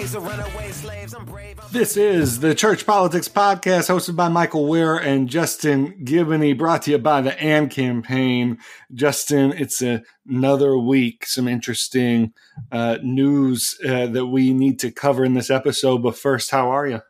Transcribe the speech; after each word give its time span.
This 0.00 1.98
is 1.98 2.40
the 2.40 2.54
Church 2.54 2.86
Politics 2.86 3.28
Podcast 3.28 3.90
hosted 3.90 4.16
by 4.16 4.28
Michael 4.28 4.66
Wear 4.66 4.96
and 4.96 5.28
Justin 5.28 5.92
Giboney, 6.06 6.56
brought 6.56 6.82
to 6.82 6.92
you 6.92 6.98
by 6.98 7.20
the 7.20 7.38
AND 7.38 7.70
campaign. 7.70 8.56
Justin, 8.94 9.52
it's 9.52 9.82
a, 9.82 10.02
another 10.26 10.78
week, 10.78 11.26
some 11.26 11.46
interesting 11.46 12.32
uh, 12.72 12.96
news 13.02 13.78
uh, 13.86 14.06
that 14.06 14.24
we 14.24 14.54
need 14.54 14.78
to 14.78 14.90
cover 14.90 15.22
in 15.22 15.34
this 15.34 15.50
episode. 15.50 16.02
But 16.02 16.16
first, 16.16 16.50
how 16.50 16.70
are 16.70 16.86
you? 16.86 17.02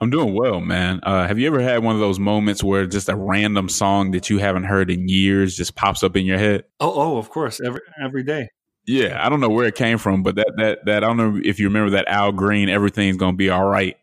I'm 0.00 0.10
doing 0.10 0.32
well, 0.32 0.60
man. 0.60 1.00
Uh, 1.02 1.26
have 1.26 1.40
you 1.40 1.48
ever 1.48 1.60
had 1.60 1.82
one 1.82 1.96
of 1.96 2.00
those 2.00 2.20
moments 2.20 2.62
where 2.62 2.86
just 2.86 3.08
a 3.08 3.16
random 3.16 3.68
song 3.68 4.12
that 4.12 4.30
you 4.30 4.38
haven't 4.38 4.64
heard 4.64 4.92
in 4.92 5.08
years 5.08 5.56
just 5.56 5.74
pops 5.74 6.04
up 6.04 6.16
in 6.16 6.24
your 6.24 6.38
head? 6.38 6.66
Oh, 6.78 6.92
oh, 6.94 7.18
of 7.18 7.30
course, 7.30 7.60
every 7.60 7.80
every 8.00 8.22
day. 8.22 8.50
Yeah, 8.88 9.24
I 9.24 9.28
don't 9.28 9.40
know 9.40 9.50
where 9.50 9.66
it 9.66 9.74
came 9.74 9.98
from, 9.98 10.22
but 10.22 10.36
that 10.36 10.52
that 10.56 10.84
that 10.86 11.04
I 11.04 11.06
don't 11.06 11.18
know 11.18 11.38
if 11.44 11.60
you 11.60 11.66
remember 11.66 11.90
that 11.90 12.08
Al 12.08 12.32
Green, 12.32 12.70
everything's 12.70 13.18
gonna 13.18 13.36
be 13.36 13.50
all 13.50 13.66
right, 13.66 13.96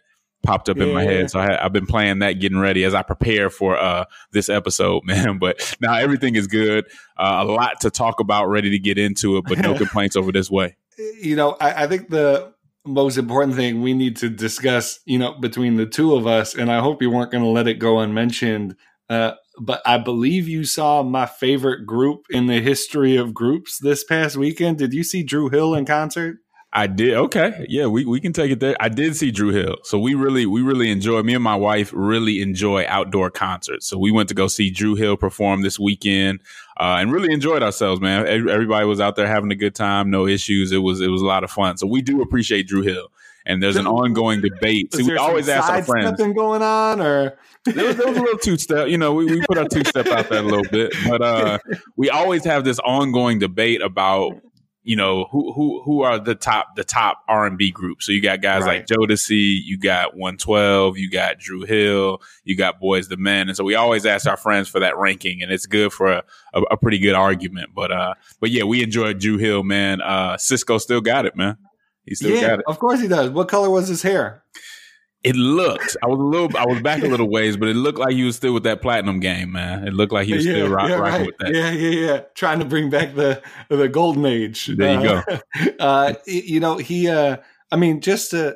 popped 0.43 0.69
up 0.69 0.77
yeah. 0.77 0.83
in 0.83 0.93
my 0.93 1.03
head. 1.03 1.31
So 1.31 1.39
I, 1.39 1.59
have 1.59 1.73
been 1.73 1.87
playing 1.87 2.19
that, 2.19 2.33
getting 2.33 2.59
ready 2.59 2.83
as 2.83 2.93
I 2.93 3.01
prepare 3.01 3.49
for 3.49 3.75
uh 3.75 4.05
this 4.31 4.47
episode, 4.47 5.03
man. 5.05 5.39
But 5.39 5.75
now 5.81 5.95
everything 5.95 6.35
is 6.35 6.45
good. 6.45 6.85
Uh, 7.17 7.43
a 7.43 7.45
lot 7.45 7.81
to 7.81 7.89
talk 7.89 8.19
about, 8.19 8.45
ready 8.45 8.69
to 8.69 8.79
get 8.79 8.99
into 8.99 9.37
it, 9.37 9.45
but 9.47 9.57
no 9.57 9.73
complaints 9.77 10.15
over 10.15 10.31
this 10.31 10.51
way. 10.51 10.77
You 11.19 11.35
know, 11.35 11.57
I, 11.59 11.85
I 11.85 11.87
think 11.87 12.09
the 12.09 12.53
most 12.85 13.17
important 13.17 13.55
thing 13.55 13.81
we 13.81 13.95
need 13.95 14.17
to 14.17 14.29
discuss, 14.29 14.99
you 15.05 15.17
know, 15.17 15.33
between 15.33 15.77
the 15.77 15.87
two 15.87 16.13
of 16.13 16.27
us, 16.27 16.53
and 16.53 16.71
I 16.71 16.79
hope 16.79 17.01
you 17.01 17.09
weren't 17.09 17.31
going 17.31 17.43
to 17.43 17.49
let 17.49 17.67
it 17.67 17.79
go 17.79 17.99
unmentioned. 17.99 18.75
Uh, 19.09 19.33
but 19.59 19.81
I 19.85 19.97
believe 19.97 20.47
you 20.47 20.65
saw 20.65 21.03
my 21.03 21.25
favorite 21.25 21.85
group 21.85 22.25
in 22.29 22.47
the 22.47 22.61
history 22.61 23.15
of 23.15 23.33
groups 23.33 23.79
this 23.79 24.03
past 24.03 24.37
weekend. 24.37 24.77
Did 24.77 24.93
you 24.93 25.03
see 25.03 25.23
Dru 25.23 25.49
Hill 25.49 25.73
in 25.75 25.85
concert? 25.85 26.37
I 26.77 26.87
did. 26.87 27.13
Okay. 27.13 27.65
Yeah, 27.69 27.85
we, 27.87 28.03
we 28.03 28.19
can 28.19 28.33
take 28.33 28.51
it 28.51 28.59
there. 28.59 28.75
I 28.81 28.89
did 28.89 29.15
see 29.15 29.31
Dru 29.31 29.51
Hill. 29.51 29.77
So 29.83 29.97
we 29.97 30.13
really, 30.13 30.45
we 30.45 30.61
really 30.61 30.91
enjoy, 30.91 31.23
me 31.23 31.33
and 31.33 31.43
my 31.43 31.55
wife 31.55 31.93
really 31.95 32.41
enjoy 32.41 32.85
outdoor 32.89 33.31
concerts. 33.31 33.87
So 33.87 33.97
we 33.97 34.11
went 34.11 34.27
to 34.27 34.35
go 34.35 34.47
see 34.47 34.71
Dru 34.71 34.95
Hill 34.95 35.15
perform 35.15 35.61
this 35.61 35.79
weekend 35.79 36.41
uh, 36.77 36.97
and 36.99 37.13
really 37.13 37.31
enjoyed 37.31 37.63
ourselves, 37.63 38.01
man. 38.01 38.27
Everybody 38.27 38.85
was 38.85 38.99
out 38.99 39.15
there 39.15 39.25
having 39.25 39.51
a 39.51 39.55
good 39.55 39.73
time. 39.73 40.09
No 40.09 40.27
issues. 40.27 40.73
It 40.73 40.79
was, 40.79 40.99
it 40.99 41.07
was 41.07 41.21
a 41.21 41.25
lot 41.25 41.45
of 41.45 41.49
fun. 41.49 41.77
So 41.77 41.87
we 41.87 42.01
do 42.01 42.21
appreciate 42.21 42.67
Dru 42.67 42.81
Hill 42.81 43.07
and 43.45 43.61
there's 43.61 43.75
an 43.75 43.87
ongoing 43.87 44.41
debate. 44.41 44.93
See, 44.93 45.03
we 45.03 45.17
always 45.17 45.47
ask 45.49 45.69
our 45.69 45.83
friends. 45.83 46.05
Something 46.05 46.33
going 46.33 46.61
on, 46.61 47.01
or 47.01 47.37
there 47.65 47.85
was, 47.85 47.95
there 47.97 48.07
was 48.07 48.17
a 48.17 48.21
little 48.21 48.39
two 48.39 48.57
step. 48.57 48.87
You 48.87 48.97
know, 48.97 49.13
we, 49.13 49.25
we 49.25 49.41
put 49.45 49.57
our 49.57 49.67
two 49.67 49.83
step 49.83 50.07
out 50.07 50.29
there 50.29 50.39
a 50.39 50.43
little 50.43 50.65
bit, 50.71 50.93
but 51.07 51.21
uh, 51.21 51.59
we 51.95 52.09
always 52.09 52.43
have 52.45 52.63
this 52.63 52.79
ongoing 52.79 53.39
debate 53.39 53.81
about 53.81 54.33
you 54.85 54.95
know 54.95 55.25
who 55.31 55.51
who 55.51 55.81
who 55.83 56.01
are 56.03 56.19
the 56.19 56.35
top 56.35 56.75
the 56.75 56.83
top 56.83 57.23
R 57.27 57.47
and 57.47 57.57
B 57.57 57.71
groups. 57.71 58.05
So 58.05 58.11
you 58.11 58.21
got 58.21 58.41
guys 58.41 58.63
right. 58.63 58.79
like 58.79 58.85
Jodeci, 58.87 59.59
you 59.63 59.79
got 59.79 60.13
112, 60.15 60.97
you 60.97 61.09
got 61.09 61.39
Dru 61.39 61.63
Hill, 61.63 62.21
you 62.43 62.55
got 62.55 62.79
Boyz 62.79 63.09
II 63.11 63.17
Men, 63.17 63.47
and 63.47 63.57
so 63.57 63.63
we 63.63 63.75
always 63.75 64.05
ask 64.05 64.27
our 64.27 64.37
friends 64.37 64.69
for 64.69 64.79
that 64.79 64.97
ranking, 64.97 65.41
and 65.41 65.51
it's 65.51 65.65
good 65.65 65.91
for 65.91 66.11
a, 66.11 66.23
a, 66.53 66.61
a 66.71 66.77
pretty 66.77 66.99
good 66.99 67.15
argument. 67.15 67.71
But 67.75 67.91
uh, 67.91 68.13
but 68.39 68.51
yeah, 68.51 68.63
we 68.63 68.83
enjoyed 68.83 69.19
Dru 69.19 69.37
Hill, 69.37 69.63
man. 69.63 70.01
Uh, 70.01 70.35
Sisqó 70.35 70.79
still 70.79 71.01
got 71.01 71.25
it, 71.25 71.35
man. 71.35 71.57
He 72.05 72.15
still 72.15 72.35
yeah, 72.35 72.47
got 72.47 72.59
it. 72.59 72.65
Of 72.67 72.79
course 72.79 73.01
he 73.01 73.07
does. 73.07 73.29
What 73.29 73.47
color 73.47 73.69
was 73.69 73.87
his 73.87 74.01
hair? 74.01 74.43
It 75.23 75.35
looked. 75.35 75.97
I 76.03 76.07
was 76.07 76.19
a 76.19 76.23
little. 76.23 76.55
I 76.55 76.65
was 76.67 76.81
back 76.83 77.01
a 77.01 77.07
little 77.07 77.29
ways, 77.29 77.57
but 77.57 77.67
it 77.67 77.75
looked 77.75 77.97
like 77.97 78.13
he 78.13 78.23
was 78.23 78.35
still 78.35 78.53
with 78.53 78.63
that 78.63 78.83
platinum 78.83 79.19
game, 79.19 79.51
man. 79.53 79.87
It 79.87 79.93
looked 79.93 80.13
like 80.13 80.27
he 80.27 80.35
was 80.35 80.45
yeah, 80.45 80.53
still 80.53 80.69
rock, 80.69 80.89
yeah, 80.89 80.95
rocking 80.97 81.11
right. 81.13 81.25
with 81.25 81.37
that. 81.39 81.55
Yeah, 81.55 81.71
yeah, 81.71 82.07
yeah. 82.07 82.21
Trying 82.35 82.59
to 82.59 82.65
bring 82.65 82.91
back 82.91 83.15
the 83.15 83.41
the 83.69 83.89
golden 83.89 84.25
age. 84.27 84.67
There 84.67 85.01
you 85.01 85.09
uh, 85.09 85.23
go. 85.23 85.39
Uh, 85.79 86.13
you 86.27 86.59
know, 86.59 86.77
he. 86.77 87.09
Uh, 87.09 87.37
I 87.71 87.75
mean, 87.75 88.01
just 88.01 88.31
to 88.31 88.55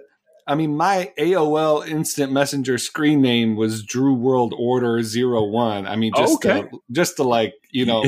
I 0.49 0.55
mean, 0.55 0.75
my 0.75 1.13
AOL 1.19 1.87
Instant 1.87 2.31
Messenger 2.31 2.79
screen 2.79 3.21
name 3.21 3.55
was 3.55 3.83
Dru 3.83 4.15
World 4.15 4.55
Order 4.57 5.03
Zero 5.03 5.43
One. 5.43 5.85
I 5.85 5.95
mean, 5.95 6.11
just 6.17 6.43
okay. 6.43 6.63
to, 6.63 6.81
just 6.91 7.17
to 7.17 7.23
like 7.23 7.53
you 7.71 7.85
know, 7.85 8.03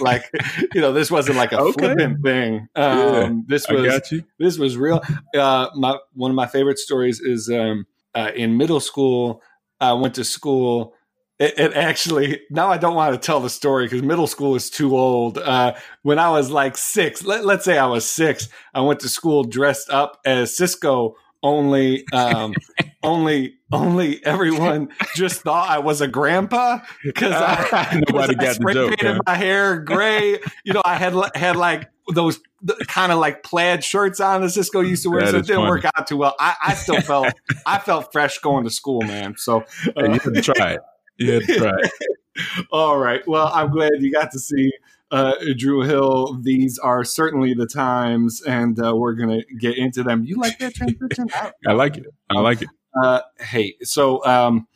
like 0.00 0.30
you 0.74 0.80
know, 0.80 0.92
this 0.92 1.10
wasn't 1.10 1.36
like 1.36 1.52
a 1.52 1.58
okay. 1.60 1.72
flippant 1.72 2.22
thing. 2.22 2.68
Um, 2.74 2.98
yeah, 2.98 3.32
this 3.46 3.68
was 3.68 4.12
this 4.38 4.58
was 4.58 4.76
real. 4.76 5.02
Uh, 5.36 5.68
my 5.74 5.98
one 6.14 6.30
of 6.30 6.34
my 6.34 6.46
favorite 6.46 6.78
stories 6.78 7.20
is 7.20 7.48
um, 7.48 7.86
uh, 8.14 8.30
in 8.34 8.56
middle 8.56 8.80
school. 8.80 9.42
I 9.80 9.92
went 9.92 10.14
to 10.14 10.24
school. 10.24 10.94
It, 11.40 11.58
it, 11.58 11.72
actually 11.74 12.42
now 12.48 12.70
I 12.70 12.78
don't 12.78 12.94
want 12.94 13.12
to 13.12 13.18
tell 13.18 13.40
the 13.40 13.50
story 13.50 13.86
because 13.86 14.04
middle 14.04 14.28
school 14.28 14.54
is 14.54 14.70
too 14.70 14.96
old. 14.96 15.36
Uh, 15.36 15.74
when 16.02 16.18
I 16.20 16.30
was 16.30 16.50
like 16.50 16.76
six, 16.76 17.24
let, 17.24 17.44
let's 17.44 17.64
say 17.64 17.76
I 17.76 17.86
was 17.86 18.08
six, 18.08 18.48
I 18.72 18.82
went 18.82 19.00
to 19.00 19.08
school 19.08 19.42
dressed 19.42 19.90
up 19.90 20.20
as 20.24 20.56
Sisqó 20.56 21.14
only 21.42 22.04
um 22.12 22.54
only 23.04 23.58
only 23.72 24.24
everyone 24.24 24.88
just 25.14 25.42
thought 25.42 25.68
I 25.68 25.78
was 25.78 26.00
a 26.00 26.08
grandpa 26.08 26.80
because 27.02 27.32
I, 27.32 28.00
nobody 28.08 28.34
got 28.34 28.56
spray 28.56 28.74
the 28.74 28.88
joke, 28.88 28.98
painted 28.98 29.20
my 29.26 29.34
hair 29.34 29.78
gray. 29.80 30.38
you 30.64 30.72
know, 30.72 30.82
I 30.84 30.96
had 30.96 31.14
had 31.34 31.56
like 31.56 31.90
those 32.12 32.40
kind 32.86 33.12
of 33.12 33.18
like 33.18 33.42
plaid 33.42 33.82
shirts 33.84 34.20
on 34.20 34.40
that 34.42 34.48
Sisqó 34.48 34.86
used 34.86 35.02
to 35.04 35.10
wear, 35.10 35.22
that 35.22 35.30
so 35.30 35.36
it 35.38 35.46
didn't 35.46 35.62
funny. 35.62 35.70
work 35.70 35.84
out 35.84 36.06
too 36.06 36.16
well. 36.16 36.34
I, 36.38 36.54
I 36.62 36.74
still 36.74 37.00
felt 37.02 37.32
I 37.66 37.78
felt 37.78 38.12
fresh 38.12 38.38
going 38.38 38.64
to 38.64 38.70
school, 38.70 39.02
man. 39.02 39.34
So 39.36 39.64
uh, 39.96 40.04
you 40.04 40.12
had 40.12 40.34
to 40.34 40.42
try 40.42 40.72
it. 40.74 40.80
You 41.18 41.32
had 41.32 41.42
to 41.44 41.58
try 41.58 41.74
it. 41.78 42.66
All 42.72 42.98
right. 42.98 43.26
Well, 43.26 43.50
I'm 43.52 43.70
glad 43.70 43.92
you 44.00 44.12
got 44.12 44.32
to 44.32 44.38
see 44.38 44.72
uh, 45.10 45.34
Dru 45.56 45.82
Hill. 45.82 46.40
These 46.42 46.78
are 46.78 47.04
certainly 47.04 47.54
the 47.54 47.66
times, 47.66 48.42
and 48.42 48.78
uh, 48.84 48.94
we're 48.96 49.14
going 49.14 49.40
to 49.40 49.54
get 49.56 49.76
into 49.76 50.02
them. 50.02 50.24
You 50.24 50.36
like 50.36 50.58
that 50.58 50.74
transition? 50.74 51.28
I 51.66 51.72
like 51.72 51.96
it. 51.96 52.06
I 52.30 52.40
like 52.40 52.62
it. 52.62 52.68
Uh, 53.02 53.20
hey, 53.38 53.74
so 53.82 54.24
um, 54.24 54.66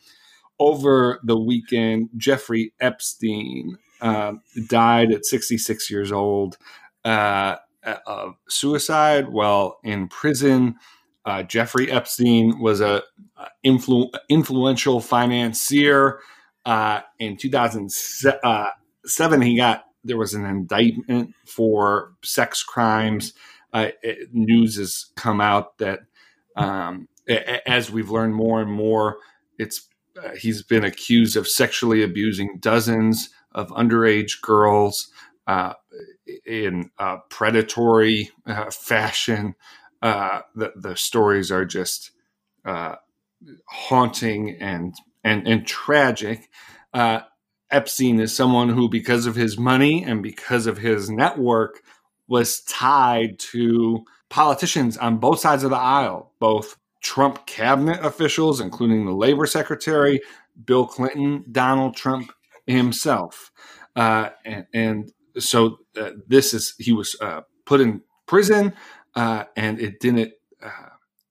over 0.59 1.19
the 1.23 1.37
weekend, 1.37 2.09
Jeffrey 2.17 2.73
Epstein 2.79 3.77
uh, 4.01 4.33
died 4.67 5.11
at 5.11 5.25
66 5.25 5.89
years 5.89 6.11
old 6.11 6.57
uh, 7.05 7.55
of 8.05 8.35
suicide 8.47 9.29
while 9.29 9.79
in 9.83 10.07
prison. 10.07 10.75
Uh, 11.25 11.43
Jeffrey 11.43 11.91
Epstein 11.91 12.59
was 12.59 12.81
a 12.81 13.03
influ- 13.65 14.11
influential 14.29 14.99
financier. 14.99 16.19
in 17.19 17.37
2007, 17.37 19.41
he 19.41 19.57
got 19.57 19.85
there 20.03 20.17
was 20.17 20.33
an 20.33 20.45
indictment 20.45 21.33
for 21.45 22.13
sex 22.23 22.63
crimes. 22.63 23.33
Uh, 23.73 23.89
it, 24.01 24.33
news 24.33 24.77
has 24.77 25.07
come 25.15 25.41
out 25.41 25.77
that 25.77 25.99
um, 26.55 27.07
as 27.29 27.91
we've 27.91 28.09
learned 28.09 28.35
more 28.35 28.61
and 28.61 28.71
more, 28.71 29.17
it's 29.57 29.87
uh, 30.17 30.35
he's 30.35 30.63
been 30.63 30.83
accused 30.83 31.37
of 31.37 31.47
sexually 31.47 32.03
abusing 32.03 32.57
dozens 32.59 33.29
of 33.53 33.69
underage 33.69 34.41
girls 34.41 35.09
uh, 35.47 35.73
in 36.45 36.89
a 36.97 37.17
predatory 37.29 38.31
uh, 38.45 38.69
fashion. 38.71 39.55
Uh, 40.01 40.41
the 40.55 40.71
the 40.75 40.95
stories 40.95 41.51
are 41.51 41.65
just 41.65 42.11
uh, 42.65 42.95
haunting 43.67 44.57
and 44.59 44.95
and 45.23 45.47
and 45.47 45.67
tragic. 45.67 46.49
Epstein 47.71 48.19
is 48.19 48.35
someone 48.35 48.69
who, 48.69 48.89
because 48.89 49.27
of 49.27 49.35
his 49.35 49.55
money 49.55 50.03
and 50.03 50.23
because 50.23 50.65
of 50.65 50.79
his 50.79 51.07
network, 51.07 51.81
was 52.27 52.61
tied 52.61 53.37
to 53.37 54.03
politicians 54.29 54.97
on 54.97 55.17
both 55.17 55.39
sides 55.39 55.63
of 55.63 55.69
the 55.69 55.77
aisle, 55.77 56.31
both 56.39 56.78
Trump 57.01 57.45
cabinet 57.45 58.03
officials, 58.03 58.59
including 58.59 59.05
the 59.05 59.11
labor 59.13 59.45
secretary, 59.45 60.19
Bill 60.65 60.85
Clinton, 60.85 61.45
Donald 61.51 61.95
Trump 61.95 62.31
himself. 62.67 63.51
Uh, 63.95 64.29
and, 64.45 64.65
and, 64.73 65.11
so 65.37 65.79
uh, 65.95 66.11
this 66.27 66.53
is, 66.53 66.73
he 66.79 66.91
was 66.91 67.15
uh, 67.21 67.41
put 67.65 67.79
in 67.79 68.01
prison 68.25 68.73
uh, 69.15 69.45
and 69.55 69.79
it 69.79 69.99
didn't, 69.99 70.33
uh, 70.61 70.89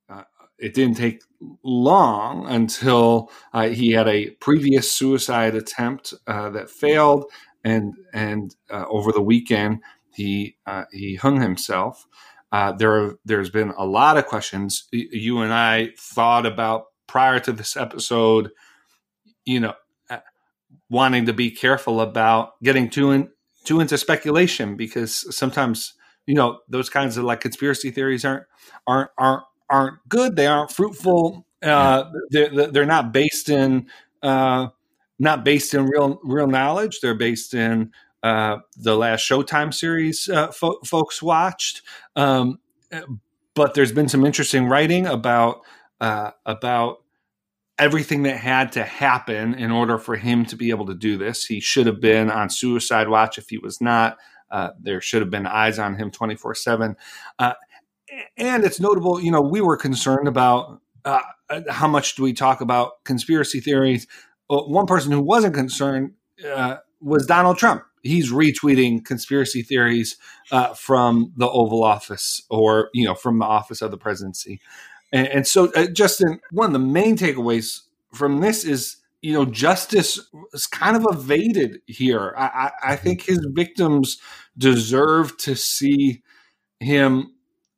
uh, 0.09 0.23
it 0.59 0.73
didn't 0.73 0.97
take 0.97 1.21
long 1.63 2.47
until 2.47 3.31
he 3.71 3.91
had 3.91 4.09
a 4.09 4.31
previous 4.31 4.91
suicide 4.91 5.55
attempt 5.55 6.15
that 6.27 6.71
failed, 6.71 7.27
and 7.65 7.95
and 8.13 8.57
over 8.71 9.13
the 9.13 9.21
weekend 9.21 9.81
he 10.15 10.57
he 10.91 11.15
hung 11.17 11.41
himself. 11.41 12.07
Uh, 12.51 12.73
there 12.73 13.15
there's 13.25 13.51
been 13.51 13.73
a 13.77 13.85
lot 13.85 14.17
of 14.17 14.27
questions. 14.27 14.89
You 14.93 15.41
and 15.41 15.53
I 15.53 15.91
thought 15.99 16.47
about 16.47 16.87
prior 17.07 17.41
to 17.41 17.53
this 17.53 17.77
episode, 17.77 18.51
you 19.45 19.61
know, 19.61 19.75
uh, 20.09 20.19
wanting 20.89 21.27
to 21.27 21.33
be 21.33 21.51
careful 21.51 22.01
about 22.01 22.61
getting 22.63 22.89
too 22.89 23.11
in, 23.11 23.29
too 23.65 23.81
into 23.81 23.99
speculation 23.99 24.77
because 24.77 25.35
sometimes 25.35 25.95
you 26.27 26.35
know 26.35 26.61
those 26.69 26.89
kinds 26.89 27.17
of 27.17 27.25
like 27.25 27.41
conspiracy 27.41 27.91
theories 27.91 28.25
aren't 28.25 28.45
aren't 28.87 29.11
aren't 29.19 29.45
aren't 29.69 30.09
good. 30.09 30.37
They 30.37 30.47
aren't 30.47 30.73
fruitful. 30.73 31.47
Uh, 31.63 32.05
they're 32.31 32.69
they're 32.71 32.87
not 32.87 33.13
based 33.13 33.51
in 33.51 33.89
uh, 34.23 34.69
not 35.19 35.45
based 35.45 35.75
in 35.75 35.87
real 35.87 36.19
real 36.25 36.47
knowledge. 36.47 37.01
They're 37.01 37.15
based 37.15 37.53
in 37.53 37.93
uh, 38.23 38.59
the 38.77 38.97
last 38.97 39.29
Showtime 39.29 39.73
series 39.73 40.29
uh, 40.29 40.49
fo- 40.49 40.81
folks 40.85 41.23
watched. 41.23 41.83
Um, 42.17 42.59
but 43.55 43.75
there's 43.75 43.93
been 43.93 44.09
some 44.09 44.25
interesting 44.25 44.67
writing 44.67 45.07
about 45.07 45.61
uh, 46.01 46.31
about 46.47 46.99
everything 47.79 48.25
that 48.25 48.37
had 48.37 48.73
to 48.73 48.85
happen 48.85 49.55
in 49.55 49.71
order 49.71 49.99
for 49.99 50.17
him 50.17 50.45
to 50.47 50.57
be 50.57 50.71
able 50.71 50.87
to 50.87 50.95
do 50.95 51.17
this. 51.17 51.47
He 51.47 51.61
should 51.61 51.87
have 51.87 52.01
been 52.01 52.31
on 52.31 52.51
suicide 52.51 53.09
watch 53.09 53.39
if 53.39 53.49
he 53.51 53.59
was 53.59 53.81
not. 53.81 54.19
Uh, 54.51 54.71
there 54.81 55.01
should 55.01 55.23
have 55.23 55.31
been 55.31 55.47
eyes 55.47 55.79
on 55.79 55.95
him 55.97 56.11
24 56.11 56.51
uh, 56.51 56.55
7. 56.55 56.97
And 58.37 58.65
it's 58.65 58.81
notable, 58.81 59.21
you 59.21 59.31
know, 59.31 59.43
we 59.43 59.61
were 59.61 59.77
concerned 59.77 60.27
about 60.27 60.81
uh, 61.05 61.21
how 61.69 61.89
much 61.89 62.15
do 62.15 62.23
we 62.23 62.33
talk 62.33 62.61
about 62.61 63.05
conspiracy 63.05 63.61
theories. 63.61 64.07
Well, 64.49 64.69
one 64.69 64.87
person 64.87 65.13
who 65.13 65.21
wasn't 65.21 65.55
concerned 65.55 66.13
uh, 66.45 66.77
was 67.01 67.27
Donald 67.27 67.59
Trump. 67.59 67.83
He's 68.03 68.33
retweeting 68.33 69.05
conspiracy 69.05 69.63
theories 69.63 70.17
uh, 70.51 70.75
from 70.75 71.33
the 71.37 71.49
Oval 71.49 71.85
Office 71.85 72.43
or, 72.51 72.91
you 72.95 73.05
know, 73.05 73.15
from 73.15 73.39
the 73.39 73.45
office 73.45 73.83
of 73.83 73.91
the 73.91 73.99
presidency. 73.99 74.61
And, 75.13 75.27
and 75.29 75.47
so, 75.47 75.73
uh, 75.75 75.87
Justin, 75.87 76.41
one 76.51 76.67
of 76.67 76.73
the 76.73 76.79
main 76.79 77.17
takeaways 77.17 77.83
from 78.13 78.41
this 78.41 78.65
is 78.65 78.97
you 79.23 79.33
know 79.33 79.45
justice 79.45 80.21
is 80.53 80.67
kind 80.67 80.97
of 80.97 81.07
evaded 81.11 81.81
here. 81.87 82.35
I, 82.37 82.45
I, 82.45 82.93
I 82.93 82.97
think 82.97 83.23
his 83.23 83.45
victims 83.51 84.19
deserve 84.57 85.37
to 85.39 85.57
see 85.57 86.23
him 86.81 87.35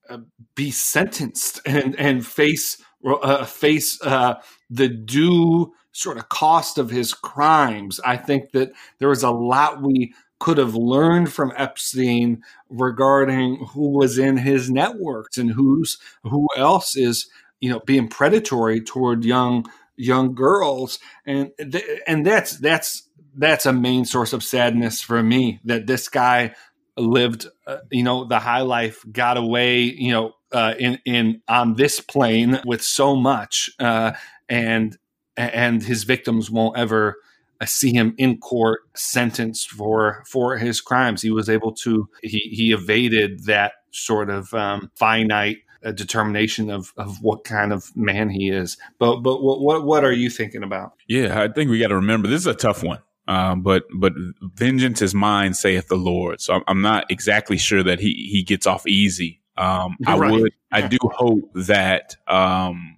uh, 0.09 0.19
be 0.55 0.71
sentenced 0.71 1.61
and 1.65 1.99
and 1.99 2.27
face 2.27 2.83
uh, 3.07 3.45
face 3.45 4.01
uh, 4.03 4.35
the 4.69 4.89
due 4.89 5.73
sort 5.93 6.19
of 6.19 6.29
cost 6.29 6.79
of 6.79 6.91
his 6.91 7.15
crimes. 7.15 8.01
I 8.05 8.17
think 8.17 8.53
that 8.53 8.73
there 8.99 9.09
was 9.09 9.23
a 9.23 9.31
lot 9.31 9.83
we 9.83 10.15
could 10.39 10.59
have 10.59 10.75
learned 10.75 11.33
from 11.33 11.53
Epstein 11.57 12.43
regarding 12.69 13.67
who 13.73 13.91
was 13.91 14.19
in 14.19 14.39
his 14.39 14.71
networks 14.71 15.37
and 15.37 15.51
who's 15.51 15.99
who 16.25 16.49
else 16.57 16.97
is 16.97 17.29
you 17.61 17.71
know 17.71 17.81
being 17.81 18.09
predatory 18.09 18.81
toward 18.81 19.25
young 19.25 19.71
young 19.97 20.35
girls 20.35 20.99
and 21.27 21.51
th- 21.59 22.01
and 22.07 22.27
that's 22.27 22.57
that's 22.59 23.09
that's 23.37 23.67
a 23.67 23.73
main 23.73 24.05
source 24.05 24.33
of 24.33 24.43
sadness 24.43 25.03
for 25.03 25.23
me 25.23 25.61
that 25.65 25.87
this 25.87 26.09
guy 26.09 26.55
lived 26.97 27.47
uh, 27.67 27.79
you 27.91 28.03
know 28.03 28.25
the 28.25 28.39
high 28.39 28.63
life 28.63 29.05
got 29.13 29.37
away 29.37 29.81
you 29.83 30.11
know 30.11 30.33
uh, 30.53 30.75
in 30.79 30.99
in 31.05 31.43
on 31.49 31.75
this 31.75 32.01
plane 32.01 32.61
with 32.65 32.83
so 32.83 33.15
much 33.15 33.71
uh, 33.79 34.13
and 34.49 34.97
and 35.41 35.83
his 35.83 36.05
victims 36.05 36.51
won't 36.51 36.77
ever 36.77 37.17
uh, 37.61 37.67
see 37.67 37.93
him 37.93 38.15
in 38.19 38.39
court 38.39 38.81
sentenced 38.95 39.71
for 39.71 40.23
for 40.27 40.57
his 40.57 40.81
crimes 40.81 41.23
he 41.23 41.31
was 41.31 41.49
able 41.49 41.73
to 41.73 42.09
he 42.23 42.39
he 42.39 42.73
evaded 42.73 43.45
that 43.45 43.73
sort 43.91 44.31
of 44.31 44.53
um, 44.55 44.91
finite 44.95 45.59
a 45.83 45.93
determination 45.93 46.71
of 46.71 46.93
of 46.97 47.23
what 47.23 47.45
kind 47.45 47.73
of 47.73 47.95
man 47.97 48.29
he 48.29 48.51
is. 48.51 48.77
But 48.99 49.21
but 49.21 49.43
what 49.43 49.61
what, 49.61 49.85
what 49.85 50.05
are 50.05 50.13
you 50.13 50.31
thinking 50.31 50.63
about? 50.63 50.93
Yeah, 51.09 51.41
I 51.41 51.49
think 51.49 51.71
we 51.71 51.79
got 51.79 51.89
to 51.89 51.97
remember 51.97 52.29
this 52.29 52.41
is 52.41 52.47
a 52.47 52.55
tough 52.55 52.83
one. 52.83 52.99
Um, 53.29 53.63
but 53.63 53.85
but 53.95 54.13
vengeance 54.41 55.03
is 55.03 55.15
mine, 55.15 55.55
saith 55.55 55.89
the 55.89 55.97
Lord. 55.97 56.41
So 56.41 56.55
I'm, 56.55 56.63
I'm 56.67 56.83
not 56.83 57.11
exactly 57.11 57.59
sure 57.59 57.83
that 57.83 58.01
he 58.01 58.29
he 58.31 58.43
gets 58.43 58.67
off 58.67 58.87
easy. 58.87 59.41
Um, 59.57 59.97
I 60.07 60.17
right. 60.17 60.33
would 60.33 60.53
I 60.73 60.87
do 60.87 60.99
hope 61.03 61.51
that 61.55 62.17
um, 62.27 62.97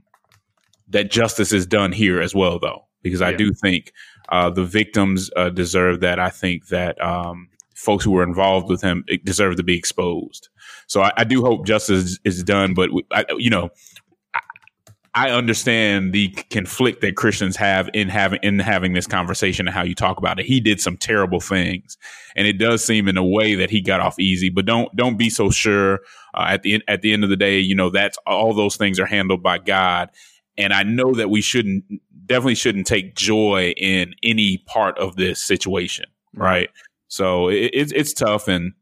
that 0.93 1.11
justice 1.11 1.53
is 1.53 1.67
done 1.67 1.93
here 1.93 2.21
as 2.21 2.35
well, 2.35 2.59
though, 2.59 2.87
because 3.03 3.21
I 3.21 3.31
yeah. 3.31 3.37
do 3.37 3.53
think 3.53 3.93
uh, 4.29 4.51
the 4.51 4.65
victims 4.65 5.31
uh, 5.37 5.51
deserve 5.51 6.01
that. 6.01 6.19
I 6.19 6.31
think 6.31 6.69
that 6.69 7.03
um, 7.03 7.49
folks 7.75 8.05
who 8.05 8.13
were 8.13 8.23
involved 8.23 8.69
with 8.69 8.81
him 8.81 9.05
deserve 9.25 9.57
to 9.57 9.63
be 9.63 9.77
exposed. 9.77 10.49
So 10.87 11.03
I, 11.03 11.13
I 11.17 11.25
do 11.25 11.43
hope 11.43 11.67
justice 11.67 12.19
is 12.25 12.43
done, 12.43 12.75
but 12.75 12.91
I, 13.11 13.25
you 13.37 13.51
know, 13.51 13.71
I 15.15 15.31
understand 15.31 16.15
the 16.15 16.29
conflict 16.51 17.03
that 17.03 17.17
Christians 17.17 17.57
have 17.57 17.91
in 17.93 18.09
having 18.09 18.41
in 18.43 18.59
having 18.59 18.95
this 18.95 19.07
conversation 19.07 19.67
and 19.67 19.75
how 19.75 19.83
you 19.83 19.95
talk 19.95 20.17
about 20.17 20.41
it. 20.41 20.47
He 20.47 20.59
did 20.59 20.81
some 20.81 20.97
terrible 20.97 21.41
things, 21.41 21.99
and 22.35 22.47
it 22.47 22.55
does 22.55 22.83
seem 22.83 23.09
in 23.09 23.19
a 23.19 23.25
way 23.25 23.55
that 23.57 23.69
he 23.69 23.83
got 23.83 24.01
off 24.01 24.19
easy. 24.19 24.49
But 24.49 24.65
don't 24.65 24.95
don't 24.97 25.19
be 25.19 25.29
so 25.29 25.51
sure. 25.51 26.01
Uh, 26.33 26.47
at 26.49 26.63
the 26.63 26.83
at 26.89 27.03
the 27.03 27.13
end 27.13 27.25
of 27.25 27.31
the 27.31 27.37
day, 27.37 27.59
you 27.59 27.75
know 27.75 27.91
that's 27.91 28.17
all 28.27 28.55
those 28.55 28.77
things 28.77 28.99
are 28.99 29.05
handled 29.05 29.43
by 29.43 29.59
God, 29.59 30.09
and 30.57 30.73
I 30.73 30.83
know 30.83 31.15
that 31.15 31.31
we 31.31 31.41
shouldn't 31.41 31.85
definitely 32.27 32.55
shouldn't 32.55 32.87
take 32.87 33.15
joy 33.15 33.75
in 33.77 34.15
any 34.23 34.59
part 34.59 34.99
of 34.99 35.17
this 35.17 35.43
situation, 35.43 36.07
right? 36.35 36.71
So 37.09 37.49
it, 37.49 37.71
it's 37.73 37.93
it's 37.93 38.13
tough, 38.13 38.49
and 38.49 38.73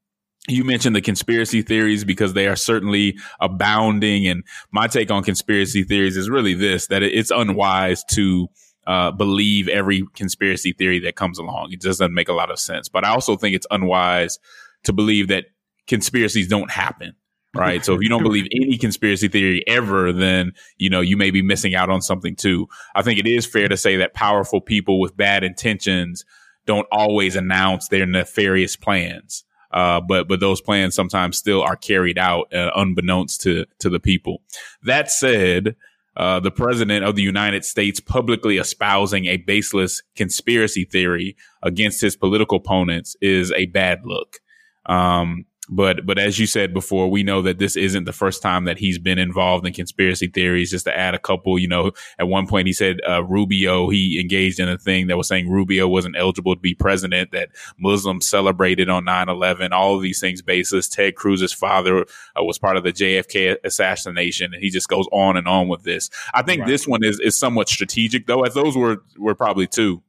you 0.49 0.64
mentioned 0.64 0.96
the 0.96 1.00
conspiracy 1.00 1.62
theories 1.62 2.05
because 2.05 2.34
they 2.34 2.46
are 2.46 2.56
certainly 2.56 3.19
abounding. 3.40 4.26
And 4.26 4.44
my 4.72 4.87
take 4.87 5.11
on 5.11 5.22
conspiracy 5.22 5.82
theories 5.84 6.17
is 6.17 6.31
really 6.31 6.55
this: 6.55 6.87
that 6.88 7.02
it's 7.02 7.31
unwise 7.31 8.05
to 8.11 8.49
uh, 8.87 9.11
believe 9.12 9.69
every 9.69 10.05
conspiracy 10.14 10.72
theory 10.72 10.99
that 11.00 11.17
comes 11.17 11.38
along. 11.38 11.72
It 11.72 11.81
just 11.81 12.00
doesn't 12.00 12.14
make 12.14 12.28
a 12.28 12.32
lot 12.32 12.50
of 12.50 12.58
sense. 12.58 12.88
But 12.88 13.05
I 13.05 13.11
also 13.11 13.37
think 13.37 13.55
it's 13.55 13.67
unwise 13.70 14.38
to 14.84 14.93
believe 14.93 15.28
that 15.28 15.46
conspiracies 15.87 16.49
don't 16.49 16.70
happen. 16.70 17.14
Right. 17.52 17.85
so 17.85 17.94
if 17.94 18.00
you 18.00 18.08
don't 18.08 18.23
believe 18.23 18.47
any 18.52 18.79
conspiracy 18.79 19.26
theory 19.26 19.64
ever, 19.67 20.12
then, 20.12 20.52
you 20.79 20.88
know, 20.88 21.00
you 21.00 21.17
may 21.17 21.32
be 21.32 21.43
missing 21.43 21.75
out 21.75 21.91
on 21.91 22.00
something 22.00 22.37
too. 22.37 22.69
I 22.94 23.02
think 23.02 23.19
it 23.19 23.26
is 23.26 23.44
fair 23.44 23.67
to 23.69 23.76
say 23.76 23.97
that 23.97 24.14
powerful 24.14 24.61
people 24.61 25.00
with 25.00 25.17
bad 25.17 25.43
intentions 25.43 26.25
don't 26.67 26.87
always 26.93 27.35
announce 27.35 27.88
their 27.88 28.06
nefarious 28.06 28.76
plans. 28.76 29.44
Uh, 29.73 30.00
but 30.00 30.29
but 30.29 30.41
those 30.41 30.61
plans 30.61 30.94
sometimes 30.94 31.38
still 31.38 31.62
are 31.62 31.76
carried 31.76 32.19
out 32.19 32.52
uh, 32.52 32.70
unbeknownst 32.75 33.41
to 33.41 33.67
to 33.79 33.88
the 33.88 34.00
people. 34.00 34.43
That 34.82 35.11
said, 35.11 35.76
uh, 36.17 36.41
the 36.41 36.50
president 36.50 37.05
of 37.05 37.14
the 37.14 37.23
United 37.23 37.64
States 37.64 38.00
publicly 38.00 38.58
espousing 38.58 39.27
a 39.27 39.36
baseless 39.36 40.03
conspiracy 40.17 40.84
theory 40.84 41.36
against 41.63 42.01
his 42.01 42.17
political 42.17 42.58
opponents 42.58 43.17
is 43.20 43.53
a 43.53 43.67
bad 43.67 44.01
look. 44.05 44.41
Um, 44.86 45.44
but 45.70 46.05
but 46.05 46.19
as 46.19 46.39
you 46.39 46.46
said 46.46 46.74
before, 46.74 47.08
we 47.08 47.22
know 47.22 47.43
that 47.43 47.58
this 47.58 47.77
isn't 47.77 48.05
the 48.05 48.12
first 48.12 48.43
time 48.43 48.65
that 48.65 48.79
he's 48.79 48.98
been 48.98 49.19
involved 49.19 49.65
in 49.67 49.72
conspiracy 49.72 50.27
theories. 50.27 50.70
Just 50.70 50.84
to 50.86 50.96
add 50.96 51.15
a 51.15 51.19
couple, 51.19 51.58
you 51.58 51.69
know, 51.69 51.93
at 52.19 52.27
one 52.27 52.46
point 52.46 52.67
he 52.67 52.72
said 52.72 52.98
uh, 53.08 53.22
Rubio 53.24 53.89
he 53.89 54.20
engaged 54.20 54.58
in 54.58 54.69
a 54.69 54.77
thing 54.77 55.06
that 55.06 55.17
was 55.17 55.29
saying 55.29 55.48
Rubio 55.48 55.86
wasn't 55.86 56.17
eligible 56.17 56.56
to 56.56 56.60
be 56.60 56.74
president. 56.74 57.31
That 57.31 57.50
Muslims 57.79 58.29
celebrated 58.29 58.89
on 58.89 59.05
9-11, 59.05 59.70
All 59.70 59.96
of 59.96 60.03
these 60.03 60.20
things 60.20 60.43
baseless. 60.43 60.89
Ted 60.89 61.15
Cruz's 61.15 61.53
father 61.53 62.00
uh, 62.00 62.43
was 62.43 62.58
part 62.58 62.77
of 62.77 62.82
the 62.82 62.93
JFK 62.93 63.56
assassination, 63.65 64.53
and 64.53 64.62
he 64.62 64.70
just 64.70 64.89
goes 64.89 65.06
on 65.12 65.36
and 65.36 65.46
on 65.46 65.69
with 65.69 65.84
this. 65.84 66.10
I 66.34 66.43
think 66.43 66.62
right. 66.62 66.69
this 66.69 66.89
one 66.89 67.05
is 67.05 67.20
is 67.20 67.39
somewhat 67.39 67.69
strategic, 67.69 68.27
though, 68.27 68.43
as 68.43 68.55
those 68.55 68.77
were 68.77 69.05
were 69.17 69.36
probably 69.36 69.69
two. 69.69 70.03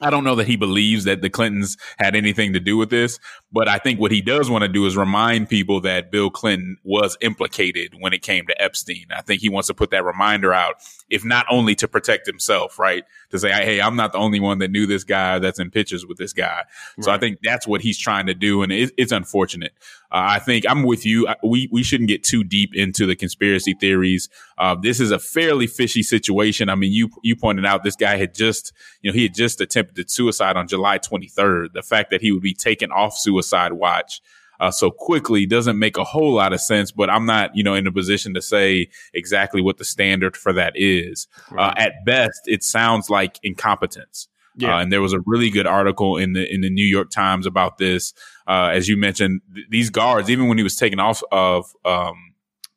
I 0.00 0.10
don't 0.10 0.24
know 0.24 0.36
that 0.36 0.46
he 0.46 0.56
believes 0.56 1.04
that 1.04 1.22
the 1.22 1.30
Clintons 1.30 1.76
had 1.98 2.14
anything 2.14 2.52
to 2.52 2.60
do 2.60 2.76
with 2.76 2.90
this, 2.90 3.18
but 3.50 3.68
I 3.68 3.78
think 3.78 3.98
what 3.98 4.12
he 4.12 4.20
does 4.20 4.48
want 4.48 4.62
to 4.62 4.68
do 4.68 4.86
is 4.86 4.96
remind 4.96 5.48
people 5.48 5.80
that 5.80 6.12
Bill 6.12 6.30
Clinton 6.30 6.76
was 6.84 7.16
implicated 7.20 7.94
when 7.98 8.12
it 8.12 8.22
came 8.22 8.46
to 8.46 8.62
Epstein. 8.62 9.06
I 9.10 9.22
think 9.22 9.40
he 9.40 9.48
wants 9.48 9.66
to 9.68 9.74
put 9.74 9.90
that 9.90 10.04
reminder 10.04 10.54
out, 10.54 10.76
if 11.10 11.24
not 11.24 11.46
only 11.50 11.74
to 11.76 11.88
protect 11.88 12.26
himself, 12.26 12.78
right? 12.78 13.04
To 13.30 13.38
say, 13.38 13.50
hey, 13.50 13.80
I'm 13.80 13.96
not 13.96 14.12
the 14.12 14.18
only 14.18 14.40
one 14.40 14.58
that 14.58 14.70
knew 14.70 14.86
this 14.86 15.04
guy 15.04 15.38
that's 15.40 15.58
in 15.58 15.70
pictures 15.70 16.06
with 16.06 16.18
this 16.18 16.32
guy. 16.32 16.62
Right. 16.96 17.04
So 17.04 17.10
I 17.10 17.18
think 17.18 17.38
that's 17.42 17.66
what 17.66 17.80
he's 17.80 17.98
trying 17.98 18.26
to 18.26 18.34
do. 18.34 18.62
And 18.62 18.70
it, 18.70 18.92
it's 18.96 19.12
unfortunate. 19.12 19.72
Uh, 20.10 20.36
I 20.36 20.38
think 20.38 20.64
I'm 20.68 20.84
with 20.84 21.04
you. 21.04 21.28
We, 21.42 21.68
we 21.70 21.82
shouldn't 21.82 22.08
get 22.08 22.24
too 22.24 22.42
deep 22.44 22.74
into 22.74 23.06
the 23.06 23.14
conspiracy 23.14 23.74
theories. 23.74 24.28
Uh, 24.56 24.74
this 24.74 25.00
is 25.00 25.10
a 25.10 25.18
fairly 25.18 25.66
fishy 25.66 26.02
situation. 26.02 26.68
I 26.68 26.74
mean, 26.74 26.92
you, 26.92 27.10
you 27.22 27.36
pointed 27.36 27.66
out 27.66 27.84
this 27.84 27.96
guy 27.96 28.16
had 28.16 28.34
just, 28.34 28.72
you 29.02 29.10
know, 29.10 29.14
he 29.14 29.24
had 29.24 29.34
just 29.34 29.60
attempted 29.60 30.10
suicide 30.10 30.56
on 30.56 30.66
July 30.66 30.98
23rd. 30.98 31.72
The 31.74 31.82
fact 31.82 32.10
that 32.10 32.22
he 32.22 32.32
would 32.32 32.42
be 32.42 32.54
taken 32.54 32.90
off 32.90 33.16
suicide 33.16 33.74
watch 33.74 34.22
uh, 34.60 34.70
so 34.70 34.90
quickly 34.90 35.46
doesn't 35.46 35.78
make 35.78 35.96
a 35.96 36.04
whole 36.04 36.34
lot 36.34 36.52
of 36.52 36.60
sense. 36.60 36.90
But 36.90 37.10
I'm 37.10 37.26
not, 37.26 37.54
you 37.54 37.62
know, 37.62 37.74
in 37.74 37.86
a 37.86 37.92
position 37.92 38.34
to 38.34 38.42
say 38.42 38.88
exactly 39.14 39.60
what 39.60 39.78
the 39.78 39.84
standard 39.84 40.36
for 40.36 40.52
that 40.52 40.72
is. 40.74 41.28
Uh, 41.50 41.54
right. 41.54 41.68
Uh, 41.68 41.74
at 41.76 42.04
best, 42.04 42.40
it 42.46 42.62
sounds 42.62 43.10
like 43.10 43.38
incompetence. 43.42 44.28
Yeah. 44.56 44.76
Uh, 44.76 44.80
and 44.80 44.92
there 44.92 45.00
was 45.00 45.12
a 45.12 45.20
really 45.24 45.50
good 45.50 45.68
article 45.68 46.16
in 46.16 46.32
the 46.32 46.52
in 46.52 46.62
the 46.62 46.70
New 46.70 46.84
York 46.84 47.10
Times 47.10 47.46
about 47.46 47.78
this. 47.78 48.12
Uh, 48.48 48.70
as 48.72 48.88
you 48.88 48.96
mentioned, 48.96 49.42
th- 49.54 49.66
these 49.68 49.90
guards, 49.90 50.30
even 50.30 50.48
when 50.48 50.56
he 50.56 50.64
was 50.64 50.74
taken 50.74 50.98
off 50.98 51.22
of 51.30 51.70
um, 51.84 52.34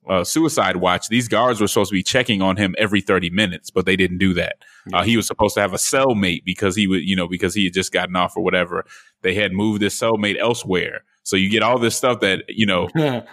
uh, 0.10 0.24
suicide 0.24 0.78
watch, 0.78 1.08
these 1.08 1.28
guards 1.28 1.62
were 1.62 1.68
supposed 1.68 1.90
to 1.90 1.96
be 1.96 2.04
checking 2.04 2.42
on 2.42 2.58
him 2.58 2.76
every 2.78 3.02
30 3.02 3.30
minutes, 3.30 3.70
but 3.70 3.86
they 3.86 3.96
didn't 3.96 4.18
do 4.18 4.34
that. 4.34 4.58
Uh, 4.92 5.04
he 5.04 5.16
was 5.16 5.28
supposed 5.28 5.56
to 5.56 5.62
have 5.62 5.74
a 5.74 5.78
cellmate 5.78 6.44
because 6.44 6.76
he 6.76 6.88
would, 6.88 7.04
you 7.04 7.16
know, 7.16 7.28
because 7.28 7.56
he 7.56 7.66
had 7.66 7.74
just 7.74 7.92
gotten 7.92 8.16
off 8.16 8.36
or 8.36 8.44
whatever. 8.44 8.86
They 9.22 9.34
had 9.34 9.54
moved 9.54 9.82
this 9.82 9.98
cellmate 9.98 10.38
elsewhere. 10.40 11.04
So 11.24 11.36
you 11.36 11.50
get 11.50 11.64
all 11.64 11.80
this 11.80 11.96
stuff 11.96 12.20
that, 12.22 12.44
you 12.50 12.66
know, 12.66 12.90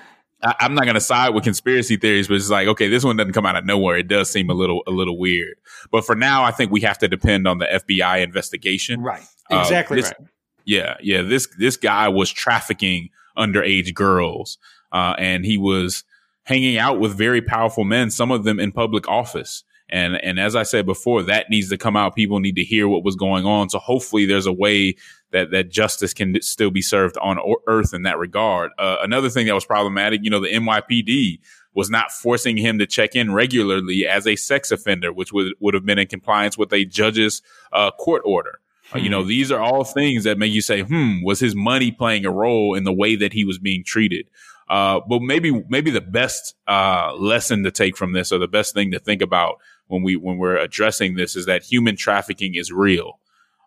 I, 0.42 0.54
am 0.60 0.74
not 0.74 0.84
going 0.84 0.94
to 0.94 1.00
side 1.00 1.30
with 1.30 1.42
conspiracy 1.42 1.96
theories, 1.96 2.28
but 2.28 2.34
it's 2.34 2.50
like, 2.50 2.68
okay, 2.68 2.88
this 2.88 3.02
one 3.02 3.16
doesn't 3.16 3.32
come 3.32 3.46
out 3.46 3.56
of 3.56 3.64
nowhere. 3.64 3.96
It 3.96 4.06
does 4.06 4.30
seem 4.30 4.50
a 4.50 4.54
little, 4.54 4.82
a 4.86 4.90
little 4.90 5.18
weird. 5.18 5.56
But 5.90 6.04
for 6.04 6.14
now, 6.14 6.44
I 6.44 6.52
think 6.52 6.70
we 6.70 6.82
have 6.82 6.98
to 6.98 7.08
depend 7.08 7.48
on 7.48 7.58
the 7.58 7.66
FBI 7.66 8.22
investigation. 8.22 9.00
Right. 9.00 9.24
Uh, 9.50 9.60
exactly 9.60 9.98
uh, 9.98 10.02
this, 10.02 10.12
right. 10.20 10.28
Yeah. 10.68 10.96
Yeah. 11.00 11.22
This, 11.22 11.48
this 11.58 11.78
guy 11.78 12.08
was 12.08 12.30
trafficking 12.30 13.08
underage 13.38 13.94
girls. 13.94 14.58
Uh, 14.92 15.14
and 15.18 15.46
he 15.46 15.56
was 15.56 16.04
hanging 16.42 16.76
out 16.76 17.00
with 17.00 17.16
very 17.16 17.40
powerful 17.40 17.84
men, 17.84 18.10
some 18.10 18.30
of 18.30 18.44
them 18.44 18.60
in 18.60 18.70
public 18.70 19.08
office. 19.08 19.64
And, 19.88 20.22
and 20.22 20.38
as 20.38 20.54
I 20.54 20.64
said 20.64 20.84
before, 20.84 21.22
that 21.22 21.48
needs 21.48 21.70
to 21.70 21.78
come 21.78 21.96
out. 21.96 22.14
People 22.14 22.40
need 22.40 22.56
to 22.56 22.64
hear 22.64 22.86
what 22.86 23.02
was 23.02 23.16
going 23.16 23.46
on. 23.46 23.70
So 23.70 23.78
hopefully 23.78 24.26
there's 24.26 24.44
a 24.44 24.52
way 24.52 24.96
that, 25.32 25.50
that 25.52 25.70
justice 25.70 26.12
can 26.12 26.38
still 26.42 26.70
be 26.70 26.82
served 26.82 27.16
on 27.16 27.38
earth 27.66 27.94
in 27.94 28.02
that 28.02 28.18
regard. 28.18 28.70
Uh, 28.78 28.96
another 29.00 29.30
thing 29.30 29.46
that 29.46 29.54
was 29.54 29.64
problematic, 29.64 30.20
you 30.22 30.28
know, 30.28 30.40
the 30.40 30.52
NYPD 30.52 31.38
was 31.74 31.88
not 31.88 32.12
forcing 32.12 32.58
him 32.58 32.78
to 32.78 32.86
check 32.86 33.16
in 33.16 33.32
regularly 33.32 34.06
as 34.06 34.26
a 34.26 34.36
sex 34.36 34.70
offender, 34.70 35.14
which 35.14 35.32
would, 35.32 35.54
would 35.60 35.72
have 35.72 35.86
been 35.86 35.98
in 35.98 36.08
compliance 36.08 36.58
with 36.58 36.70
a 36.74 36.84
judge's 36.84 37.40
uh, 37.72 37.90
court 37.92 38.20
order. 38.26 38.60
Hmm. 38.90 38.98
Uh, 38.98 39.02
you 39.02 39.10
know, 39.10 39.22
hmm. 39.22 39.28
these 39.28 39.50
are 39.50 39.60
all 39.60 39.84
things 39.84 40.24
that 40.24 40.38
make 40.38 40.52
you 40.52 40.62
say, 40.62 40.82
hmm, 40.82 41.22
was 41.22 41.40
his 41.40 41.54
money 41.54 41.90
playing 41.90 42.24
a 42.24 42.30
role 42.30 42.74
in 42.74 42.84
the 42.84 42.92
way 42.92 43.16
that 43.16 43.32
he 43.32 43.44
was 43.44 43.58
being 43.58 43.84
treated? 43.84 44.28
Uh, 44.68 45.00
but 45.08 45.22
maybe, 45.22 45.64
maybe 45.68 45.90
the 45.90 46.00
best, 46.00 46.54
uh, 46.66 47.14
lesson 47.14 47.64
to 47.64 47.70
take 47.70 47.96
from 47.96 48.12
this 48.12 48.30
or 48.30 48.38
the 48.38 48.48
best 48.48 48.74
thing 48.74 48.90
to 48.90 48.98
think 48.98 49.22
about 49.22 49.56
when 49.88 50.02
we 50.02 50.16
when 50.16 50.38
we're 50.38 50.56
addressing 50.56 51.16
this 51.16 51.34
is 51.34 51.46
that 51.46 51.64
human 51.64 51.96
trafficking 51.96 52.54
is 52.54 52.70
real. 52.70 53.18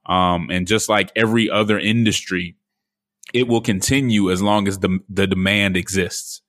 Um, 0.05 0.49
and 0.49 0.67
just 0.67 0.89
like 0.89 1.11
every 1.15 1.49
other 1.49 1.77
industry, 1.77 2.55
it 3.33 3.47
will 3.47 3.61
continue 3.61 4.31
as 4.31 4.41
long 4.41 4.67
as 4.67 4.79
the 4.79 4.99
the 5.09 5.27
demand 5.27 5.75
exists. 5.75 6.41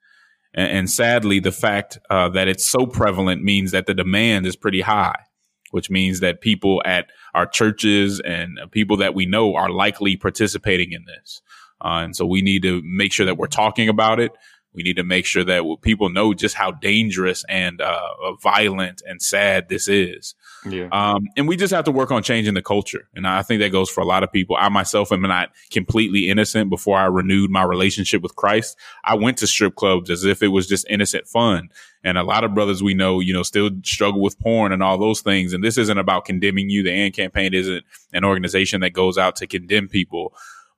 And, 0.54 0.70
and 0.70 0.90
sadly, 0.90 1.40
the 1.40 1.52
fact 1.52 1.98
uh, 2.08 2.28
that 2.30 2.48
it's 2.48 2.68
so 2.68 2.86
prevalent 2.86 3.42
means 3.42 3.72
that 3.72 3.86
the 3.86 3.94
demand 3.94 4.46
is 4.46 4.56
pretty 4.56 4.82
high, 4.82 5.24
which 5.72 5.90
means 5.90 6.20
that 6.20 6.40
people 6.40 6.80
at 6.84 7.10
our 7.34 7.46
churches 7.46 8.20
and 8.20 8.58
people 8.70 8.96
that 8.98 9.14
we 9.14 9.26
know 9.26 9.54
are 9.56 9.70
likely 9.70 10.16
participating 10.16 10.92
in 10.92 11.04
this. 11.06 11.42
Uh, 11.84 12.00
and 12.04 12.14
so 12.14 12.24
we 12.24 12.40
need 12.40 12.62
to 12.62 12.80
make 12.84 13.12
sure 13.12 13.26
that 13.26 13.36
we're 13.36 13.46
talking 13.48 13.88
about 13.88 14.20
it. 14.20 14.32
We 14.74 14.82
need 14.82 14.96
to 14.96 15.04
make 15.04 15.26
sure 15.26 15.44
that 15.44 15.64
people 15.82 16.08
know 16.08 16.32
just 16.32 16.54
how 16.54 16.70
dangerous 16.70 17.44
and 17.48 17.80
uh, 17.80 18.32
violent 18.40 19.02
and 19.06 19.20
sad 19.20 19.68
this 19.68 19.88
is. 19.88 20.34
Yeah. 20.64 20.88
Um, 20.92 21.28
and 21.36 21.48
we 21.48 21.56
just 21.56 21.72
have 21.72 21.84
to 21.86 21.92
work 21.92 22.10
on 22.10 22.22
changing 22.22 22.54
the 22.54 22.62
culture. 22.62 23.08
And 23.14 23.26
I 23.26 23.42
think 23.42 23.60
that 23.60 23.72
goes 23.72 23.90
for 23.90 24.00
a 24.00 24.04
lot 24.04 24.22
of 24.22 24.30
people. 24.30 24.56
I 24.58 24.68
myself 24.68 25.10
am 25.10 25.22
not 25.22 25.50
completely 25.70 26.28
innocent 26.28 26.70
before 26.70 26.98
I 26.98 27.06
renewed 27.06 27.50
my 27.50 27.64
relationship 27.64 28.22
with 28.22 28.36
Christ. 28.36 28.76
I 29.04 29.16
went 29.16 29.38
to 29.38 29.46
strip 29.46 29.74
clubs 29.74 30.10
as 30.10 30.24
if 30.24 30.42
it 30.42 30.48
was 30.48 30.68
just 30.68 30.86
innocent 30.88 31.26
fun. 31.26 31.70
And 32.04 32.18
a 32.18 32.22
lot 32.22 32.44
of 32.44 32.54
brothers 32.54 32.82
we 32.82 32.94
know, 32.94 33.20
you 33.20 33.32
know, 33.32 33.42
still 33.42 33.70
struggle 33.84 34.20
with 34.20 34.38
porn 34.38 34.72
and 34.72 34.82
all 34.82 34.98
those 34.98 35.20
things. 35.20 35.52
And 35.52 35.62
this 35.62 35.78
isn't 35.78 35.98
about 35.98 36.24
condemning 36.24 36.70
you. 36.70 36.82
The 36.82 36.92
AND 36.92 37.14
campaign 37.14 37.54
isn't 37.54 37.84
an 38.12 38.24
organization 38.24 38.80
that 38.80 38.92
goes 38.92 39.18
out 39.18 39.36
to 39.36 39.46
condemn 39.46 39.88
people 39.88 40.34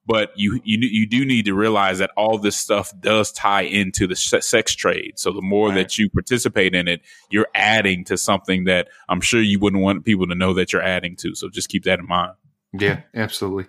but 0.07 0.31
you 0.37 0.61
you 0.65 0.79
you 0.81 1.07
do 1.07 1.25
need 1.25 1.47
to 1.47 1.55
realize 1.55 1.99
that 1.99 2.11
all 2.17 2.39
this 2.39 2.57
stuff 2.57 2.93
does 3.01 3.33
tie 3.33 3.63
into 3.63 4.07
the 4.07 4.17
sex 4.17 4.75
trade. 4.75 5.15
So 5.17 5.33
the 5.33 5.43
more 5.43 5.69
right. 5.69 5.77
that 5.77 5.99
you 5.99 6.11
participate 6.11 6.75
in 6.75 6.89
it, 6.89 7.01
you're 7.31 7.49
adding 7.55 8.05
to 8.05 8.17
something 8.17 8.65
that 8.65 8.89
I'm 9.09 9.21
sure 9.21 9.41
you 9.41 9.59
wouldn't 9.59 9.83
want 9.83 10.05
people 10.05 10.27
to 10.27 10.35
know 10.35 10.55
that 10.55 10.73
you're 10.73 10.83
adding 10.83 11.17
to. 11.17 11.35
So 11.35 11.49
just 11.49 11.69
keep 11.69 11.85
that 11.85 11.99
in 11.99 12.07
mind. 12.07 12.33
Yeah, 12.77 13.03
absolutely. 13.15 13.67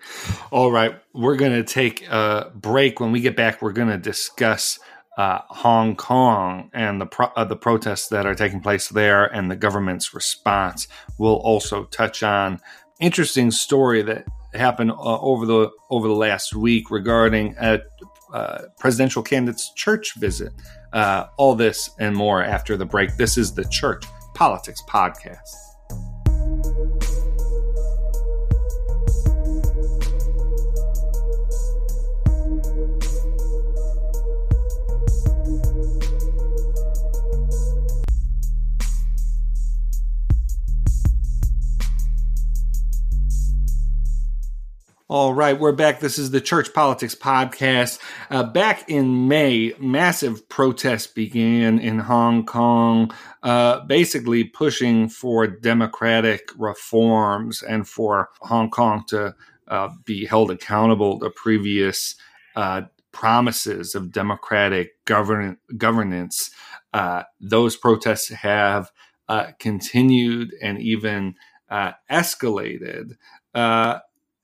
All 0.52 0.72
right, 0.72 1.00
we're 1.14 1.36
going 1.36 1.52
to 1.52 1.64
take 1.64 2.08
a 2.08 2.52
break. 2.56 3.00
When 3.00 3.12
we 3.12 3.22
get 3.22 3.36
back, 3.36 3.62
we're 3.62 3.72
going 3.72 3.90
to 3.90 4.00
discuss 4.00 4.80
uh, 5.18 5.42
Hong 5.48 5.96
Kong 5.96 6.70
and 6.74 7.00
the 7.00 7.06
pro- 7.06 7.32
uh, 7.36 7.46
the 7.46 7.56
protests 7.56 8.10
that 8.10 8.26
are 8.26 8.36
taking 8.36 8.62
place 8.62 8.90
there 8.90 9.26
and 9.26 9.50
the 9.50 9.56
government's 9.56 10.14
response. 10.14 10.88
We'll 11.20 11.36
also 11.36 11.86
touch 11.86 12.24
on 12.24 12.60
interesting 13.00 13.52
story 13.52 14.02
that 14.02 14.26
happened 14.56 14.92
uh, 14.92 15.20
over 15.20 15.46
the 15.46 15.70
over 15.90 16.08
the 16.08 16.14
last 16.14 16.56
week 16.56 16.92
regarding 16.92 17.56
a 17.60 17.80
uh, 18.34 18.64
presidential 18.80 19.24
candidate's 19.24 19.74
church 19.74 20.16
visit. 20.16 20.54
Uh, 20.94 21.28
all 21.38 21.56
this 21.56 21.90
and 22.00 22.16
more 22.16 22.44
after 22.44 22.78
the 22.78 22.86
break. 22.86 23.18
This 23.18 23.38
is 23.38 23.54
the 23.54 23.66
Church 23.66 24.06
Politics 24.34 24.82
Podcast. 24.88 25.56
All 45.08 45.36
right, 45.36 45.60
we're 45.60 45.72
back. 45.72 46.00
This 46.00 46.18
is 46.18 46.32
the 46.32 46.42
Church 46.42 46.74
Politics 46.74 47.14
Podcast. 47.14 48.00
Uh, 48.32 48.42
back 48.42 48.90
in 48.90 49.28
May, 49.28 49.72
massive 49.78 50.50
protests 50.50 51.06
began 51.06 51.78
in 51.78 52.00
Hong 52.00 52.44
Kong, 52.44 53.14
uh, 53.44 53.82
basically 53.82 54.46
pushing 54.46 55.08
for 55.08 55.46
democratic 55.46 56.50
reforms 56.58 57.62
and 57.62 57.88
for 57.88 58.30
Hong 58.42 58.72
Kong 58.72 59.04
to 59.10 59.36
uh, 59.68 59.90
be 60.06 60.26
held 60.26 60.50
accountable 60.50 61.20
to 61.20 61.30
previous 61.30 62.16
uh, 62.56 62.82
promises 63.12 63.94
of 63.94 64.12
democratic 64.12 65.06
govern- 65.06 65.60
governance. 65.78 66.50
Uh, 66.96 67.22
those 67.40 67.78
protests 67.78 68.30
have 68.30 68.90
uh, 69.30 69.52
continued 69.60 70.52
and 70.64 70.80
even 70.82 71.36
escalated 71.72 73.18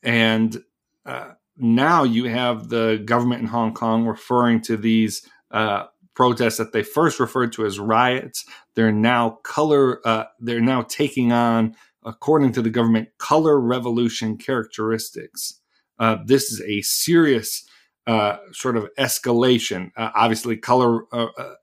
and 0.03 0.63
uh, 1.05 1.31
now 1.57 2.03
you 2.03 2.25
have 2.25 2.69
the 2.69 3.01
government 3.05 3.41
in 3.41 3.47
Hong 3.47 3.73
Kong 3.73 4.05
referring 4.05 4.61
to 4.61 4.77
these 4.77 5.27
uh, 5.51 5.85
protests 6.13 6.57
that 6.57 6.73
they 6.73 6.83
first 6.83 7.19
referred 7.19 7.53
to 7.53 7.65
as 7.65 7.79
riots. 7.79 8.45
They're 8.75 8.91
now 8.91 9.39
color. 9.43 10.05
Uh, 10.05 10.25
they're 10.39 10.61
now 10.61 10.83
taking 10.83 11.31
on, 11.31 11.75
according 12.03 12.53
to 12.53 12.61
the 12.61 12.69
government, 12.69 13.09
color 13.17 13.59
revolution 13.59 14.37
characteristics. 14.37 15.59
Uh, 15.99 16.17
this 16.25 16.51
is 16.51 16.61
a 16.61 16.81
serious 16.81 17.67
uh, 18.07 18.37
sort 18.51 18.75
of 18.75 18.89
escalation. 18.97 19.91
Uh, 19.95 20.09
obviously, 20.15 20.57
color 20.57 21.01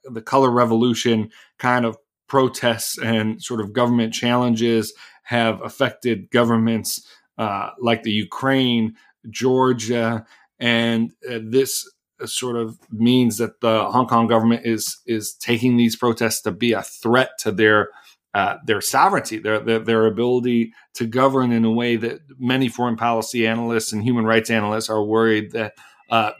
the 0.04 0.22
color 0.22 0.50
revolution 0.50 1.30
kind 1.58 1.84
of 1.84 1.96
protests 2.28 2.98
and 2.98 3.42
sort 3.42 3.60
of 3.60 3.72
government 3.72 4.12
challenges 4.12 4.92
have 5.24 5.60
affected 5.62 6.30
governments 6.30 7.06
uh, 7.38 7.70
like 7.80 8.02
the 8.02 8.12
Ukraine, 8.12 8.96
Georgia, 9.30 10.26
and 10.58 11.12
uh, 11.30 11.38
this 11.42 11.88
sort 12.24 12.56
of 12.56 12.78
means 12.90 13.38
that 13.38 13.60
the 13.60 13.84
Hong 13.84 14.06
Kong 14.06 14.26
government 14.26 14.66
is 14.66 14.98
is 15.06 15.34
taking 15.34 15.76
these 15.76 15.96
protests 15.96 16.42
to 16.42 16.50
be 16.50 16.72
a 16.72 16.82
threat 16.82 17.30
to 17.40 17.52
their 17.52 17.90
uh, 18.34 18.58
their 18.66 18.80
sovereignty, 18.80 19.38
their, 19.38 19.58
their, 19.58 19.78
their 19.78 20.06
ability 20.06 20.72
to 20.94 21.06
govern 21.06 21.50
in 21.50 21.64
a 21.64 21.70
way 21.70 21.96
that 21.96 22.20
many 22.38 22.68
foreign 22.68 22.96
policy 22.96 23.46
analysts 23.46 23.92
and 23.92 24.02
human 24.02 24.26
rights 24.26 24.50
analysts 24.50 24.90
are 24.90 25.02
worried 25.02 25.52
that 25.52 25.72
uh, 26.10 26.32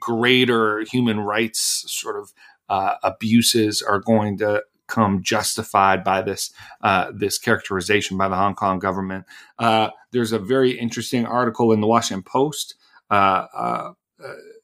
greater 0.00 0.80
human 0.90 1.20
rights 1.20 1.84
sort 1.88 2.16
of 2.16 2.32
uh, 2.68 2.94
abuses 3.02 3.82
are 3.82 4.00
going 4.00 4.38
to 4.38 4.62
come 4.86 5.22
justified 5.22 6.04
by 6.04 6.22
this 6.22 6.52
uh, 6.80 7.10
this 7.14 7.38
characterization 7.38 8.16
by 8.16 8.28
the 8.28 8.36
Hong 8.36 8.54
Kong 8.54 8.78
government. 8.78 9.24
Uh, 10.16 10.18
there's 10.18 10.32
a 10.32 10.38
very 10.38 10.78
interesting 10.78 11.26
article 11.26 11.72
in 11.72 11.80
the 11.80 11.86
Washington 11.86 12.22
Post, 12.22 12.74
uh, 13.10 13.46
uh 13.52 13.92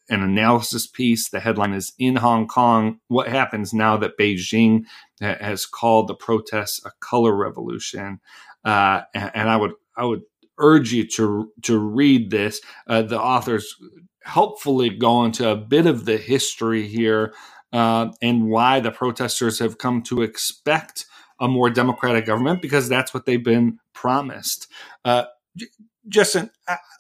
an 0.09 0.23
analysis 0.23 0.87
piece. 0.87 1.31
The 1.31 1.41
headline 1.41 1.73
is 1.73 1.93
"In 1.99 2.17
Hong 2.17 2.47
Kong: 2.47 2.99
What 3.09 3.29
Happens 3.29 3.73
Now 3.73 3.97
That 3.97 4.19
Beijing 4.19 4.85
Has 5.21 5.67
Called 5.67 6.09
the 6.09 6.15
Protests 6.15 6.85
a 6.85 6.91
Color 7.01 7.35
Revolution." 7.35 8.21
Uh, 8.65 9.03
and, 9.15 9.31
and, 9.35 9.51
I 9.51 9.57
would 9.57 9.73
I 9.97 10.05
would 10.05 10.23
urge 10.59 10.93
you 10.93 11.07
to 11.09 11.53
to 11.63 11.79
read 11.79 12.31
this. 12.31 12.61
Uh, 12.87 13.03
the 13.03 13.21
authors 13.21 13.77
helpfully 14.23 14.91
go 14.91 15.25
into 15.25 15.49
a 15.49 15.57
bit 15.57 15.87
of 15.87 16.05
the 16.05 16.17
history 16.17 16.87
here 16.87 17.35
uh, 17.73 18.11
and 18.21 18.49
why 18.49 18.81
the 18.81 18.93
protesters 18.93 19.59
have 19.59 19.79
come 19.79 20.03
to 20.03 20.23
expect 20.23 21.07
a 21.41 21.49
more 21.49 21.71
democratic 21.71 22.25
government 22.25 22.63
because 22.63 22.89
that's 22.89 23.13
what 23.13 23.27
they've 23.27 23.43
been 23.43 23.79
promised. 23.95 24.69
Uh, 25.05 25.25
Justin, 26.09 26.51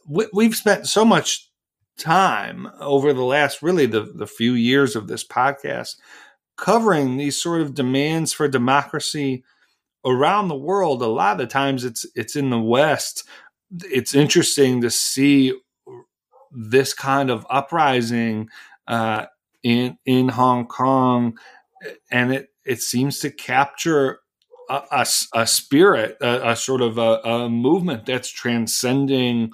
we, 0.06 0.44
have 0.44 0.54
spent 0.54 0.87
so 0.87 1.04
much 1.04 1.50
time 1.99 2.68
over 2.80 3.12
the 3.12 3.25
last 3.25 3.62
really 3.62 3.87
the, 3.87 4.00
the 4.00 4.26
few 4.26 4.52
years 4.54 4.97
of 4.97 5.09
this 5.09 5.26
podcast 5.26 5.97
covering 6.56 7.16
these 7.16 7.40
sort 7.40 7.61
of 7.61 7.75
demands 7.75 8.32
for 8.32 8.49
democracy 8.49 9.44
around 10.04 10.49
the 10.49 10.56
world. 10.56 11.02
A 11.02 11.06
lot 11.06 11.40
of 11.40 11.49
times 11.49 11.85
it's 11.85 12.06
it's 12.14 12.37
in 12.37 12.50
the 12.50 12.61
West. 12.61 13.25
It's 13.85 14.14
interesting 14.14 14.80
to 14.82 14.90
see 14.90 15.54
this 16.50 16.92
kind 16.94 17.30
of 17.30 17.47
uprising 17.50 18.49
uh, 18.87 19.26
in 19.62 19.99
in 20.04 20.28
Hong 20.28 20.66
Kong, 20.66 21.38
and 22.11 22.32
it 22.32 22.49
it 22.64 22.80
seems 22.80 23.18
to 23.21 23.30
capture 23.30 24.21
a, 24.91 25.07
a, 25.35 25.47
spirit, 25.47 26.17
a, 26.21 26.50
a, 26.50 26.57
sort 26.57 26.81
of 26.81 26.99
a, 26.99 27.21
a, 27.25 27.49
movement 27.49 28.07
that's 28.07 28.31
transcending 28.31 29.52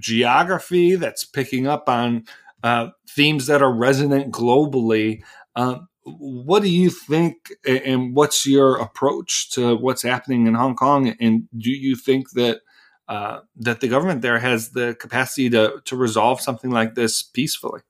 geography, 0.00 0.94
that's 0.94 1.24
picking 1.24 1.66
up 1.66 1.88
on 1.88 2.24
uh, 2.62 2.88
themes 3.08 3.46
that 3.46 3.62
are 3.62 3.72
resonant 3.72 4.32
globally. 4.32 5.22
Uh, 5.54 5.78
what 6.04 6.62
do 6.62 6.68
you 6.68 6.88
think, 6.88 7.52
and 7.66 8.14
what's 8.14 8.46
your 8.46 8.76
approach 8.76 9.50
to 9.50 9.76
what's 9.76 10.02
happening 10.02 10.46
in 10.46 10.54
Hong 10.54 10.76
Kong? 10.76 11.14
And 11.20 11.48
do 11.56 11.70
you 11.70 11.96
think 11.96 12.30
that 12.30 12.60
uh, 13.08 13.40
that 13.56 13.80
the 13.80 13.88
government 13.88 14.22
there 14.22 14.38
has 14.38 14.70
the 14.70 14.96
capacity 14.98 15.50
to 15.50 15.80
to 15.84 15.96
resolve 15.96 16.40
something 16.40 16.70
like 16.70 16.94
this 16.94 17.22
peacefully? 17.22 17.80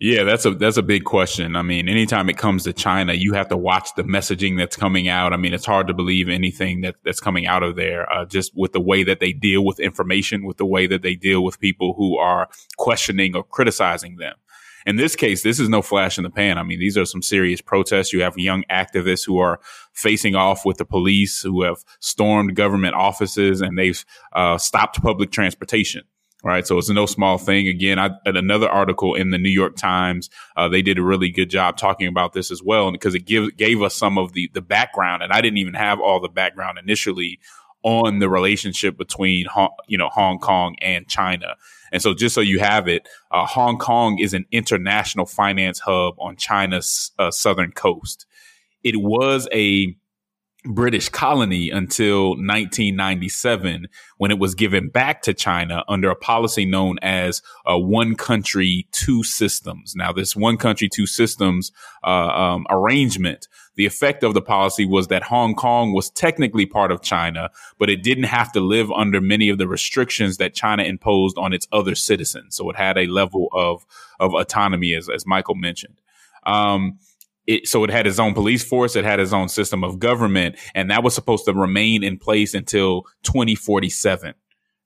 Yeah, 0.00 0.24
that's 0.24 0.46
a 0.46 0.52
that's 0.52 0.76
a 0.76 0.82
big 0.82 1.04
question. 1.04 1.56
I 1.56 1.62
mean, 1.62 1.88
anytime 1.88 2.28
it 2.28 2.36
comes 2.36 2.64
to 2.64 2.72
China, 2.72 3.12
you 3.12 3.34
have 3.34 3.48
to 3.48 3.56
watch 3.56 3.94
the 3.94 4.02
messaging 4.02 4.56
that's 4.56 4.76
coming 4.76 5.08
out. 5.08 5.32
I 5.32 5.36
mean, 5.36 5.54
it's 5.54 5.66
hard 5.66 5.86
to 5.88 5.94
believe 5.94 6.28
anything 6.28 6.82
that 6.82 6.96
that's 7.04 7.20
coming 7.20 7.46
out 7.46 7.62
of 7.62 7.76
there. 7.76 8.10
Uh, 8.10 8.24
just 8.24 8.52
with 8.56 8.72
the 8.72 8.80
way 8.80 9.02
that 9.02 9.20
they 9.20 9.32
deal 9.32 9.64
with 9.64 9.80
information, 9.80 10.44
with 10.44 10.56
the 10.56 10.66
way 10.66 10.86
that 10.86 11.02
they 11.02 11.14
deal 11.14 11.44
with 11.44 11.60
people 11.60 11.94
who 11.94 12.16
are 12.16 12.48
questioning 12.76 13.34
or 13.36 13.44
criticizing 13.44 14.16
them. 14.16 14.36
In 14.86 14.96
this 14.96 15.14
case, 15.14 15.42
this 15.42 15.60
is 15.60 15.68
no 15.68 15.82
flash 15.82 16.16
in 16.16 16.24
the 16.24 16.30
pan. 16.30 16.56
I 16.56 16.62
mean, 16.62 16.80
these 16.80 16.96
are 16.96 17.04
some 17.04 17.20
serious 17.22 17.60
protests. 17.60 18.12
You 18.14 18.22
have 18.22 18.38
young 18.38 18.64
activists 18.70 19.26
who 19.26 19.38
are 19.38 19.60
facing 19.92 20.34
off 20.34 20.64
with 20.64 20.78
the 20.78 20.86
police, 20.86 21.42
who 21.42 21.62
have 21.62 21.84
stormed 22.00 22.56
government 22.56 22.94
offices, 22.94 23.60
and 23.60 23.76
they've 23.76 24.02
uh, 24.32 24.56
stopped 24.56 25.02
public 25.02 25.30
transportation 25.30 26.04
right? 26.42 26.66
So 26.66 26.78
it's 26.78 26.90
no 26.90 27.06
small 27.06 27.38
thing. 27.38 27.68
Again, 27.68 27.98
I 27.98 28.10
another 28.24 28.68
article 28.68 29.14
in 29.14 29.30
the 29.30 29.38
New 29.38 29.50
York 29.50 29.76
Times, 29.76 30.30
uh, 30.56 30.68
they 30.68 30.82
did 30.82 30.98
a 30.98 31.02
really 31.02 31.30
good 31.30 31.50
job 31.50 31.76
talking 31.76 32.06
about 32.06 32.32
this 32.32 32.50
as 32.50 32.62
well, 32.62 32.90
because 32.90 33.14
it 33.14 33.26
give, 33.26 33.56
gave 33.56 33.82
us 33.82 33.94
some 33.94 34.18
of 34.18 34.32
the 34.32 34.50
the 34.54 34.62
background, 34.62 35.22
and 35.22 35.32
I 35.32 35.40
didn't 35.40 35.58
even 35.58 35.74
have 35.74 36.00
all 36.00 36.20
the 36.20 36.28
background 36.28 36.78
initially 36.78 37.38
on 37.82 38.18
the 38.18 38.28
relationship 38.28 38.96
between 38.96 39.46
you 39.86 39.98
know 39.98 40.08
Hong 40.08 40.38
Kong 40.38 40.76
and 40.80 41.08
China. 41.08 41.56
And 41.92 42.00
so, 42.00 42.14
just 42.14 42.34
so 42.34 42.40
you 42.40 42.60
have 42.60 42.88
it, 42.88 43.08
uh, 43.30 43.46
Hong 43.46 43.78
Kong 43.78 44.18
is 44.18 44.32
an 44.32 44.46
international 44.52 45.26
finance 45.26 45.80
hub 45.80 46.14
on 46.18 46.36
China's 46.36 47.10
uh, 47.18 47.30
southern 47.30 47.72
coast. 47.72 48.26
It 48.84 48.96
was 48.96 49.48
a 49.52 49.94
British 50.64 51.08
colony 51.08 51.70
until 51.70 52.30
1997 52.30 53.88
when 54.18 54.30
it 54.30 54.38
was 54.38 54.54
given 54.54 54.88
back 54.88 55.22
to 55.22 55.32
China 55.32 55.84
under 55.88 56.10
a 56.10 56.14
policy 56.14 56.66
known 56.66 56.98
as 57.00 57.40
uh, 57.66 57.78
one 57.78 58.14
country, 58.14 58.86
two 58.92 59.22
systems. 59.22 59.94
Now, 59.96 60.12
this 60.12 60.36
one 60.36 60.58
country, 60.58 60.88
two 60.88 61.06
systems 61.06 61.72
uh, 62.04 62.10
um, 62.10 62.66
arrangement, 62.68 63.48
the 63.76 63.86
effect 63.86 64.22
of 64.22 64.34
the 64.34 64.42
policy 64.42 64.84
was 64.84 65.08
that 65.08 65.22
Hong 65.22 65.54
Kong 65.54 65.94
was 65.94 66.10
technically 66.10 66.66
part 66.66 66.92
of 66.92 67.00
China, 67.00 67.50
but 67.78 67.88
it 67.88 68.02
didn't 68.02 68.24
have 68.24 68.52
to 68.52 68.60
live 68.60 68.92
under 68.92 69.20
many 69.22 69.48
of 69.48 69.56
the 69.56 69.66
restrictions 69.66 70.36
that 70.36 70.52
China 70.52 70.82
imposed 70.82 71.38
on 71.38 71.54
its 71.54 71.66
other 71.72 71.94
citizens. 71.94 72.56
So 72.56 72.68
it 72.68 72.76
had 72.76 72.98
a 72.98 73.06
level 73.06 73.48
of, 73.52 73.86
of 74.18 74.34
autonomy, 74.34 74.92
as, 74.92 75.08
as 75.08 75.24
Michael 75.24 75.54
mentioned. 75.54 76.00
Um, 76.44 76.98
it, 77.50 77.66
so 77.68 77.82
it 77.82 77.90
had 77.90 78.06
its 78.06 78.20
own 78.20 78.32
police 78.32 78.62
force, 78.62 78.94
it 78.94 79.04
had 79.04 79.18
its 79.18 79.32
own 79.32 79.48
system 79.48 79.82
of 79.82 79.98
government, 79.98 80.56
and 80.72 80.90
that 80.90 81.02
was 81.02 81.14
supposed 81.14 81.44
to 81.46 81.52
remain 81.52 82.04
in 82.04 82.16
place 82.16 82.54
until 82.54 83.02
2047. 83.24 84.34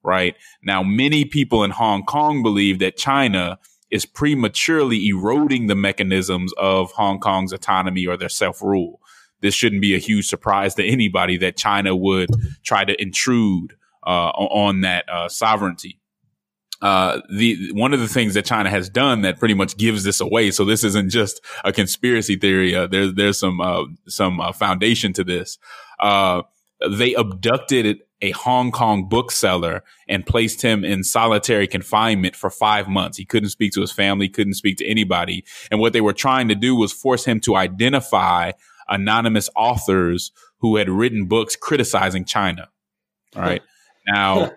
Right 0.03 0.35
now, 0.63 0.83
many 0.83 1.27
people 1.27 1.63
in 1.63 1.71
Hong 1.71 2.05
Kong 2.05 2.43
believe 2.43 2.79
that 2.79 2.97
China 2.97 3.59
is 3.91 4.07
prematurely 4.07 5.09
eroding 5.09 5.67
the 5.67 5.75
mechanisms 5.75 6.53
of 6.57 6.91
Hong 6.93 7.21
Kong's 7.21 7.53
autonomy 7.53 8.07
or 8.07 8.17
their 8.17 8.29
self 8.31 8.63
rule. 8.63 9.01
This 9.41 9.55
shouldn't 9.55 9.83
be 9.83 9.95
a 9.95 9.99
huge 9.99 10.27
surprise 10.27 10.75
to 10.77 10.85
anybody 10.85 11.37
that 11.39 11.59
China 11.59 11.95
would 11.95 12.31
try 12.65 12.85
to 12.85 13.01
intrude 13.01 13.75
uh, 14.07 14.31
on 14.31 14.81
that 14.83 15.07
uh, 15.09 15.29
sovereignty 15.29 16.01
uh, 16.83 17.21
the 17.31 17.73
one 17.73 17.95
of 17.95 18.01
the 18.01 18.09
things 18.09 18.35
that 18.35 18.45
China 18.45 18.71
has 18.71 18.89
done 18.89 19.23
that 19.23 19.39
pretty 19.39 19.55
much 19.55 19.77
gives 19.77 20.05
this 20.05 20.21
away. 20.21 20.51
So 20.51 20.65
this 20.65 20.85
isn't 20.85 21.11
just 21.11 21.41
a 21.65 21.73
conspiracy 21.73 22.37
theory. 22.37 22.75
Uh, 22.75 22.87
there's 22.87 23.15
there's 23.15 23.39
some 23.39 23.61
uh, 23.61 23.85
some 24.07 24.41
uh, 24.41 24.53
foundation 24.53 25.13
to 25.15 25.25
this. 25.25 25.59
Uh, 26.01 26.43
they 26.91 27.15
abducted 27.15 28.01
a 28.21 28.31
Hong 28.33 28.71
Kong 28.71 29.09
bookseller 29.09 29.83
and 30.09 30.27
placed 30.27 30.63
him 30.63 30.85
in 30.85 31.05
solitary 31.05 31.67
confinement 31.67 32.37
for 32.37 32.51
five 32.51 32.89
months. 32.89 33.19
He 33.19 33.25
couldn't 33.25 33.51
speak 33.51 33.73
to 33.73 33.81
his 33.81 33.93
family, 33.93 34.29
couldn't 34.29 34.55
speak 34.55 34.79
to 34.79 34.87
anybody. 34.87 35.45
And 35.71 35.81
what 35.81 35.93
they 35.93 36.01
were 36.01 36.13
trying 36.13 36.49
to 36.49 36.55
do 36.55 36.75
was 36.75 36.93
force 36.93 37.25
him 37.25 37.41
to 37.41 37.57
identify 37.57 38.53
anonymous 38.89 39.49
authors 39.57 40.33
who 40.59 40.77
had 40.77 40.89
written 40.89 41.27
books 41.27 41.57
criticizing 41.57 42.25
China. 42.25 42.69
All 43.37 43.43
right. 43.43 43.63
Now, 44.07 44.53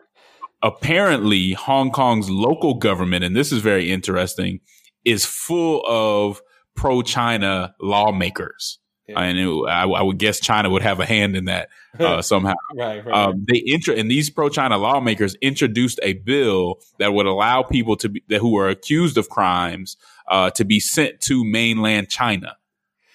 apparently 0.62 1.54
Hong 1.54 1.91
Kong's 1.91 2.30
local 2.30 2.76
government, 2.76 3.24
and 3.24 3.36
this 3.36 3.52
is 3.52 3.62
very 3.62 3.91
interesting, 3.91 4.60
is 5.06 5.26
full 5.26 5.84
of 5.88 6.41
pro 6.76 7.02
China 7.02 7.76
lawmakers. 7.82 8.80
Yeah. 9.08 9.22
And 9.22 9.39
it, 9.39 9.70
I, 9.70 9.84
I, 9.84 10.02
would 10.02 10.17
guess 10.17 10.41
China 10.41 10.70
would 10.70 10.82
have 10.82 11.00
a 11.00 11.06
hand 11.06 11.38
in 11.38 11.46
that 11.46 11.70
uh, 12.00 12.22
somehow. 12.22 12.56
right, 12.76 13.06
right. 13.06 13.15
Um, 13.15 13.46
they 13.48 13.63
inter- 13.65 13.96
and 13.96 14.12
these 14.12 14.30
pro 14.30 14.50
China 14.50 14.78
lawmakers 14.78 15.36
introduced 15.36 16.00
a 16.04 16.13
bill 16.13 16.80
that 17.00 17.13
would 17.13 17.26
allow 17.26 17.63
people 17.63 17.96
to 17.98 18.10
be 18.10 18.24
that 18.28 18.39
who 18.39 18.58
are 18.58 18.67
accused 18.67 19.17
of 19.17 19.30
crimes 19.30 19.96
uh, 20.28 20.50
to 20.52 20.65
be 20.65 20.82
sent 20.82 21.22
to 21.22 21.46
mainland 21.46 22.10
China. 22.10 22.58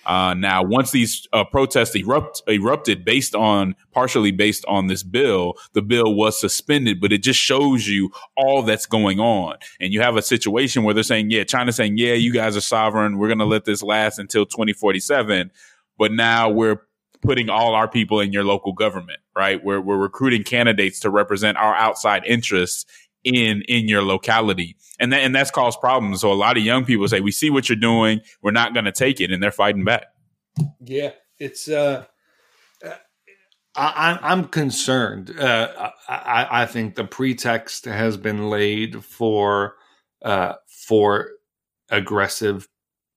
Uh, 0.05 0.35
now, 0.35 0.63
once 0.63 0.91
these 0.91 1.27
uh, 1.33 1.45
protests 1.45 1.95
erupt, 1.95 2.43
erupted 2.49 3.05
based 3.05 3.35
on 3.35 3.75
partially 3.93 4.33
based 4.33 4.65
on 4.67 4.89
this 4.89 5.03
bill, 5.03 5.55
the 5.75 5.83
bill 5.83 6.15
was 6.15 6.41
suspended, 6.41 7.01
but 7.01 7.13
it 7.13 7.23
just 7.23 7.39
shows 7.39 7.87
you 7.87 8.11
all 8.37 8.63
that's 8.63 8.87
going 8.87 9.21
on. 9.21 9.57
And 9.81 9.93
you 9.93 10.01
have 10.01 10.17
a 10.17 10.23
situation 10.23 10.83
where 10.83 10.95
they're 10.95 11.03
saying, 11.03 11.31
yeah, 11.31 11.45
China's 11.45 11.77
saying, 11.77 11.99
yeah, 11.99 12.15
you 12.15 12.33
guys 12.33 12.57
are 12.57 12.63
sovereign. 12.63 13.19
We're 13.19 13.29
going 13.29 13.39
to 13.39 13.45
let 13.45 13.65
this 13.65 13.83
last 13.83 14.19
until 14.19 14.45
2047. 14.47 15.51
But 15.99 16.13
now 16.13 16.51
we're 16.51 16.83
putting 17.21 17.49
all 17.49 17.75
our 17.75 17.87
people 17.87 18.19
in 18.21 18.33
your 18.33 18.45
local 18.45 18.73
government, 18.73 19.21
right? 19.37 19.63
We're, 19.63 19.81
we're 19.81 19.99
recruiting 19.99 20.43
candidates 20.43 20.99
to 21.01 21.11
represent 21.11 21.57
our 21.57 21.75
outside 21.75 22.25
interests 22.27 22.85
in 23.25 23.63
in 23.69 23.89
your 23.89 24.03
locality. 24.03 24.77
And 24.99 25.13
that 25.13 25.21
and 25.21 25.35
that's 25.35 25.51
caused 25.51 25.81
problems. 25.81 26.21
So 26.21 26.33
a 26.33 26.35
lot 26.35 26.57
of 26.57 26.63
young 26.63 26.85
people 26.85 27.09
say 27.09 27.21
we 27.21 27.33
see 27.33 27.51
what 27.51 27.69
you're 27.69 27.77
doing. 27.77 28.21
We're 28.43 28.51
not 28.53 28.75
going 28.75 28.85
to 28.85 28.93
take 28.93 29.21
it 29.21 29.31
and 29.31 29.43
they're 29.43 29.51
fighting 29.51 29.85
back. 29.85 30.07
Yeah 30.81 31.11
it's 31.43 31.69
uh, 31.69 32.05
I, 33.75 34.19
I'm 34.23 34.45
concerned. 34.45 35.39
Uh, 35.39 35.91
I, 36.09 36.63
I 36.63 36.67
think 36.67 36.95
the 36.95 37.05
pretext 37.05 37.87
has 37.87 38.17
been 38.17 38.49
laid 38.49 39.05
for 39.05 39.77
uh, 40.23 40.55
for 40.67 41.31
aggressive 41.91 42.69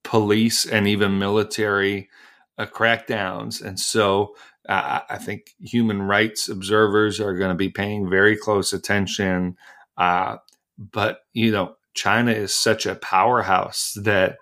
police 0.04 0.66
and 0.66 0.88
even 0.88 1.20
military 1.20 2.10
uh, 2.58 2.66
crackdowns, 2.66 3.62
and 3.62 3.80
so 3.80 4.36
uh, 4.68 5.02
I 5.08 5.18
think 5.18 5.52
human 5.60 6.02
rights 6.02 6.50
observers 6.50 7.20
are 7.20 7.36
going 7.36 7.50
to 7.50 7.56
be 7.56 7.70
paying 7.70 8.10
very 8.10 8.36
close 8.36 8.74
attention 8.74 9.58
uh, 9.98 10.38
but 10.78 11.20
you 11.34 11.52
know, 11.52 11.76
China 11.94 12.32
is 12.32 12.54
such 12.54 12.86
a 12.86 12.96
powerhouse 12.96 13.94
that, 14.02 14.38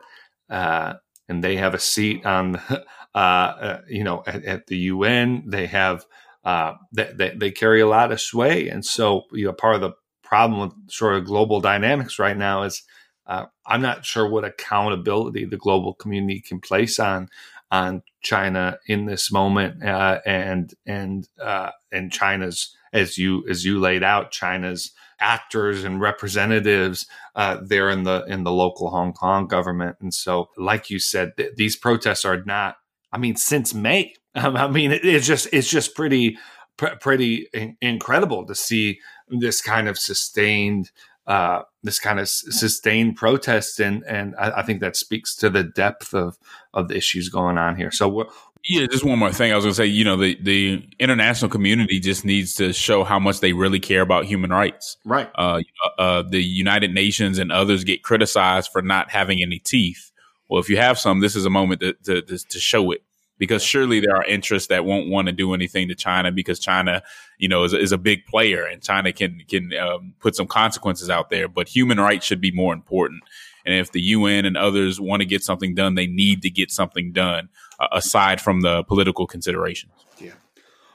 uh, 0.50 0.94
and 1.30 1.44
they 1.44 1.56
have 1.58 1.74
a 1.74 1.80
seat 1.80 2.26
on, 2.26 2.56
uh, 3.16 3.18
uh, 3.18 3.82
you 3.88 4.04
know, 4.04 4.24
at, 4.26 4.44
at, 4.44 4.68
the 4.68 4.78
UN. 4.78 5.44
They 5.48 5.68
have 5.68 6.06
uh, 6.44 6.74
they, 6.92 7.34
they 7.36 7.52
carry 7.52 7.82
a 7.82 7.88
lot 7.88 8.12
of 8.12 8.20
sway, 8.20 8.68
and 8.70 8.86
so 8.86 9.24
you 9.32 9.46
know, 9.46 9.54
part 9.54 9.76
of 9.76 9.82
the 9.82 9.92
problem 10.24 10.62
with 10.62 10.92
sort 10.92 11.16
of 11.16 11.26
global 11.26 11.62
dynamics 11.62 12.18
right 12.18 12.38
now 12.38 12.64
is 12.64 12.84
uh, 13.28 13.46
I'm 13.66 13.82
not 13.82 14.06
sure 14.06 14.28
what 14.28 14.44
accountability 14.44 15.46
the 15.46 15.58
global 15.58 15.94
community 15.94 16.42
can 16.42 16.60
place 16.60 17.00
on 17.00 17.30
on 17.72 18.04
China 18.22 18.78
in 18.88 19.06
this 19.06 19.32
moment, 19.32 19.84
uh, 19.84 20.20
and 20.26 20.74
and 20.86 21.28
uh, 21.42 21.72
and 21.92 22.12
China's 22.12 22.76
as 22.92 23.18
you 23.18 23.48
as 23.50 23.66
you 23.66 23.80
laid 23.80 24.04
out, 24.04 24.32
China's 24.32 24.92
actors 25.24 25.86
and 25.86 26.02
representatives 26.02 27.08
uh, 27.36 27.58
there 27.64 27.90
in 27.90 28.04
the 28.04 28.26
in 28.28 28.44
the 28.44 28.52
local 28.52 28.90
Hong 28.90 29.14
Kong 29.14 29.48
government. 29.48 29.98
And 30.02 30.14
so, 30.14 30.50
like 30.58 30.90
you 30.90 31.00
said, 31.00 31.32
th- 31.38 31.56
these 31.56 31.78
protests 31.78 32.26
are 32.26 32.44
not. 32.44 32.76
I 33.12 33.18
mean, 33.18 33.36
since 33.38 33.74
May. 33.74 34.14
I 34.36 34.68
mean, 34.68 34.92
it, 34.92 35.06
it's 35.06 35.26
just 35.26 35.48
it's 35.54 35.70
just 35.70 35.96
pretty 35.96 36.38
pr- 36.78 36.98
pretty 37.00 37.48
in- 37.54 37.78
incredible 37.82 38.46
to 38.46 38.54
see 38.54 39.00
this 39.30 39.62
kind 39.62 39.88
of 39.88 39.98
sustained 39.98 40.92
uh, 41.26 41.62
this 41.82 42.00
kind 42.00 42.20
of 42.20 42.28
sustained 42.28 43.16
protest, 43.16 43.80
and 43.80 44.04
and 44.04 44.36
I, 44.38 44.60
I, 44.60 44.64
think 44.64 44.82
that 44.82 44.98
speaks 44.98 45.34
to 45.38 45.50
the 45.50 45.64
depth 45.64 46.14
of 46.14 46.38
of 46.74 46.90
the 46.90 46.98
issues 46.98 47.30
going 47.30 47.58
on 47.58 47.78
here. 47.78 47.92
So. 47.92 48.30
Yeah, 48.66 48.88
just 48.88 49.04
one 49.04 49.20
more 49.20 49.32
thing. 49.32 49.52
I 49.52 49.56
was 49.56 49.66
going 49.66 49.72
to 49.72 49.76
say, 49.76 49.88
you 49.88 50.06
know, 50.06 50.16
the, 50.16 50.38
the 50.42 50.88
international 50.98 51.52
community 51.52 52.00
just 52.00 52.24
needs 52.24 52.56
to 52.56 52.72
show 52.72 53.04
how 53.04 53.20
much 53.20 53.42
they 53.42 53.52
really 53.52 53.80
care 53.80 54.02
about 54.02 54.24
human 54.24 54.52
rights. 54.52 54.98
Right. 55.04 55.30
Uh, 55.36 55.62
uh, 55.98 56.22
the 56.22 56.42
United 56.42 56.94
Nations 56.94 57.40
and 57.40 57.52
others 57.52 57.84
get 57.84 58.04
criticized 58.04 58.72
for 58.72 58.82
not 58.82 59.12
having 59.12 59.42
any 59.42 59.60
teeth. 59.60 60.12
Well, 60.50 60.62
if 60.62 60.70
you 60.70 60.78
have 60.78 60.98
some, 60.98 61.20
this 61.20 61.36
is 61.36 61.46
a 61.46 61.50
moment 61.50 61.82
to, 61.82 61.94
to, 62.06 62.22
to 62.22 62.60
show 62.60 62.92
it 62.92 63.04
because 63.38 63.62
surely 63.62 64.00
there 64.00 64.16
are 64.16 64.24
interests 64.24 64.70
that 64.70 64.86
won't 64.86 65.10
want 65.10 65.28
to 65.28 65.34
do 65.34 65.54
anything 65.54 65.90
to 65.90 65.96
China 65.96 66.32
because 66.32 66.60
China, 66.60 67.04
you 67.38 67.50
know, 67.50 67.66
is, 67.66 67.74
is 67.74 67.92
a 67.92 67.98
big 67.98 68.26
player 68.28 68.64
and 68.64 68.82
China 68.82 69.12
can 69.12 69.42
can 69.50 69.74
um, 69.78 70.14
put 70.22 70.36
some 70.36 70.48
consequences 70.48 71.10
out 71.10 71.30
there. 71.30 71.50
But 71.50 71.68
human 71.68 72.00
rights 72.00 72.26
should 72.26 72.40
be 72.40 72.52
more 72.52 72.74
important. 72.74 73.24
And 73.66 73.76
if 73.76 73.92
the 73.92 74.02
UN 74.02 74.46
and 74.46 74.56
others 74.56 75.02
want 75.02 75.22
to 75.22 75.26
get 75.26 75.44
something 75.44 75.76
done, 75.76 75.96
they 75.96 76.08
need 76.08 76.42
to 76.44 76.50
get 76.50 76.72
something 76.72 77.12
done 77.12 77.50
uh, 77.80 77.88
aside 77.92 78.42
from 78.42 78.62
the 78.62 78.84
political 78.84 79.28
considerations. 79.28 79.94
Yeah. 80.20 80.32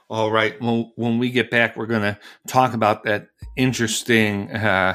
All 0.09 0.31
right. 0.31 0.61
Well, 0.61 0.93
when 0.97 1.19
we 1.19 1.31
get 1.31 1.51
back, 1.51 1.77
we're 1.77 1.87
going 1.87 2.03
to 2.03 2.19
talk 2.47 2.75
about 2.75 3.05
that 3.05 3.29
interesting. 3.57 4.51
Uh, 4.51 4.95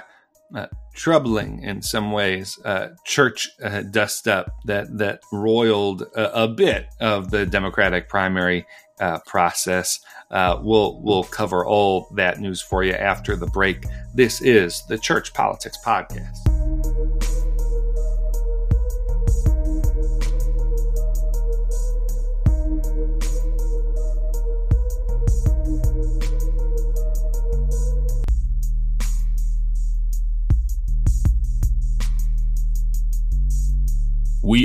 uh, 0.56 0.67
troubling 0.93 1.63
in 1.63 1.82
some 1.82 2.12
ways 2.12 2.60
uh, 2.65 2.89
church 3.04 3.50
uh, 3.63 3.82
dust 3.82 4.28
up 4.28 4.56
that 4.65 4.96
that 4.98 5.22
roiled 5.32 6.04
a, 6.15 6.43
a, 6.43 6.48
bit 6.48 6.88
of 7.00 7.32
the 7.32 7.46
Democratic 7.46 8.08
primary 8.08 8.65
uh, 9.00 9.19
process. 9.26 10.00
Uh, 10.30 10.60
we'll 10.62 11.02
we'll 11.02 11.24
cover 11.24 11.65
all 11.65 12.08
that 12.15 12.39
news 12.39 12.62
for 12.62 12.84
you 12.84 12.93
after 12.93 13.36
the 13.36 13.48
break. 13.48 13.86
This 14.13 14.41
is 14.41 14.84
the 14.88 14.98
Church 14.98 15.34
Politics 15.34 15.78
Podcast. 15.84 16.53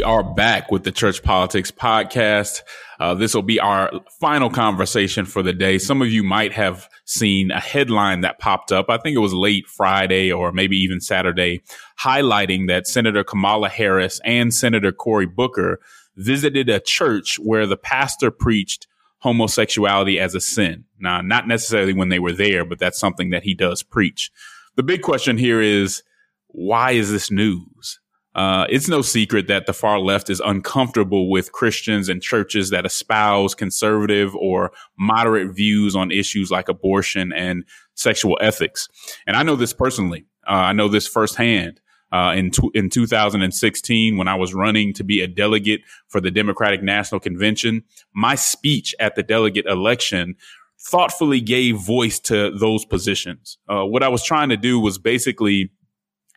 Are 0.08 0.22
back 0.22 0.70
with 0.70 0.84
the 0.84 0.90
Church 0.90 1.22
Politics 1.22 1.70
Podcast. 1.70 2.62
Uh, 2.98 3.12
this 3.12 3.34
will 3.34 3.42
be 3.42 3.60
our 3.60 3.92
final 4.18 4.48
conversation 4.48 5.26
for 5.26 5.42
the 5.42 5.52
day. 5.52 5.76
Some 5.76 6.00
of 6.00 6.10
you 6.10 6.22
might 6.22 6.54
have 6.54 6.88
seen 7.04 7.50
a 7.50 7.60
headline 7.60 8.22
that 8.22 8.38
popped 8.38 8.72
up. 8.72 8.86
I 8.88 8.96
think 8.96 9.16
it 9.16 9.20
was 9.20 9.34
late 9.34 9.66
Friday 9.66 10.32
or 10.32 10.50
maybe 10.50 10.78
even 10.78 11.02
Saturday, 11.02 11.60
highlighting 12.00 12.68
that 12.68 12.86
Senator 12.86 13.22
Kamala 13.22 13.68
Harris 13.68 14.18
and 14.24 14.54
Senator 14.54 14.92
Cory 14.92 15.26
Booker 15.26 15.78
visited 16.16 16.70
a 16.70 16.80
church 16.80 17.38
where 17.38 17.66
the 17.66 17.76
pastor 17.76 18.30
preached 18.30 18.86
homosexuality 19.18 20.18
as 20.18 20.34
a 20.34 20.40
sin. 20.40 20.86
Now, 20.98 21.20
not 21.20 21.46
necessarily 21.46 21.92
when 21.92 22.08
they 22.08 22.18
were 22.18 22.32
there, 22.32 22.64
but 22.64 22.78
that's 22.78 22.98
something 22.98 23.28
that 23.28 23.42
he 23.42 23.52
does 23.52 23.82
preach. 23.82 24.30
The 24.74 24.82
big 24.82 25.02
question 25.02 25.36
here 25.36 25.60
is, 25.60 26.02
why 26.46 26.92
is 26.92 27.12
this 27.12 27.30
news? 27.30 28.00
Uh, 28.38 28.68
it's 28.70 28.86
no 28.86 29.02
secret 29.02 29.48
that 29.48 29.66
the 29.66 29.72
far 29.72 29.98
left 29.98 30.30
is 30.30 30.38
uncomfortable 30.38 31.28
with 31.28 31.50
Christians 31.50 32.08
and 32.08 32.22
churches 32.22 32.70
that 32.70 32.86
espouse 32.86 33.52
conservative 33.52 34.32
or 34.36 34.70
moderate 34.96 35.52
views 35.56 35.96
on 35.96 36.12
issues 36.12 36.48
like 36.48 36.68
abortion 36.68 37.32
and 37.32 37.64
sexual 37.94 38.38
ethics. 38.40 38.88
And 39.26 39.36
I 39.36 39.42
know 39.42 39.56
this 39.56 39.72
personally. 39.72 40.24
Uh, 40.46 40.52
I 40.52 40.72
know 40.72 40.86
this 40.86 41.08
firsthand. 41.08 41.80
Uh, 42.12 42.32
in 42.36 42.52
in 42.74 42.88
2016, 42.88 44.16
when 44.16 44.28
I 44.28 44.36
was 44.36 44.54
running 44.54 44.94
to 44.94 45.02
be 45.02 45.20
a 45.20 45.26
delegate 45.26 45.80
for 46.06 46.20
the 46.20 46.30
Democratic 46.30 46.80
National 46.80 47.20
Convention, 47.20 47.82
my 48.14 48.36
speech 48.36 48.94
at 49.00 49.16
the 49.16 49.24
delegate 49.24 49.66
election 49.66 50.36
thoughtfully 50.80 51.40
gave 51.40 51.76
voice 51.76 52.20
to 52.20 52.52
those 52.56 52.84
positions. 52.84 53.58
Uh, 53.68 53.84
what 53.84 54.04
I 54.04 54.08
was 54.08 54.22
trying 54.22 54.48
to 54.50 54.56
do 54.56 54.78
was 54.78 54.96
basically 54.96 55.72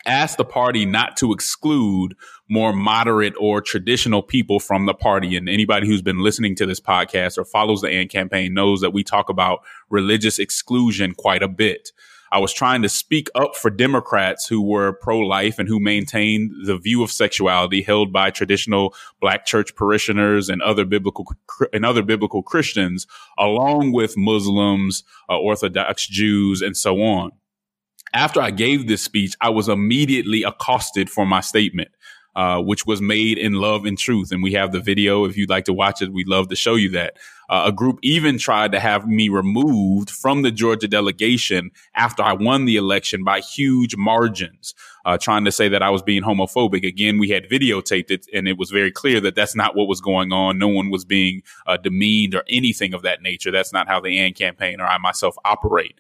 asked 0.06 0.38
the 0.38 0.46
party 0.46 0.86
not 0.86 1.18
to 1.18 1.34
exclude 1.34 2.16
more 2.50 2.74
moderate 2.74 3.34
or 3.40 3.62
traditional 3.62 4.22
people 4.22 4.60
from 4.60 4.86
the 4.86 4.94
party. 4.94 5.36
And 5.36 5.48
anybody 5.48 5.88
who's 5.88 6.02
been 6.02 6.20
listening 6.20 6.56
to 6.58 6.66
this 6.66 6.80
podcast 6.80 7.38
or 7.38 7.46
follows 7.46 7.82
the 7.82 7.90
AND 7.90 8.10
campaign 8.10 8.54
knows 8.54 8.82
that 8.82 8.94
we 8.94 9.04
talk 9.04 9.30
about 9.30 9.62
religious 9.90 10.40
exclusion 10.40 11.14
quite 11.14 11.44
a 11.44 11.48
bit. 11.48 11.92
I 12.34 12.40
was 12.40 12.54
trying 12.54 12.82
to 12.84 12.90
speak 12.90 13.28
up 13.36 13.58
for 13.58 13.70
Democrats 13.70 14.48
who 14.48 14.62
were 14.62 14.94
pro-life 14.94 15.60
and 15.60 15.68
who 15.68 15.82
maintained 15.82 16.52
the 16.66 16.78
view 16.78 17.04
of 17.04 17.12
sexuality 17.12 17.82
held 17.82 18.14
by 18.14 18.32
traditional 18.32 18.96
black 19.20 19.46
church 19.46 19.76
parishioners 19.76 20.48
and 20.48 20.62
other 20.62 20.86
biblical 20.86 21.26
and 21.74 21.86
other 21.86 22.02
biblical 22.02 22.42
Christians, 22.42 23.06
along 23.38 23.92
with 23.92 24.16
Muslims, 24.16 25.04
uh, 25.30 25.38
Orthodox 25.38 26.08
Jews, 26.08 26.62
and 26.62 26.78
so 26.78 27.02
on 27.02 27.32
after 28.14 28.42
I 28.42 28.52
gave 28.52 28.88
this 28.88 29.02
speech, 29.02 29.36
I 29.42 29.50
was 29.50 29.70
immediately 29.70 30.44
accosted 30.44 31.10
for 31.10 31.26
my 31.26 31.42
statement, 31.42 31.90
uh, 32.36 32.62
which 32.62 32.86
was 32.86 33.02
made 33.02 33.38
in 33.38 33.54
love 33.54 33.86
and 33.86 33.98
truth. 33.98 34.32
And 34.32 34.44
we 34.44 34.54
have 34.54 34.72
the 34.72 34.80
video. 34.80 35.26
If 35.26 35.38
you'd 35.38 35.50
like 35.50 35.66
to 35.66 35.74
watch 35.74 36.02
it, 36.02 36.12
we'd 36.12 36.28
love 36.28 36.50
to 36.50 36.56
show 36.56 36.76
you 36.76 36.90
that. 36.92 37.18
Uh, 37.50 37.64
a 37.66 37.72
group 37.72 38.00
even 38.02 38.38
tried 38.38 38.72
to 38.72 38.80
have 38.80 39.06
me 39.06 39.28
removed 39.28 40.10
from 40.10 40.42
the 40.42 40.52
Georgia 40.52 40.88
delegation 40.88 41.70
after 41.96 42.24
I 42.24 42.32
won 42.32 42.64
the 42.64 42.78
election 42.78 43.26
by 43.26 43.42
huge 43.42 43.98
margins, 43.98 44.74
uh, 45.04 45.18
trying 45.18 45.44
to 45.44 45.52
say 45.52 45.68
that 45.68 45.84
I 45.84 45.90
was 45.90 46.02
being 46.02 46.24
homophobic. 46.24 46.88
Again, 46.88 47.20
we 47.20 47.28
had 47.28 47.50
videotaped 47.50 48.10
it, 48.10 48.26
and 48.34 48.48
it 48.48 48.58
was 48.58 48.72
very 48.72 48.92
clear 48.92 49.20
that 49.20 49.36
that's 49.36 49.54
not 49.54 49.76
what 49.76 49.90
was 49.90 50.00
going 50.00 50.32
on. 50.32 50.60
No 50.60 50.70
one 50.70 50.90
was 50.90 51.04
being 51.04 51.44
uh, 51.68 51.76
demeaned 51.76 52.36
or 52.36 52.44
anything 52.48 52.94
of 52.94 53.02
that 53.02 53.22
nature. 53.22 53.52
That's 53.52 53.74
not 53.74 53.90
how 53.90 54.00
the 54.00 54.18
AND 54.18 54.36
campaign 54.36 54.80
or 54.80 54.86
I 54.86 54.98
myself 54.98 55.36
operate. 55.44 56.00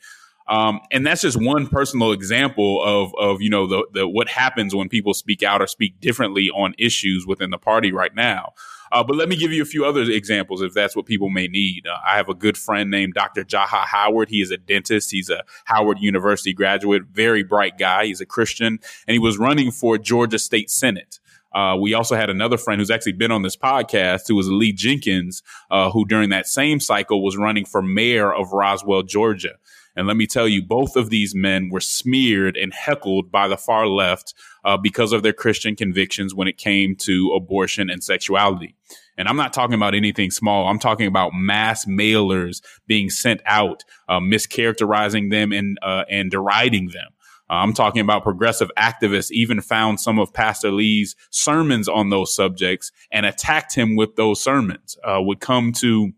Um, 0.52 0.82
and 0.92 1.08
that's 1.08 1.22
just 1.22 1.42
one 1.42 1.66
personal 1.66 2.12
example 2.12 2.84
of 2.84 3.16
of 3.18 3.42
you 3.42 3.50
know 3.50 3.68
the, 3.68 3.88
the 3.94 4.08
what 4.08 4.28
happens 4.28 4.76
when 4.76 4.90
people 4.90 5.14
speak 5.14 5.44
out 5.44 5.62
or 5.62 5.68
speak 5.68 6.02
differently 6.02 6.50
on 6.50 6.76
issues 6.78 7.26
within 7.26 7.52
the 7.52 7.58
party 7.58 7.94
right 7.94 8.14
now. 8.14 8.54
Uh, 8.92 9.02
but 9.02 9.16
let 9.16 9.30
me 9.30 9.38
give 9.38 9.54
you 9.54 9.62
a 9.62 9.66
few 9.66 9.86
other 9.86 10.02
examples 10.02 10.62
if 10.62 10.74
that's 10.74 10.94
what 10.94 11.06
people 11.06 11.30
may 11.30 11.48
need. 11.48 11.88
Uh, 11.88 11.96
I 12.06 12.18
have 12.18 12.28
a 12.28 12.34
good 12.34 12.58
friend 12.58 12.92
named 12.92 13.14
Dr. 13.14 13.46
Jaha 13.46 13.86
Howard. 13.86 14.28
He 14.28 14.42
is 14.42 14.52
a 14.52 14.58
dentist. 14.58 15.12
He's 15.12 15.30
a 15.30 15.46
Howard 15.64 16.00
University 16.02 16.52
graduate, 16.52 17.04
very 17.10 17.44
bright 17.44 17.78
guy. 17.78 18.08
He's 18.08 18.20
a 18.20 18.26
Christian, 18.26 18.80
and 19.08 19.14
he 19.14 19.20
was 19.20 19.38
running 19.38 19.72
for 19.72 19.98
Georgia 19.98 20.38
State 20.38 20.70
Senate. 20.70 21.22
Uh, 21.54 21.78
we 21.80 21.94
also 21.94 22.16
had 22.16 22.30
another 22.30 22.58
friend 22.58 22.82
who's 22.82 22.92
actually 22.92 23.12
been 23.14 23.32
on 23.32 23.42
this 23.42 23.56
podcast, 23.56 24.24
who 24.28 24.36
was 24.36 24.50
Lee 24.50 24.74
Jenkins, 24.74 25.44
uh, 25.70 25.90
who 25.92 26.06
during 26.06 26.30
that 26.30 26.48
same 26.48 26.82
cycle 26.82 27.24
was 27.24 27.38
running 27.38 27.64
for 27.64 27.82
mayor 27.82 28.34
of 28.34 28.52
Roswell, 28.52 29.04
Georgia. 29.04 29.56
And 29.96 30.08
let 30.08 30.18
me 30.18 30.28
tell 30.28 30.48
you, 30.48 30.64
both 30.64 30.96
of 30.96 31.10
these 31.10 31.36
men 31.36 31.70
were 31.70 31.82
smeared 31.82 32.56
and 32.56 32.74
heckled 32.74 33.32
by 33.32 33.48
the 33.48 33.58
far 33.58 33.88
left 33.88 34.34
uh, 34.64 34.78
because 34.78 35.12
of 35.12 35.24
their 35.24 35.34
Christian 35.34 35.76
convictions 35.76 36.34
when 36.34 36.48
it 36.48 36.58
came 36.58 36.96
to 36.98 37.34
abortion 37.36 37.90
and 37.90 38.04
sexuality. 38.04 38.76
And 39.18 39.28
I'm 39.28 39.36
not 39.36 39.54
talking 39.54 39.76
about 39.76 39.94
anything 39.94 40.32
small. 40.32 40.68
I'm 40.68 40.80
talking 40.80 41.08
about 41.08 41.34
mass 41.34 41.86
mailers 41.86 42.62
being 42.88 43.10
sent 43.10 43.42
out, 43.46 43.84
uh, 44.08 44.20
mischaracterizing 44.20 45.30
them 45.30 45.52
and 45.52 45.78
uh, 45.82 46.06
and 46.10 46.32
deriding 46.32 46.88
them. 46.88 47.10
Uh, 47.50 47.56
I'm 47.56 47.74
talking 47.74 48.02
about 48.02 48.24
progressive 48.24 48.72
activists 48.78 49.30
even 49.30 49.60
found 49.60 50.00
some 50.00 50.18
of 50.20 50.34
Pastor 50.34 50.72
Lee's 50.72 51.18
sermons 51.32 51.90
on 51.90 52.10
those 52.10 52.34
subjects 52.34 52.94
and 53.12 53.26
attacked 53.26 53.76
him 53.76 53.98
with 53.98 54.16
those 54.16 54.42
sermons. 54.42 54.98
Uh, 55.04 55.22
would 55.22 55.42
come 55.42 55.74
to 55.74 56.14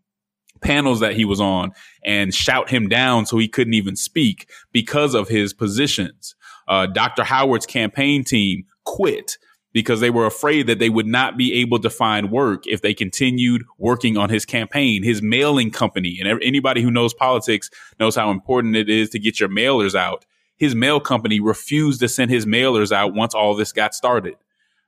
panels 0.64 1.00
that 1.02 1.16
he 1.16 1.26
was 1.26 1.40
on 1.42 1.72
and 2.04 2.34
shout 2.34 2.70
him 2.70 2.88
down 2.88 3.26
so 3.26 3.38
he 3.38 3.48
couldn't 3.48 3.74
even 3.74 3.96
speak 3.96 4.50
because 4.72 5.14
of 5.14 5.28
his 5.28 5.54
positions. 5.54 6.36
Uh, 6.68 6.86
Dr. 6.86 7.24
Howard's 7.24 7.66
campaign 7.66 8.24
team 8.24 8.66
quit 8.86 9.38
because 9.74 10.00
they 10.00 10.10
were 10.10 10.26
afraid 10.26 10.68
that 10.68 10.80
they 10.80 10.90
would 10.90 11.08
not 11.08 11.36
be 11.36 11.54
able 11.62 11.80
to 11.80 11.90
find 11.90 12.32
work 12.32 12.66
if 12.68 12.82
they 12.82 12.94
continued 12.94 13.64
working 13.78 14.18
on 14.18 14.30
his 14.30 14.46
campaign, 14.46 15.04
his 15.04 15.22
mailing 15.22 15.72
company. 15.72 16.20
And 16.24 16.42
anybody 16.44 16.82
who 16.82 16.92
knows 16.92 17.14
politics 17.14 17.70
knows 18.00 18.16
how 18.16 18.30
important 18.30 18.76
it 18.76 18.90
is 18.90 19.10
to 19.10 19.20
get 19.20 19.40
your 19.40 19.50
mailers 19.50 19.96
out. 19.96 20.26
His 20.58 20.76
mail 20.76 21.00
company 21.00 21.40
refused 21.40 22.00
to 22.02 22.08
send 22.08 22.30
his 22.30 22.46
mailers 22.46 22.92
out 22.92 23.16
once 23.16 23.34
all 23.34 23.56
this 23.56 23.72
got 23.72 23.96
started. 23.96 24.36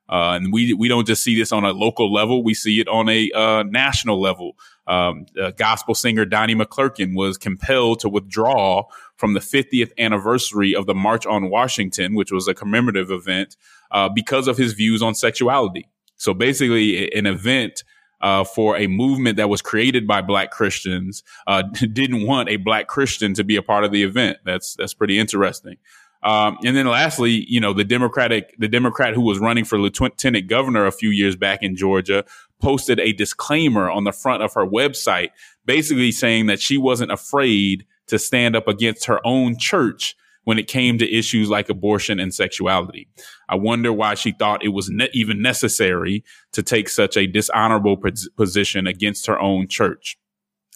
Uh, 0.07 0.37
and 0.37 0.53
we 0.53 0.71
we 0.73 0.87
don't 0.87 1.07
just 1.07 1.23
see 1.23 1.35
this 1.35 1.51
on 1.51 1.65
a 1.65 1.71
local 1.71 2.13
level; 2.13 2.43
we 2.43 2.53
see 2.53 2.79
it 2.79 2.87
on 2.87 3.09
a 3.09 3.31
uh, 3.31 3.63
national 3.63 4.21
level. 4.21 4.55
Um, 4.87 5.25
gospel 5.57 5.95
singer 5.95 6.25
Donnie 6.25 6.55
McClurkin 6.55 7.15
was 7.15 7.37
compelled 7.37 7.99
to 8.01 8.09
withdraw 8.09 8.83
from 9.17 9.33
the 9.33 9.39
50th 9.39 9.91
anniversary 9.97 10.75
of 10.75 10.85
the 10.85 10.93
March 10.93 11.25
on 11.25 11.49
Washington, 11.49 12.13
which 12.13 12.31
was 12.31 12.47
a 12.47 12.53
commemorative 12.53 13.09
event, 13.09 13.55
uh, 13.91 14.09
because 14.09 14.47
of 14.47 14.57
his 14.57 14.73
views 14.73 15.01
on 15.01 15.15
sexuality. 15.15 15.89
So 16.17 16.33
basically, 16.33 17.11
an 17.13 17.25
event 17.25 17.83
uh, 18.21 18.43
for 18.43 18.77
a 18.77 18.87
movement 18.87 19.37
that 19.37 19.49
was 19.49 19.61
created 19.61 20.07
by 20.07 20.21
Black 20.21 20.51
Christians 20.51 21.23
uh, 21.47 21.61
didn't 21.93 22.25
want 22.25 22.49
a 22.49 22.57
Black 22.57 22.87
Christian 22.87 23.33
to 23.35 23.43
be 23.43 23.55
a 23.55 23.61
part 23.61 23.83
of 23.83 23.91
the 23.91 24.03
event. 24.03 24.37
That's 24.45 24.75
that's 24.75 24.93
pretty 24.93 25.19
interesting. 25.19 25.77
Um, 26.23 26.57
and 26.65 26.75
then 26.75 26.87
lastly, 26.87 27.45
you 27.47 27.59
know, 27.59 27.71
the 27.71 27.83
Democratic, 27.83 28.55
the 28.57 28.67
Democrat 28.67 29.13
who 29.13 29.21
was 29.21 29.37
running 29.37 29.63
for 29.63 29.77
lieutenant 29.77 30.47
governor 30.47 30.87
a 30.87 30.91
few 30.91 31.11
years 31.11 31.35
back 31.35 31.61
in 31.61 31.75
Georgia 31.75 32.25
posted 32.65 32.99
a 32.99 33.13
disclaimer 33.13 33.91
on 33.91 34.05
the 34.05 34.11
front 34.11 34.41
of 34.41 34.51
her 34.55 34.65
website, 34.65 35.29
basically 35.67 36.11
saying 36.11 36.47
that 36.47 36.59
she 36.59 36.79
wasn't 36.79 37.11
afraid 37.11 37.85
to 38.07 38.17
stand 38.17 38.55
up 38.55 38.67
against 38.67 39.05
her 39.05 39.19
own 39.23 39.55
church 39.55 40.15
when 40.45 40.57
it 40.57 40.67
came 40.67 40.97
to 40.97 41.15
issues 41.15 41.47
like 41.47 41.69
abortion 41.69 42.19
and 42.19 42.33
sexuality. 42.33 43.07
I 43.47 43.53
wonder 43.53 43.93
why 43.93 44.15
she 44.15 44.31
thought 44.31 44.65
it 44.65 44.69
was 44.69 44.89
ne- 44.89 45.11
even 45.13 45.43
necessary 45.43 46.23
to 46.53 46.63
take 46.63 46.89
such 46.89 47.15
a 47.15 47.27
dishonorable 47.27 47.97
pos- 47.97 48.27
position 48.29 48.87
against 48.87 49.27
her 49.27 49.39
own 49.39 49.67
church. 49.67 50.17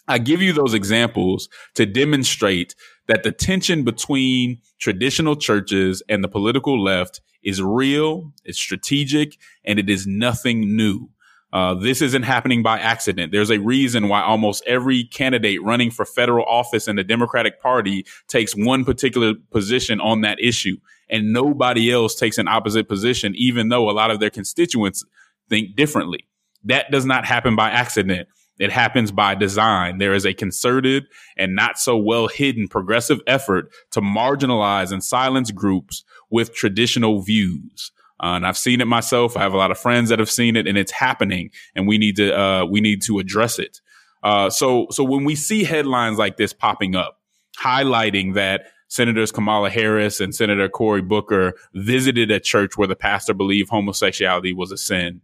I 0.06 0.18
give 0.18 0.40
you 0.40 0.52
those 0.52 0.74
examples 0.74 1.48
to 1.74 1.86
demonstrate 1.86 2.76
that 3.08 3.24
the 3.24 3.32
tension 3.32 3.82
between 3.82 4.58
traditional 4.78 5.34
churches 5.34 6.04
and 6.08 6.22
the 6.22 6.28
political 6.28 6.80
left 6.80 7.20
is 7.42 7.60
real, 7.60 8.32
it's 8.44 8.58
strategic, 8.58 9.38
and 9.64 9.80
it 9.80 9.90
is 9.90 10.06
nothing 10.06 10.76
new. 10.76 11.10
Uh, 11.52 11.74
this 11.74 12.00
isn't 12.00 12.22
happening 12.22 12.62
by 12.62 12.78
accident. 12.78 13.32
There's 13.32 13.50
a 13.50 13.58
reason 13.58 14.08
why 14.08 14.22
almost 14.22 14.62
every 14.66 15.04
candidate 15.04 15.62
running 15.62 15.90
for 15.90 16.04
federal 16.04 16.44
office 16.46 16.86
in 16.86 16.96
the 16.96 17.04
Democratic 17.04 17.60
Party 17.60 18.06
takes 18.28 18.54
one 18.54 18.84
particular 18.84 19.34
position 19.50 20.00
on 20.00 20.20
that 20.20 20.40
issue, 20.40 20.76
and 21.08 21.32
nobody 21.32 21.90
else 21.90 22.14
takes 22.14 22.38
an 22.38 22.46
opposite 22.46 22.88
position, 22.88 23.34
even 23.36 23.68
though 23.68 23.90
a 23.90 23.92
lot 23.92 24.10
of 24.10 24.20
their 24.20 24.30
constituents 24.30 25.04
think 25.48 25.74
differently. 25.74 26.26
That 26.64 26.90
does 26.90 27.04
not 27.04 27.24
happen 27.24 27.56
by 27.56 27.70
accident. 27.70 28.28
It 28.60 28.70
happens 28.70 29.10
by 29.10 29.34
design. 29.34 29.98
There 29.98 30.12
is 30.12 30.26
a 30.26 30.34
concerted 30.34 31.06
and 31.36 31.56
not 31.56 31.78
so 31.78 31.96
well 31.96 32.28
hidden 32.28 32.68
progressive 32.68 33.20
effort 33.26 33.72
to 33.92 34.02
marginalize 34.02 34.92
and 34.92 35.02
silence 35.02 35.50
groups 35.50 36.04
with 36.30 36.54
traditional 36.54 37.22
views. 37.22 37.90
Uh, 38.22 38.34
and 38.34 38.46
I've 38.46 38.58
seen 38.58 38.80
it 38.80 38.86
myself. 38.86 39.36
I 39.36 39.40
have 39.40 39.54
a 39.54 39.56
lot 39.56 39.70
of 39.70 39.78
friends 39.78 40.10
that 40.10 40.18
have 40.18 40.30
seen 40.30 40.56
it 40.56 40.66
and 40.66 40.76
it's 40.76 40.92
happening 40.92 41.50
and 41.74 41.88
we 41.88 41.96
need 41.96 42.16
to, 42.16 42.38
uh, 42.38 42.64
we 42.66 42.80
need 42.80 43.02
to 43.02 43.18
address 43.18 43.58
it. 43.58 43.80
Uh, 44.22 44.50
so, 44.50 44.86
so 44.90 45.02
when 45.02 45.24
we 45.24 45.34
see 45.34 45.64
headlines 45.64 46.18
like 46.18 46.36
this 46.36 46.52
popping 46.52 46.94
up, 46.94 47.18
highlighting 47.58 48.34
that 48.34 48.66
Senators 48.88 49.32
Kamala 49.32 49.70
Harris 49.70 50.20
and 50.20 50.34
Senator 50.34 50.68
Cory 50.68 51.00
Booker 51.00 51.54
visited 51.74 52.30
a 52.30 52.40
church 52.40 52.76
where 52.76 52.88
the 52.88 52.96
pastor 52.96 53.32
believed 53.32 53.70
homosexuality 53.70 54.52
was 54.52 54.72
a 54.72 54.76
sin, 54.76 55.22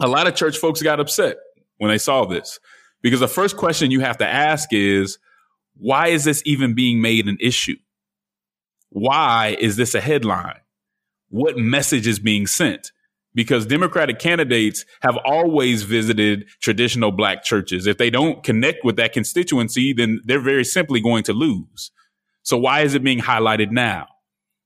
a 0.00 0.08
lot 0.08 0.26
of 0.26 0.34
church 0.34 0.58
folks 0.58 0.82
got 0.82 1.00
upset 1.00 1.36
when 1.78 1.90
they 1.90 1.98
saw 1.98 2.24
this 2.24 2.58
because 3.02 3.20
the 3.20 3.28
first 3.28 3.56
question 3.56 3.90
you 3.90 4.00
have 4.00 4.18
to 4.18 4.26
ask 4.26 4.72
is, 4.72 5.18
why 5.76 6.08
is 6.08 6.24
this 6.24 6.42
even 6.44 6.74
being 6.74 7.00
made 7.00 7.28
an 7.28 7.38
issue? 7.40 7.76
Why 8.90 9.56
is 9.58 9.76
this 9.76 9.94
a 9.94 10.00
headline? 10.00 10.60
What 11.28 11.56
message 11.56 12.06
is 12.06 12.18
being 12.18 12.46
sent 12.46 12.92
because 13.36 13.66
Democratic 13.66 14.18
candidates 14.18 14.84
have 15.02 15.16
always 15.24 15.82
visited 15.82 16.48
traditional 16.60 17.12
black 17.12 17.44
churches. 17.44 17.86
If 17.86 17.98
they 17.98 18.10
don't 18.10 18.42
connect 18.42 18.84
with 18.84 18.96
that 18.96 19.12
constituency, 19.12 19.92
then 19.92 20.20
they're 20.24 20.40
very 20.40 20.64
simply 20.64 21.00
going 21.00 21.22
to 21.24 21.34
lose. 21.34 21.92
So 22.42 22.56
why 22.56 22.80
is 22.80 22.94
it 22.94 23.04
being 23.04 23.20
highlighted 23.20 23.70
now? 23.70 24.06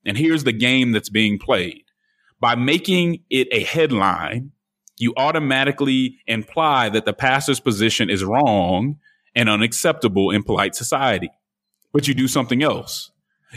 And 0.06 0.16
here's 0.16 0.44
the 0.44 0.52
game 0.52 0.92
that's 0.92 1.10
being 1.10 1.38
played. 1.38 1.82
By 2.38 2.54
making 2.54 3.24
it 3.28 3.48
a 3.50 3.64
headline, 3.64 4.52
you 4.98 5.14
automatically 5.16 6.18
imply 6.26 6.88
that 6.90 7.04
the 7.04 7.12
pastor's 7.12 7.60
position 7.60 8.08
is 8.08 8.24
wrong 8.24 8.98
and 9.34 9.48
unacceptable 9.48 10.30
in 10.30 10.42
polite 10.42 10.74
society. 10.74 11.30
But 11.92 12.06
you 12.06 12.14
do 12.14 12.28
something 12.28 12.62
else. 12.62 13.10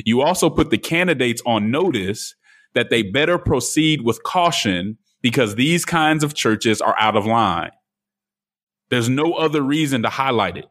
You 0.06 0.22
also 0.22 0.50
put 0.50 0.72
the 0.72 0.78
candidates 0.78 1.42
on 1.46 1.70
notice 1.70 2.34
that 2.75 2.89
they 2.89 3.03
better 3.03 3.38
proceed 3.38 4.01
with 4.01 4.23
caution 4.23 4.97
because 5.21 5.55
these 5.55 5.86
kinds 5.86 6.23
of 6.23 6.33
churches 6.33 6.81
are 6.81 6.95
out 6.99 7.15
of 7.15 7.25
line. 7.25 7.71
There's 8.89 9.09
no 9.09 9.33
other 9.33 9.62
reason 9.62 10.03
to 10.03 10.09
highlight 10.09 10.57
it. 10.57 10.65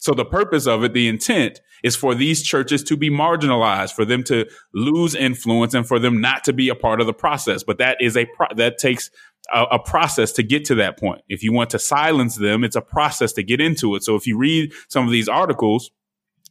So 0.00 0.14
the 0.14 0.24
purpose 0.24 0.66
of 0.66 0.84
it, 0.84 0.94
the 0.94 1.08
intent 1.08 1.60
is 1.82 1.96
for 1.96 2.14
these 2.14 2.42
churches 2.42 2.82
to 2.84 2.96
be 2.96 3.10
marginalized, 3.10 3.92
for 3.92 4.04
them 4.04 4.22
to 4.24 4.48
lose 4.72 5.14
influence 5.14 5.74
and 5.74 5.86
for 5.86 5.98
them 5.98 6.20
not 6.20 6.44
to 6.44 6.52
be 6.52 6.68
a 6.68 6.74
part 6.74 7.00
of 7.00 7.06
the 7.06 7.12
process. 7.12 7.62
But 7.62 7.78
that 7.78 7.98
is 8.00 8.16
a, 8.16 8.26
pro- 8.26 8.54
that 8.56 8.78
takes 8.78 9.10
a, 9.52 9.64
a, 9.64 9.78
process 9.78 10.32
to 10.32 10.42
get 10.42 10.64
to 10.66 10.76
that 10.76 10.98
point. 10.98 11.22
If 11.28 11.42
you 11.42 11.52
want 11.52 11.70
to 11.70 11.78
silence 11.78 12.36
them, 12.36 12.64
it's 12.64 12.76
a 12.76 12.80
process 12.80 13.32
to 13.34 13.42
get 13.42 13.60
into 13.60 13.94
it. 13.96 14.04
So 14.04 14.14
if 14.14 14.26
you 14.26 14.36
read 14.36 14.72
some 14.88 15.04
of 15.04 15.10
these 15.10 15.28
articles, 15.28 15.90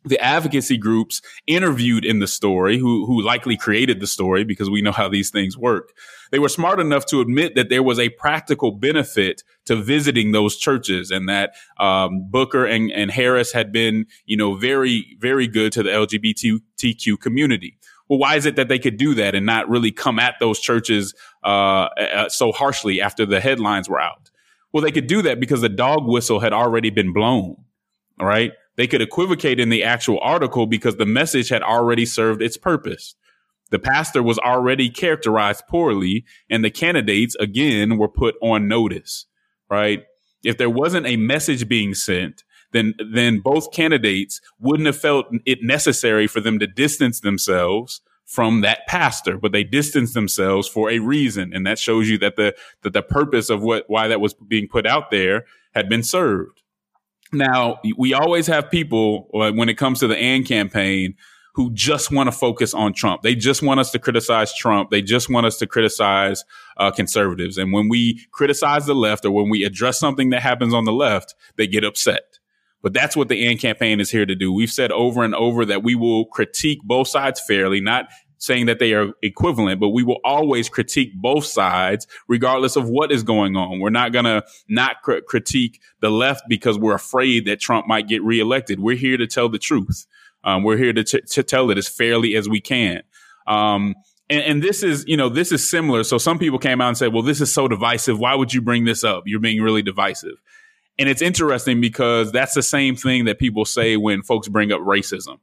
the 0.09 0.19
advocacy 0.19 0.77
groups 0.77 1.21
interviewed 1.45 2.05
in 2.05 2.19
the 2.19 2.27
story 2.27 2.77
who 2.77 3.05
who 3.05 3.21
likely 3.21 3.57
created 3.57 3.99
the 3.99 4.07
story 4.07 4.43
because 4.43 4.69
we 4.69 4.81
know 4.81 4.91
how 4.91 5.07
these 5.09 5.29
things 5.29 5.57
work. 5.57 5.93
They 6.31 6.39
were 6.39 6.49
smart 6.49 6.79
enough 6.79 7.05
to 7.07 7.21
admit 7.21 7.55
that 7.55 7.69
there 7.69 7.83
was 7.83 7.99
a 7.99 8.09
practical 8.09 8.71
benefit 8.71 9.43
to 9.65 9.75
visiting 9.75 10.31
those 10.31 10.57
churches 10.57 11.11
and 11.11 11.29
that 11.29 11.53
um, 11.79 12.29
booker 12.29 12.65
and, 12.65 12.91
and 12.91 13.11
harris 13.11 13.51
had 13.51 13.71
been 13.71 14.05
you 14.25 14.37
know 14.37 14.55
very 14.55 15.17
very 15.19 15.47
good 15.47 15.71
to 15.73 15.83
the 15.83 15.89
lgbtq 15.89 17.19
community. 17.19 17.77
Well 18.09 18.19
why 18.19 18.35
is 18.35 18.45
it 18.45 18.55
that 18.55 18.69
they 18.69 18.79
could 18.79 18.97
do 18.97 19.13
that 19.15 19.35
and 19.35 19.45
not 19.45 19.69
really 19.69 19.91
come 19.91 20.19
at 20.19 20.35
those 20.39 20.59
churches 20.59 21.13
uh, 21.43 22.29
so 22.29 22.51
harshly 22.51 23.01
after 23.01 23.25
the 23.25 23.39
headlines 23.39 23.89
were 23.89 23.99
out? 23.99 24.31
Well 24.71 24.83
they 24.83 24.91
could 24.91 25.07
do 25.07 25.21
that 25.23 25.39
because 25.39 25.61
the 25.61 25.69
dog 25.69 26.07
whistle 26.07 26.39
had 26.39 26.53
already 26.53 26.89
been 26.89 27.13
blown 27.13 27.57
right 28.19 28.53
they 28.77 28.87
could 28.87 29.01
equivocate 29.01 29.59
in 29.59 29.69
the 29.69 29.83
actual 29.83 30.19
article 30.21 30.67
because 30.67 30.95
the 30.95 31.05
message 31.05 31.49
had 31.49 31.63
already 31.63 32.05
served 32.05 32.41
its 32.41 32.57
purpose. 32.57 33.15
The 33.69 33.79
pastor 33.79 34.23
was 34.23 34.39
already 34.39 34.89
characterized 34.89 35.67
poorly 35.67 36.23
and 36.49 36.63
the 36.63 36.69
candidates 36.69 37.35
again 37.35 37.97
were 37.97 38.07
put 38.07 38.35
on 38.41 38.67
notice, 38.67 39.25
right? 39.69 40.03
If 40.43 40.57
there 40.57 40.69
wasn't 40.69 41.07
a 41.07 41.17
message 41.17 41.67
being 41.67 41.93
sent, 41.93 42.43
then, 42.71 42.93
then 43.11 43.39
both 43.39 43.71
candidates 43.71 44.39
wouldn't 44.59 44.85
have 44.85 44.97
felt 44.97 45.25
it 45.45 45.59
necessary 45.63 46.27
for 46.27 46.39
them 46.39 46.59
to 46.59 46.67
distance 46.67 47.19
themselves 47.19 48.01
from 48.25 48.61
that 48.61 48.85
pastor, 48.87 49.37
but 49.37 49.53
they 49.53 49.63
distanced 49.63 50.13
themselves 50.13 50.67
for 50.67 50.89
a 50.89 50.99
reason. 50.99 51.53
And 51.53 51.65
that 51.65 51.79
shows 51.79 52.09
you 52.09 52.17
that 52.19 52.35
the, 52.35 52.55
that 52.83 52.93
the 52.93 53.01
purpose 53.01 53.49
of 53.49 53.63
what, 53.63 53.85
why 53.87 54.07
that 54.09 54.21
was 54.21 54.33
being 54.33 54.67
put 54.67 54.85
out 54.85 55.11
there 55.11 55.45
had 55.73 55.89
been 55.89 56.03
served. 56.03 56.61
Now, 57.33 57.79
we 57.97 58.13
always 58.13 58.47
have 58.47 58.71
people 58.71 59.27
when 59.31 59.69
it 59.69 59.77
comes 59.77 59.99
to 59.99 60.07
the 60.07 60.17
AND 60.17 60.45
campaign 60.45 61.15
who 61.57 61.71
just 61.73 62.11
want 62.11 62.27
to 62.27 62.31
focus 62.31 62.75
on 62.75 62.93
Trump. 62.93 63.23
They 63.23 63.33
just 63.33 63.63
want 63.63 63.79
us 63.79 63.89
to 63.91 63.99
criticize 63.99 64.55
Trump. 64.55 64.91
They 64.91 65.01
just 65.01 65.27
want 65.27 65.47
us 65.47 65.57
to 65.57 65.65
criticize 65.65 66.43
uh, 66.77 66.91
conservatives. 66.91 67.57
And 67.57 67.73
when 67.73 67.89
we 67.89 68.23
criticize 68.31 68.85
the 68.85 68.93
left 68.93 69.25
or 69.25 69.31
when 69.31 69.49
we 69.49 69.63
address 69.63 69.99
something 69.99 70.29
that 70.29 70.43
happens 70.43 70.71
on 70.71 70.85
the 70.85 70.91
left, 70.91 71.33
they 71.55 71.65
get 71.65 71.83
upset. 71.83 72.37
But 72.83 72.93
that's 72.93 73.17
what 73.17 73.27
the 73.27 73.47
AND 73.47 73.59
campaign 73.59 73.99
is 73.99 74.11
here 74.11 74.25
to 74.27 74.35
do. 74.35 74.53
We've 74.53 74.69
said 74.69 74.91
over 74.91 75.23
and 75.23 75.33
over 75.33 75.65
that 75.65 75.83
we 75.83 75.95
will 75.95 76.25
critique 76.25 76.79
both 76.83 77.07
sides 77.07 77.41
fairly, 77.45 77.81
not 77.81 78.05
saying 78.37 78.67
that 78.67 78.79
they 78.79 78.93
are 78.93 79.11
equivalent, 79.21 79.79
but 79.79 79.89
we 79.89 80.03
will 80.03 80.19
always 80.23 80.69
critique 80.69 81.13
both 81.15 81.45
sides 81.45 82.07
regardless 82.27 82.75
of 82.75 82.89
what 82.89 83.11
is 83.11 83.23
going 83.23 83.55
on. 83.55 83.79
We're 83.79 83.89
not 83.89 84.11
going 84.11 84.25
to 84.25 84.43
not 84.67 85.01
cr- 85.03 85.19
critique 85.27 85.81
the 86.01 86.09
left 86.09 86.43
because 86.47 86.77
we're 86.77 86.95
afraid 86.95 87.45
that 87.45 87.59
Trump 87.59 87.87
might 87.87 88.07
get 88.07 88.23
reelected. 88.23 88.79
We're 88.79 88.97
here 88.97 89.17
to 89.17 89.27
tell 89.27 89.49
the 89.49 89.59
truth. 89.59 90.05
Um, 90.43 90.63
we're 90.63 90.77
here 90.77 90.93
to, 90.93 91.03
t- 91.03 91.21
to 91.21 91.43
tell 91.43 91.71
it 91.71 91.77
as 91.77 91.87
fairly 91.87 92.35
as 92.35 92.47
we 92.47 92.61
can. 92.61 93.03
Um, 93.47 93.95
and, 94.29 94.43
and, 94.43 94.63
this 94.63 94.83
is, 94.83 95.05
you 95.07 95.15
know, 95.15 95.29
this 95.29 95.51
is 95.51 95.67
similar. 95.69 96.03
So 96.03 96.17
some 96.17 96.37
people 96.37 96.59
came 96.59 96.81
out 96.81 96.89
and 96.89 96.97
said, 96.97 97.13
well, 97.13 97.23
this 97.23 97.39
is 97.39 97.53
so 97.53 97.67
divisive. 97.67 98.19
Why 98.19 98.35
would 98.35 98.53
you 98.53 98.61
bring 98.61 98.83
this 98.83 99.03
up? 99.03 99.23
You're 99.25 99.39
being 99.39 99.61
really 99.61 99.81
divisive. 99.81 100.35
And 100.99 101.07
it's 101.07 101.21
interesting 101.21 101.79
because 101.79 102.31
that's 102.31 102.53
the 102.53 102.63
same 102.63 102.95
thing 102.95 103.25
that 103.25 103.39
people 103.39 103.65
say 103.65 103.95
when 103.95 104.23
folks 104.23 104.47
bring 104.47 104.71
up 104.71 104.81
racism 104.81 105.39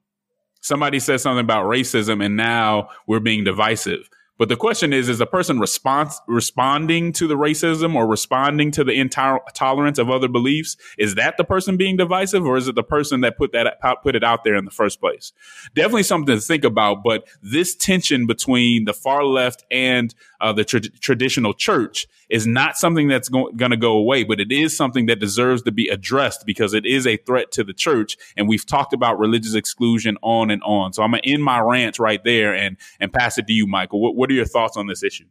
somebody 0.64 0.98
says 0.98 1.22
something 1.22 1.44
about 1.44 1.66
racism 1.66 2.24
and 2.24 2.36
now 2.36 2.88
we're 3.06 3.20
being 3.20 3.44
divisive. 3.44 4.08
But 4.36 4.48
the 4.48 4.56
question 4.56 4.92
is, 4.92 5.08
is 5.08 5.20
a 5.20 5.26
person 5.26 5.60
response, 5.60 6.20
responding 6.26 7.12
to 7.14 7.28
the 7.28 7.36
racism 7.36 7.94
or 7.94 8.06
responding 8.06 8.72
to 8.72 8.82
the 8.82 8.92
intolerance 8.92 9.98
of 9.98 10.10
other 10.10 10.28
beliefs? 10.28 10.76
Is 10.98 11.14
that 11.14 11.36
the 11.36 11.44
person 11.44 11.76
being 11.76 11.96
divisive 11.96 12.44
or 12.44 12.56
is 12.56 12.66
it 12.66 12.74
the 12.74 12.82
person 12.82 13.20
that 13.20 13.38
put 13.38 13.52
that, 13.52 13.78
put 14.02 14.16
it 14.16 14.24
out 14.24 14.42
there 14.42 14.56
in 14.56 14.64
the 14.64 14.72
first 14.72 15.00
place? 15.00 15.32
Definitely 15.74 16.02
something 16.02 16.34
to 16.34 16.40
think 16.40 16.64
about, 16.64 17.04
but 17.04 17.28
this 17.42 17.76
tension 17.76 18.26
between 18.26 18.86
the 18.86 18.92
far 18.92 19.24
left 19.24 19.64
and 19.70 20.14
uh, 20.40 20.52
the 20.52 20.64
tra- 20.64 20.80
traditional 20.80 21.54
church 21.54 22.06
is 22.28 22.46
not 22.46 22.76
something 22.76 23.06
that's 23.06 23.28
going 23.28 23.70
to 23.70 23.76
go 23.76 23.92
away, 23.92 24.24
but 24.24 24.40
it 24.40 24.50
is 24.50 24.76
something 24.76 25.06
that 25.06 25.20
deserves 25.20 25.62
to 25.62 25.70
be 25.70 25.88
addressed 25.88 26.44
because 26.44 26.74
it 26.74 26.84
is 26.84 27.06
a 27.06 27.16
threat 27.18 27.52
to 27.52 27.62
the 27.62 27.72
church. 27.72 28.16
And 28.36 28.48
we've 28.48 28.66
talked 28.66 28.92
about 28.92 29.18
religious 29.18 29.54
exclusion 29.54 30.16
on 30.22 30.50
and 30.50 30.62
on. 30.64 30.92
So 30.92 31.02
I'm 31.02 31.12
going 31.12 31.22
to 31.22 31.32
end 31.32 31.44
my 31.44 31.60
rant 31.60 31.98
right 31.98 32.22
there 32.24 32.54
and, 32.54 32.76
and 32.98 33.12
pass 33.12 33.38
it 33.38 33.46
to 33.46 33.52
you, 33.52 33.66
Michael. 33.66 34.00
What 34.00 34.23
are 34.30 34.34
your 34.34 34.44
thoughts 34.44 34.76
on 34.76 34.86
this 34.86 35.02
issue? 35.02 35.26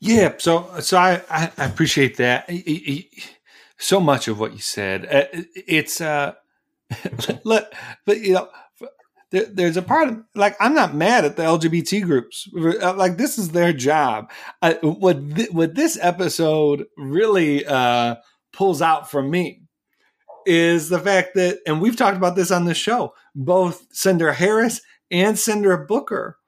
Yeah. 0.00 0.34
So, 0.38 0.70
so 0.80 0.98
I, 0.98 1.22
I 1.30 1.50
appreciate 1.64 2.16
that. 2.18 2.50
So 3.78 4.00
much 4.00 4.28
of 4.28 4.38
what 4.38 4.52
you 4.52 4.58
said. 4.58 5.06
Uh, 5.06 5.42
it's, 5.54 6.00
uh, 6.00 6.34
but 7.44 7.72
you 8.20 8.34
know, 8.34 8.48
there's 9.30 9.76
a 9.76 9.82
part 9.82 10.08
of 10.08 10.22
like 10.34 10.56
I'm 10.60 10.74
not 10.74 10.94
mad 10.94 11.24
at 11.24 11.36
the 11.36 11.42
LGBT 11.42 12.04
groups. 12.04 12.48
Uh, 12.56 12.94
like 12.94 13.16
this 13.16 13.38
is 13.38 13.50
their 13.50 13.72
job. 13.72 14.30
I, 14.62 14.74
what 14.74 15.16
what 15.50 15.74
this 15.74 15.98
episode 16.00 16.86
really 16.96 17.66
uh, 17.66 18.16
pulls 18.52 18.80
out 18.80 19.10
from 19.10 19.30
me 19.30 19.62
is 20.46 20.88
the 20.88 21.00
fact 21.00 21.34
that, 21.34 21.58
and 21.66 21.80
we've 21.80 21.96
talked 21.96 22.16
about 22.16 22.36
this 22.36 22.52
on 22.52 22.64
the 22.64 22.74
show, 22.74 23.12
both 23.34 23.84
Senator 23.90 24.32
Harris 24.32 24.80
and 25.10 25.36
Senator 25.36 25.76
Booker 25.76 26.38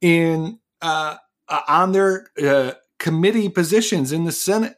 in 0.00 0.58
uh, 0.82 1.16
uh, 1.48 1.60
on 1.68 1.92
their 1.92 2.28
uh, 2.42 2.72
committee 2.98 3.48
positions 3.48 4.12
in 4.12 4.24
the 4.24 4.32
Senate 4.32 4.76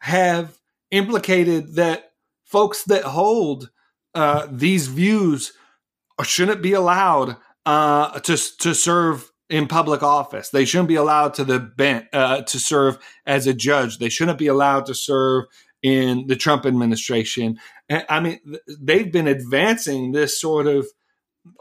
have 0.00 0.58
implicated 0.90 1.74
that 1.74 2.12
folks 2.44 2.84
that 2.84 3.04
hold 3.04 3.70
uh, 4.14 4.46
these 4.50 4.86
views 4.86 5.52
shouldn't 6.22 6.62
be 6.62 6.72
allowed 6.72 7.36
uh, 7.66 8.18
to 8.20 8.36
to 8.58 8.74
serve 8.74 9.30
in 9.50 9.66
public 9.66 10.02
office. 10.02 10.50
They 10.50 10.64
shouldn't 10.64 10.88
be 10.88 10.96
allowed 10.96 11.34
to 11.34 11.44
the 11.44 11.58
bench 11.58 12.06
uh, 12.12 12.42
to 12.42 12.58
serve 12.58 12.98
as 13.26 13.46
a 13.46 13.54
judge. 13.54 13.98
They 13.98 14.08
shouldn't 14.08 14.38
be 14.38 14.46
allowed 14.46 14.86
to 14.86 14.94
serve 14.94 15.44
in 15.82 16.26
the 16.26 16.36
Trump 16.36 16.66
administration. 16.66 17.58
I 17.90 18.20
mean, 18.20 18.40
they've 18.80 19.10
been 19.10 19.28
advancing 19.28 20.12
this 20.12 20.38
sort 20.40 20.66
of 20.66 20.86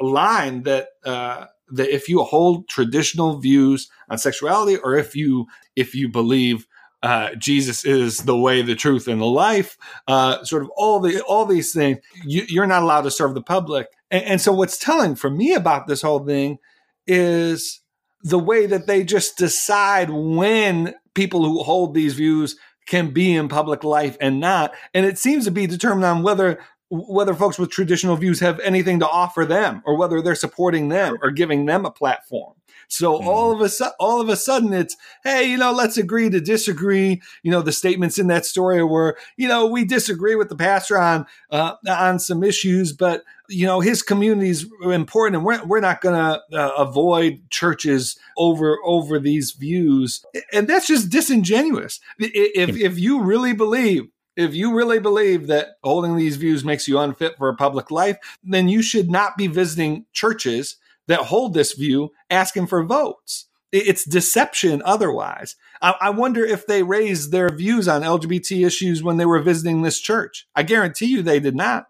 line 0.02 0.64
that 0.64 0.90
uh, 1.06 1.46
that 1.72 1.94
if 1.94 2.08
you 2.08 2.24
hold 2.24 2.68
traditional 2.68 3.40
views 3.40 3.90
on 4.10 4.18
sexuality, 4.18 4.78
or 4.78 4.96
if 4.96 5.16
you 5.16 5.48
if 5.76 5.94
you 5.94 6.10
believe 6.10 6.68
uh, 7.04 7.36
Jesus 7.36 7.86
is 7.86 8.20
the 8.20 8.38
way, 8.38 8.62
the 8.62 8.76
truth, 8.76 9.08
and 9.08 9.22
the 9.22 9.26
life, 9.26 9.78
uh, 10.08 10.44
sort 10.44 10.64
of 10.64 10.72
all 10.76 11.00
the 11.00 11.22
all 11.22 11.46
these 11.46 11.74
things, 11.74 12.00
you, 12.26 12.62
are 12.62 12.68
not 12.68 12.84
allowed 12.84 13.02
to 13.02 13.12
serve 13.12 13.34
the 13.34 13.42
public. 13.42 13.88
And, 14.10 14.24
and 14.24 14.42
so, 14.42 14.52
what's 14.52 14.78
telling 14.78 15.16
for 15.16 15.30
me 15.30 15.54
about 15.54 15.88
this 15.88 16.02
whole 16.02 16.26
thing 16.26 16.58
is 17.06 17.82
the 18.24 18.40
way 18.40 18.66
that 18.66 18.88
they 18.88 19.04
just 19.04 19.38
decide 19.38 20.10
when 20.10 20.96
people 21.14 21.46
who 21.46 21.64
hold 21.64 21.94
these 21.94 22.16
views 22.16 22.58
can 22.88 23.12
be 23.12 23.36
in 23.36 23.48
public 23.48 23.84
life 23.84 24.18
and 24.20 24.40
not. 24.40 24.74
And 24.94 25.06
it 25.06 25.18
seems 25.18 25.46
to 25.46 25.52
be 25.52 25.68
determined 25.68 26.06
on 26.06 26.24
whether 26.24 26.60
whether 26.90 27.34
folks 27.34 27.60
with 27.60 27.70
traditional 27.70 28.16
views 28.16 28.40
have 28.40 28.60
anything 28.62 29.00
to 29.00 29.08
offer 29.08 29.46
them 29.46 29.82
or 29.86 29.98
whether 29.98 30.22
they're 30.22 30.36
supporting 30.36 30.90
them 30.90 31.18
or 31.22 31.32
giving 31.32 31.66
them 31.66 31.86
a 31.86 31.92
platform. 31.92 32.54
So 32.88 33.18
mm-hmm. 33.18 33.28
all 33.28 33.52
of 33.52 33.62
a 33.62 33.70
sudden, 33.70 33.94
all 34.00 34.22
of 34.22 34.30
a 34.30 34.36
sudden, 34.36 34.74
it's 34.74 34.96
hey, 35.24 35.50
you 35.50 35.58
know, 35.58 35.72
let's 35.72 35.98
agree 35.98 36.30
to 36.30 36.40
disagree. 36.40 37.22
You 37.44 37.52
know, 37.52 37.62
the 37.62 37.72
statements 37.72 38.18
in 38.18 38.28
that 38.28 38.46
story 38.46 38.84
were, 38.84 39.18
you 39.36 39.48
know, 39.48 39.66
we 39.68 39.84
disagree 39.84 40.36
with 40.36 40.50
the 40.50 40.56
pastor 40.56 40.98
on 40.98 41.26
uh, 41.52 41.76
on 41.88 42.20
some 42.20 42.44
issues, 42.44 42.94
but 42.94 43.24
you 43.50 43.66
know, 43.66 43.80
his 43.80 44.02
community 44.02 44.50
is 44.50 44.66
important, 44.84 45.38
and 45.38 45.46
we're 45.46 45.64
we're 45.66 45.80
not 45.80 46.02
going 46.02 46.16
to 46.16 46.58
uh, 46.58 46.74
avoid 46.78 47.50
churches 47.50 48.18
over 48.38 48.78
over 48.86 49.20
these 49.20 49.52
views, 49.52 50.26
and 50.54 50.68
that's 50.68 50.88
just 50.88 51.10
disingenuous. 51.10 52.00
If 52.20 52.78
if 52.78 53.00
you 53.00 53.22
really 53.22 53.54
believe 53.54 54.08
if 54.38 54.54
you 54.54 54.74
really 54.74 55.00
believe 55.00 55.48
that 55.48 55.78
holding 55.84 56.16
these 56.16 56.38
views 56.38 56.64
makes 56.64 56.88
you 56.88 57.00
unfit 57.00 57.36
for 57.38 57.50
a 57.50 57.56
public 57.56 57.90
life, 57.90 58.18
then 58.44 58.70
you 58.70 58.84
should 58.84 59.10
not 59.10 59.36
be 59.36 59.48
visiting 59.48 60.06
churches 60.14 60.78
that 61.08 61.22
hold 61.22 61.54
this 61.54 61.74
view 61.74 62.12
asking 62.30 62.68
for 62.68 62.86
votes. 62.86 63.48
It's 63.72 64.06
deception 64.06 64.82
otherwise. 64.86 65.56
I, 65.82 66.12
wonder 66.12 66.46
if 66.46 66.68
they 66.68 66.84
raised 66.84 67.32
their 67.32 67.50
views 67.50 67.88
on 67.88 68.02
LGBT 68.02 68.66
issues 68.66 69.04
when 69.04 69.18
they 69.18 69.26
were 69.26 69.42
visiting 69.42 69.82
this 69.82 70.00
church. 70.00 70.48
I 70.56 70.64
guarantee 70.64 71.08
you 71.08 71.22
they 71.22 71.40
did 71.40 71.56
not. 71.56 71.88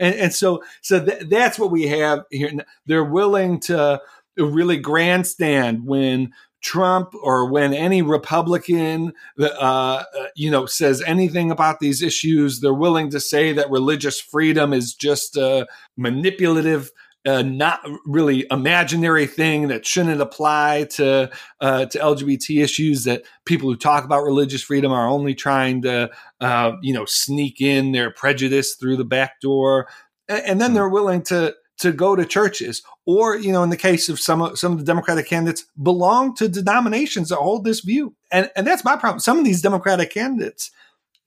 And, 0.00 0.14
and 0.14 0.34
so, 0.34 0.64
so 0.80 1.04
th- 1.04 1.28
that's 1.28 1.58
what 1.58 1.70
we 1.70 1.86
have 1.86 2.24
here. 2.30 2.50
They're 2.86 3.04
willing 3.04 3.60
to 3.60 4.00
really 4.36 4.78
grandstand 4.78 5.86
when 5.86 6.32
Trump 6.62 7.12
or 7.22 7.50
when 7.50 7.74
any 7.74 8.02
Republican, 8.02 9.12
uh, 9.38 9.44
uh, 9.44 10.04
you 10.34 10.50
know, 10.50 10.66
says 10.66 11.02
anything 11.02 11.50
about 11.50 11.80
these 11.80 12.02
issues, 12.02 12.60
they're 12.60 12.72
willing 12.72 13.10
to 13.10 13.20
say 13.20 13.52
that 13.52 13.70
religious 13.70 14.20
freedom 14.20 14.72
is 14.72 14.94
just 14.94 15.36
a 15.36 15.66
manipulative 15.96 16.90
a 17.24 17.42
not 17.42 17.80
really 18.04 18.46
imaginary 18.50 19.26
thing 19.26 19.68
that 19.68 19.86
shouldn't 19.86 20.20
apply 20.20 20.84
to 20.90 21.30
uh, 21.60 21.86
to 21.86 21.98
LGBT 21.98 22.62
issues. 22.62 23.04
That 23.04 23.22
people 23.44 23.68
who 23.68 23.76
talk 23.76 24.04
about 24.04 24.24
religious 24.24 24.62
freedom 24.62 24.90
are 24.92 25.06
only 25.06 25.34
trying 25.34 25.82
to, 25.82 26.10
uh, 26.40 26.72
you 26.82 26.92
know, 26.92 27.04
sneak 27.06 27.60
in 27.60 27.92
their 27.92 28.10
prejudice 28.10 28.74
through 28.74 28.96
the 28.96 29.04
back 29.04 29.40
door, 29.40 29.88
and, 30.28 30.42
and 30.44 30.60
then 30.60 30.70
hmm. 30.70 30.74
they're 30.74 30.88
willing 30.88 31.22
to 31.24 31.54
to 31.82 31.92
go 31.92 32.16
to 32.16 32.24
churches, 32.24 32.82
or 33.06 33.36
you 33.36 33.52
know, 33.52 33.62
in 33.62 33.70
the 33.70 33.76
case 33.76 34.08
of 34.08 34.18
some 34.18 34.42
of, 34.42 34.58
some 34.58 34.72
of 34.72 34.78
the 34.78 34.84
Democratic 34.84 35.26
candidates, 35.26 35.64
belong 35.80 36.34
to 36.36 36.48
denominations 36.48 37.28
that 37.28 37.36
hold 37.36 37.64
this 37.64 37.80
view, 37.80 38.14
and 38.30 38.50
and 38.56 38.66
that's 38.66 38.84
my 38.84 38.96
problem. 38.96 39.20
Some 39.20 39.38
of 39.38 39.44
these 39.44 39.62
Democratic 39.62 40.10
candidates 40.10 40.70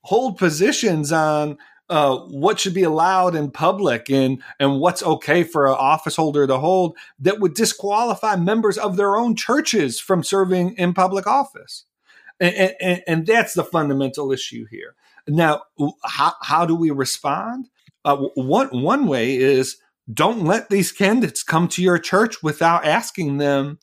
hold 0.02 0.38
positions 0.38 1.12
on 1.12 1.58
uh, 1.90 2.18
what 2.18 2.60
should 2.60 2.74
be 2.74 2.84
allowed 2.84 3.36
in 3.36 3.52
public 3.52 4.10
and 4.10 4.42
and 4.60 4.80
what's 4.80 5.04
okay 5.04 5.44
for 5.44 5.68
an 5.68 5.76
office 5.78 6.16
holder 6.16 6.48
to 6.48 6.58
hold 6.58 6.98
that 7.20 7.40
would 7.40 7.54
disqualify 7.54 8.36
members 8.36 8.78
of 8.78 8.98
their 8.98 9.16
own 9.16 9.36
churches 9.36 10.00
from 10.00 10.24
serving 10.24 10.74
in 10.78 10.94
public 10.94 11.28
office. 11.28 11.86
And, 12.40 12.76
and, 12.82 13.04
and 13.08 13.26
that's 13.26 13.54
the 13.54 13.64
fundamental 13.64 14.32
issue 14.32 14.66
here. 14.70 14.96
Now 15.28 15.64
how, 16.04 16.34
how 16.42 16.66
do 16.66 16.76
we 16.76 16.92
respond? 16.92 17.70
Uh, 18.04 18.18
one 18.36 18.68
one 18.70 19.08
way 19.08 19.38
is 19.38 19.78
don't 20.12 20.44
let 20.44 20.70
these 20.70 20.92
candidates 20.92 21.44
come 21.44 21.68
to 21.70 21.82
your 21.82 21.98
church 21.98 22.44
without 22.44 22.86
asking 22.86 23.38
them 23.38 23.80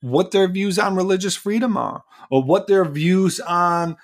what 0.00 0.32
their 0.32 0.48
views 0.48 0.78
on 0.78 0.96
religious 0.96 1.36
freedom 1.36 1.76
are 1.76 2.02
or 2.30 2.42
what 2.42 2.66
their 2.66 2.84
views 2.84 3.40
on 3.40 3.96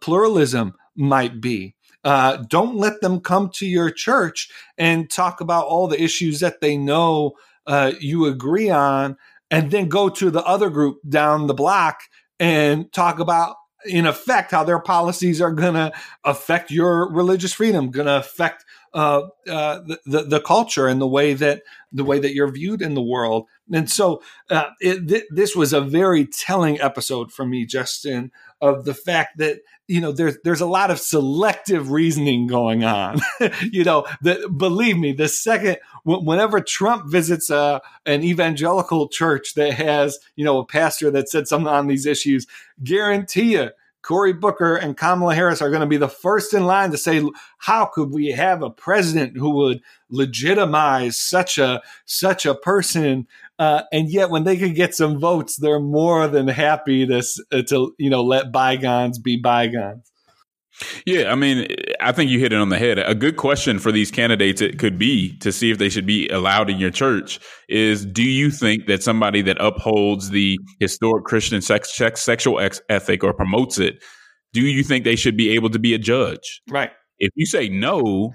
pluralism 0.00 0.74
might 0.96 1.40
be. 1.40 1.74
Uh, 2.02 2.38
don't 2.48 2.76
let 2.76 3.00
them 3.02 3.20
come 3.20 3.50
to 3.50 3.66
your 3.66 3.90
church 3.90 4.48
and 4.78 5.10
talk 5.10 5.40
about 5.40 5.66
all 5.66 5.86
the 5.86 6.02
issues 6.02 6.40
that 6.40 6.60
they 6.60 6.76
know 6.76 7.32
uh, 7.66 7.92
you 8.00 8.24
agree 8.24 8.70
on, 8.70 9.16
and 9.50 9.70
then 9.70 9.88
go 9.88 10.08
to 10.08 10.30
the 10.30 10.42
other 10.44 10.70
group 10.70 10.98
down 11.08 11.46
the 11.46 11.54
block 11.54 12.00
and 12.38 12.90
talk 12.92 13.18
about 13.18 13.56
in 13.84 14.06
effect 14.06 14.50
how 14.50 14.64
their 14.64 14.78
policies 14.78 15.40
are 15.40 15.52
going 15.52 15.74
to 15.74 15.92
affect 16.24 16.70
your 16.70 17.10
religious 17.12 17.52
freedom 17.52 17.90
going 17.90 18.06
to 18.06 18.16
affect 18.16 18.64
uh, 18.92 19.22
uh, 19.48 19.80
the, 19.86 20.00
the, 20.06 20.22
the 20.22 20.40
culture 20.40 20.88
and 20.88 21.00
the 21.00 21.06
way 21.06 21.34
that 21.34 21.62
the 21.92 22.04
way 22.04 22.18
that 22.18 22.34
you're 22.34 22.50
viewed 22.50 22.82
in 22.82 22.94
the 22.94 23.02
world. 23.02 23.46
And 23.72 23.90
so 23.90 24.22
uh, 24.48 24.70
it, 24.80 25.08
th- 25.08 25.24
this 25.30 25.56
was 25.56 25.72
a 25.72 25.80
very 25.80 26.26
telling 26.26 26.80
episode 26.80 27.32
for 27.32 27.44
me 27.44 27.66
justin 27.66 28.32
of 28.60 28.84
the 28.84 28.94
fact 28.94 29.38
that 29.38 29.60
you 29.86 30.00
know 30.00 30.12
there's 30.12 30.38
there's 30.44 30.60
a 30.60 30.66
lot 30.66 30.90
of 30.90 31.00
selective 31.00 31.90
reasoning 31.90 32.46
going 32.46 32.84
on. 32.84 33.20
You 33.72 33.84
know 33.84 34.06
that 34.22 34.56
believe 34.56 34.96
me 34.98 35.12
the 35.12 35.28
second 35.28 35.78
whenever 36.04 36.60
trump 36.60 37.10
visits 37.10 37.50
a, 37.50 37.56
uh, 37.56 37.80
an 38.06 38.22
evangelical 38.22 39.08
church 39.08 39.54
that 39.54 39.74
has 39.74 40.18
you 40.36 40.44
know 40.44 40.58
a 40.58 40.66
pastor 40.66 41.10
that 41.12 41.28
said 41.28 41.48
something 41.48 41.68
on 41.68 41.86
these 41.86 42.06
issues 42.06 42.46
guarantee 42.82 43.52
you 43.52 43.70
Cory 44.02 44.32
Booker 44.32 44.76
and 44.76 44.96
Kamala 44.96 45.34
Harris 45.34 45.60
are 45.60 45.70
going 45.70 45.80
to 45.80 45.86
be 45.86 45.96
the 45.96 46.08
first 46.08 46.54
in 46.54 46.64
line 46.66 46.90
to 46.90 46.98
say, 46.98 47.22
"How 47.58 47.84
could 47.84 48.10
we 48.10 48.28
have 48.28 48.62
a 48.62 48.70
president 48.70 49.36
who 49.36 49.50
would 49.50 49.80
legitimize 50.08 51.18
such 51.18 51.58
a 51.58 51.82
such 52.06 52.46
a 52.46 52.54
person?" 52.54 53.26
Uh, 53.58 53.82
and 53.92 54.10
yet, 54.10 54.30
when 54.30 54.44
they 54.44 54.56
could 54.56 54.74
get 54.74 54.94
some 54.94 55.20
votes, 55.20 55.56
they're 55.56 55.80
more 55.80 56.28
than 56.28 56.48
happy 56.48 57.06
to 57.06 57.18
uh, 57.52 57.62
to 57.68 57.94
you 57.98 58.10
know 58.10 58.22
let 58.22 58.52
bygones 58.52 59.18
be 59.18 59.36
bygones. 59.36 60.09
Yeah, 61.06 61.30
I 61.30 61.34
mean, 61.34 61.66
I 62.00 62.12
think 62.12 62.30
you 62.30 62.38
hit 62.38 62.52
it 62.52 62.56
on 62.56 62.68
the 62.68 62.78
head. 62.78 62.98
A 62.98 63.14
good 63.14 63.36
question 63.36 63.78
for 63.78 63.92
these 63.92 64.10
candidates 64.10 64.60
it 64.60 64.78
could 64.78 64.98
be 64.98 65.36
to 65.38 65.52
see 65.52 65.70
if 65.70 65.78
they 65.78 65.88
should 65.88 66.06
be 66.06 66.28
allowed 66.28 66.70
in 66.70 66.78
your 66.78 66.90
church 66.90 67.38
is 67.68 68.04
do 68.06 68.22
you 68.22 68.50
think 68.50 68.86
that 68.86 69.02
somebody 69.02 69.42
that 69.42 69.56
upholds 69.60 70.30
the 70.30 70.58
historic 70.80 71.24
Christian 71.24 71.60
sex, 71.60 71.96
sex 71.96 72.22
sexual 72.22 72.60
ex- 72.60 72.80
ethic 72.88 73.22
or 73.24 73.32
promotes 73.34 73.78
it, 73.78 74.02
do 74.52 74.60
you 74.62 74.82
think 74.82 75.04
they 75.04 75.16
should 75.16 75.36
be 75.36 75.50
able 75.50 75.70
to 75.70 75.78
be 75.78 75.94
a 75.94 75.98
judge? 75.98 76.62
Right. 76.68 76.90
If 77.18 77.30
you 77.34 77.46
say 77.46 77.68
no, 77.68 78.32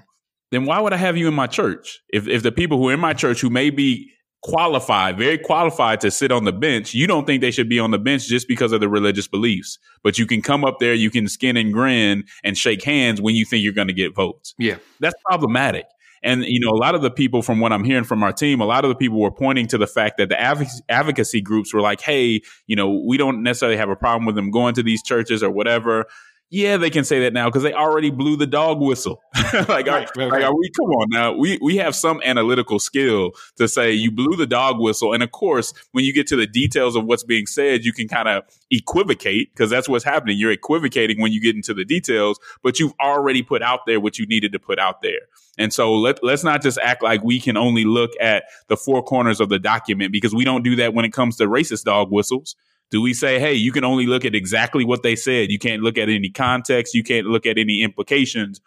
then 0.52 0.64
why 0.64 0.80
would 0.80 0.92
I 0.92 0.96
have 0.96 1.16
you 1.16 1.28
in 1.28 1.34
my 1.34 1.46
church? 1.46 1.98
If 2.12 2.28
if 2.28 2.42
the 2.42 2.52
people 2.52 2.78
who 2.78 2.88
are 2.90 2.94
in 2.94 3.00
my 3.00 3.12
church 3.12 3.40
who 3.40 3.50
may 3.50 3.70
be 3.70 4.10
qualified, 4.42 5.18
very 5.18 5.38
qualified 5.38 6.00
to 6.00 6.10
sit 6.10 6.30
on 6.30 6.44
the 6.44 6.52
bench. 6.52 6.94
You 6.94 7.06
don't 7.06 7.26
think 7.26 7.40
they 7.40 7.50
should 7.50 7.68
be 7.68 7.78
on 7.78 7.90
the 7.90 7.98
bench 7.98 8.26
just 8.28 8.46
because 8.46 8.72
of 8.72 8.80
the 8.80 8.88
religious 8.88 9.26
beliefs, 9.26 9.78
but 10.02 10.18
you 10.18 10.26
can 10.26 10.42
come 10.42 10.64
up 10.64 10.78
there, 10.78 10.94
you 10.94 11.10
can 11.10 11.26
skin 11.28 11.56
and 11.56 11.72
grin 11.72 12.24
and 12.44 12.56
shake 12.56 12.82
hands 12.82 13.20
when 13.20 13.34
you 13.34 13.44
think 13.44 13.64
you're 13.64 13.72
going 13.72 13.88
to 13.88 13.94
get 13.94 14.14
votes. 14.14 14.54
Yeah. 14.58 14.76
That's 15.00 15.16
problematic. 15.24 15.86
And, 16.22 16.44
you 16.44 16.58
know, 16.58 16.70
a 16.70 16.78
lot 16.78 16.94
of 16.94 17.02
the 17.02 17.10
people 17.10 17.42
from 17.42 17.60
what 17.60 17.72
I'm 17.72 17.84
hearing 17.84 18.04
from 18.04 18.22
our 18.22 18.32
team, 18.32 18.60
a 18.60 18.64
lot 18.64 18.84
of 18.84 18.88
the 18.88 18.94
people 18.94 19.20
were 19.20 19.30
pointing 19.30 19.66
to 19.68 19.78
the 19.78 19.86
fact 19.86 20.16
that 20.18 20.28
the 20.28 20.40
advocacy 20.88 21.40
groups 21.40 21.72
were 21.74 21.80
like, 21.80 22.00
hey, 22.00 22.40
you 22.66 22.74
know, 22.74 23.02
we 23.06 23.16
don't 23.16 23.42
necessarily 23.42 23.76
have 23.76 23.90
a 23.90 23.96
problem 23.96 24.26
with 24.26 24.34
them 24.34 24.50
going 24.50 24.74
to 24.74 24.82
these 24.82 25.02
churches 25.02 25.42
or 25.42 25.50
whatever 25.50 26.06
yeah, 26.48 26.76
they 26.76 26.90
can 26.90 27.04
say 27.04 27.20
that 27.20 27.32
now 27.32 27.48
because 27.48 27.64
they 27.64 27.72
already 27.72 28.10
blew 28.10 28.36
the 28.36 28.46
dog 28.46 28.80
whistle. 28.80 29.20
like, 29.34 29.68
right, 29.68 29.88
are, 29.88 30.12
right, 30.16 30.30
like, 30.30 30.44
are 30.44 30.54
we? 30.54 30.70
Come 30.70 30.86
on 30.86 31.08
now. 31.10 31.32
We 31.32 31.58
we 31.60 31.76
have 31.76 31.96
some 31.96 32.20
analytical 32.24 32.78
skill 32.78 33.32
to 33.56 33.66
say 33.66 33.92
you 33.92 34.12
blew 34.12 34.36
the 34.36 34.46
dog 34.46 34.78
whistle, 34.78 35.12
and 35.12 35.22
of 35.22 35.32
course, 35.32 35.72
when 35.92 36.04
you 36.04 36.12
get 36.12 36.28
to 36.28 36.36
the 36.36 36.46
details 36.46 36.94
of 36.94 37.04
what's 37.04 37.24
being 37.24 37.46
said, 37.46 37.84
you 37.84 37.92
can 37.92 38.06
kind 38.06 38.28
of 38.28 38.44
equivocate 38.70 39.52
because 39.52 39.70
that's 39.70 39.88
what's 39.88 40.04
happening. 40.04 40.38
You're 40.38 40.52
equivocating 40.52 41.20
when 41.20 41.32
you 41.32 41.40
get 41.40 41.56
into 41.56 41.74
the 41.74 41.84
details, 41.84 42.38
but 42.62 42.78
you've 42.78 42.94
already 43.00 43.42
put 43.42 43.62
out 43.62 43.80
there 43.86 43.98
what 43.98 44.18
you 44.18 44.26
needed 44.26 44.52
to 44.52 44.60
put 44.60 44.78
out 44.78 45.02
there. 45.02 45.20
And 45.58 45.72
so 45.72 45.94
let, 45.94 46.22
let's 46.22 46.44
not 46.44 46.62
just 46.62 46.78
act 46.78 47.02
like 47.02 47.24
we 47.24 47.40
can 47.40 47.56
only 47.56 47.84
look 47.84 48.10
at 48.20 48.44
the 48.68 48.76
four 48.76 49.02
corners 49.02 49.40
of 49.40 49.48
the 49.48 49.58
document 49.58 50.12
because 50.12 50.34
we 50.34 50.44
don't 50.44 50.62
do 50.62 50.76
that 50.76 50.94
when 50.94 51.04
it 51.04 51.12
comes 51.12 51.36
to 51.36 51.46
racist 51.46 51.84
dog 51.84 52.10
whistles. 52.10 52.56
Do 52.90 53.02
we 53.02 53.14
say, 53.14 53.38
hey, 53.38 53.54
you 53.54 53.72
can 53.72 53.84
only 53.84 54.06
look 54.06 54.24
at 54.24 54.34
exactly 54.34 54.84
what 54.84 55.02
they 55.02 55.16
said? 55.16 55.50
You 55.50 55.58
can't 55.58 55.82
look 55.82 55.98
at 55.98 56.08
any 56.08 56.30
context. 56.30 56.94
You 56.94 57.02
can't 57.02 57.26
look 57.26 57.46
at 57.46 57.58
any 57.58 57.82
implications. 57.82 58.60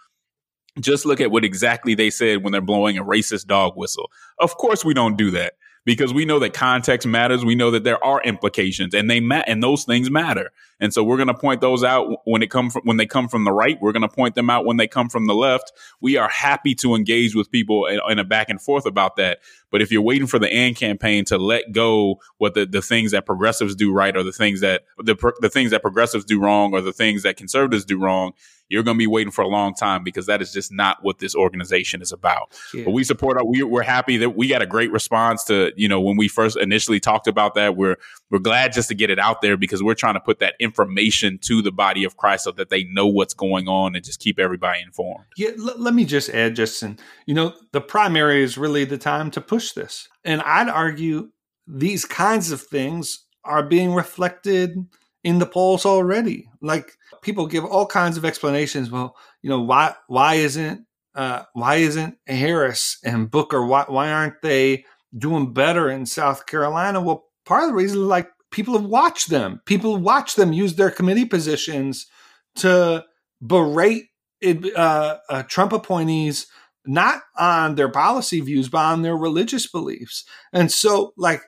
Just 0.80 1.06
look 1.06 1.22
at 1.22 1.32
what 1.32 1.46
exactly 1.46 1.96
they 1.96 2.10
said 2.10 2.44
when 2.44 2.52
they're 2.52 2.62
blowing 2.62 2.98
a 2.98 3.04
racist 3.04 3.48
dog 3.48 3.74
whistle. 3.76 4.12
Of 4.40 4.58
course, 4.58 4.84
we 4.84 4.94
don't 4.94 5.18
do 5.18 5.32
that 5.32 5.54
because 5.86 6.14
we 6.14 6.26
know 6.26 6.40
that 6.40 6.54
context 6.54 7.08
matters. 7.08 7.44
We 7.44 7.56
know 7.56 7.72
that 7.72 7.84
there 7.84 8.04
are 8.04 8.22
implications 8.24 8.94
and 8.94 9.10
they 9.10 9.20
ma- 9.20 9.44
and 9.48 9.64
those 9.64 9.86
things 9.86 10.12
matter. 10.12 10.52
And 10.80 10.94
so 10.94 11.04
we're 11.04 11.18
going 11.18 11.28
to 11.28 11.34
point 11.34 11.62
those 11.62 11.84
out 11.84 12.22
when 12.26 12.42
it 12.42 12.50
come 12.50 12.70
from, 12.70 12.84
when 12.84 12.98
they 12.98 13.06
come 13.06 13.28
from 13.28 13.44
the 13.44 13.52
right. 13.52 13.78
We're 13.82 13.92
going 13.92 14.02
to 14.02 14.08
point 14.08 14.36
them 14.36 14.50
out 14.50 14.66
when 14.66 14.78
they 14.78 14.88
come 14.88 15.10
from 15.10 15.28
the 15.28 15.34
left. 15.34 15.72
We 16.00 16.18
are 16.18 16.30
happy 16.30 16.74
to 16.76 16.96
engage 16.96 17.36
with 17.36 17.52
people 17.52 17.86
in, 17.86 18.00
in 18.10 18.20
a 18.20 18.24
back 18.24 18.50
and 18.50 18.62
forth 18.62 18.86
about 18.86 19.18
that. 19.18 19.40
But 19.72 19.82
if 19.82 19.92
you're 19.92 20.02
waiting 20.02 20.28
for 20.28 20.40
the 20.40 20.52
AND 20.52 20.76
campaign 20.76 21.26
to 21.26 21.38
let 21.38 21.72
go 21.72 22.20
what 22.38 22.54
the, 22.54 22.66
the 22.66 22.82
things 22.82 23.12
that 23.12 23.26
progressives 23.26 23.76
do 23.76 23.92
right 23.92 24.16
or 24.16 24.24
the 24.24 24.32
things 24.32 24.62
that 24.62 24.84
the, 24.98 25.16
the 25.42 25.50
things 25.50 25.72
that 25.72 25.82
progressives 25.82 26.26
do 26.26 26.40
wrong 26.40 26.74
or 26.74 26.82
the 26.82 26.94
things 26.94 27.24
that 27.24 27.38
conservatives 27.38 27.86
do 27.86 28.00
wrong, 28.00 28.34
you're 28.70 28.84
going 28.84 28.96
to 28.96 29.00
be 29.00 29.08
waiting 29.08 29.32
for 29.32 29.42
a 29.42 29.48
long 29.48 29.74
time 29.74 30.04
because 30.04 30.28
that 30.28 30.42
is 30.42 30.54
just 30.54 30.72
not 30.72 31.04
what 31.04 31.20
this 31.20 31.36
organization 31.36 32.02
is 32.02 32.12
about. 32.12 32.58
Yeah. 32.74 32.86
But 32.86 32.92
we 32.92 33.04
support 33.04 33.38
our, 33.38 33.46
we, 33.46 33.64
we're 33.64 33.82
happy 33.82 34.18
that 34.18 34.32
we 34.32 34.48
got 34.48 34.62
a 34.62 34.68
great 34.68 34.92
response 34.92 35.44
to, 35.46 35.72
you 35.76 35.88
know, 35.88 36.00
when 36.00 36.18
we 36.18 36.28
first 36.28 36.58
initially 36.58 37.00
talked 37.00 37.28
about 37.28 37.56
that, 37.56 37.76
we're, 37.76 37.98
we're 38.32 38.40
glad 38.40 38.74
just 38.74 38.90
to 38.90 38.96
get 38.96 39.10
it 39.10 39.20
out 39.20 39.42
there 39.42 39.58
because 39.58 39.82
we're 39.82 39.96
trying 39.96 40.14
to 40.14 40.20
put 40.20 40.40
that 40.40 40.56
information 40.60 41.40
to 41.44 41.62
the 41.62 41.72
body 41.72 42.04
of 42.04 42.18
Christ 42.18 42.44
so 42.44 42.52
that 42.52 42.70
they 42.70 42.84
know 42.86 43.08
what's 43.08 43.34
going 43.34 43.68
on 43.68 43.96
and 43.96 44.04
just 44.04 44.20
keep 44.20 44.40
everybody 44.40 44.82
informed. 44.82 45.26
Yeah. 45.36 45.52
L- 45.58 45.76
let 45.78 45.94
me 45.94 46.06
just 46.06 46.30
add, 46.30 46.56
Justin, 46.56 47.00
you 47.26 47.34
know, 47.34 47.54
the 47.72 47.82
primary 47.82 48.44
is 48.44 48.58
really 48.58 48.86
the 48.86 48.98
time 48.98 49.32
to 49.32 49.42
push 49.42 49.72
this. 49.72 50.08
And 50.24 50.42
I'd 50.42 50.70
argue 50.70 51.30
these 51.68 52.06
kinds 52.06 52.52
of 52.52 52.62
things 52.62 53.26
are 53.44 53.64
being 53.64 53.94
reflected 53.94 54.76
in 55.24 55.40
the 55.40 55.46
polls 55.46 55.86
already. 55.86 56.50
Like 56.62 56.94
people 57.22 57.48
give 57.48 57.66
all 57.66 57.86
kinds 57.86 58.18
of 58.18 58.26
explanations. 58.26 58.92
Well, 58.92 59.16
you 59.42 59.50
know, 59.50 59.62
why 59.62 59.96
why 60.08 60.36
isn't 60.36 60.86
uh, 61.16 61.44
why 61.54 61.76
isn't 61.76 62.18
Harris 62.28 62.98
and 63.04 63.30
Booker 63.30 63.66
why 63.66 63.86
why 63.88 64.12
aren't 64.12 64.42
they 64.42 64.86
doing 65.18 65.54
better 65.54 65.90
in 65.90 66.06
South 66.06 66.46
Carolina? 66.46 67.02
Well, 67.02 67.26
part 67.50 67.64
of 67.64 67.70
the 67.70 67.76
reason, 67.76 68.08
like 68.08 68.30
people 68.52 68.76
have 68.76 68.86
watched 68.86 69.30
them. 69.30 69.62
People 69.66 69.98
watch 69.98 70.36
them 70.36 70.54
use 70.54 70.76
their 70.76 70.92
committee 70.92 71.26
positions 71.26 72.08
to 72.56 73.04
berate 73.46 74.06
uh, 74.46 75.18
uh, 75.30 75.44
Trump 75.44 75.74
appointees 75.74 76.48
not 76.86 77.22
on 77.38 77.76
their 77.76 77.90
policy 77.90 78.40
views, 78.40 78.70
but 78.70 78.78
on 78.86 79.02
their 79.02 79.18
religious 79.18 79.68
beliefs. 79.68 80.24
And 80.54 80.72
so, 80.72 81.14
like, 81.18 81.42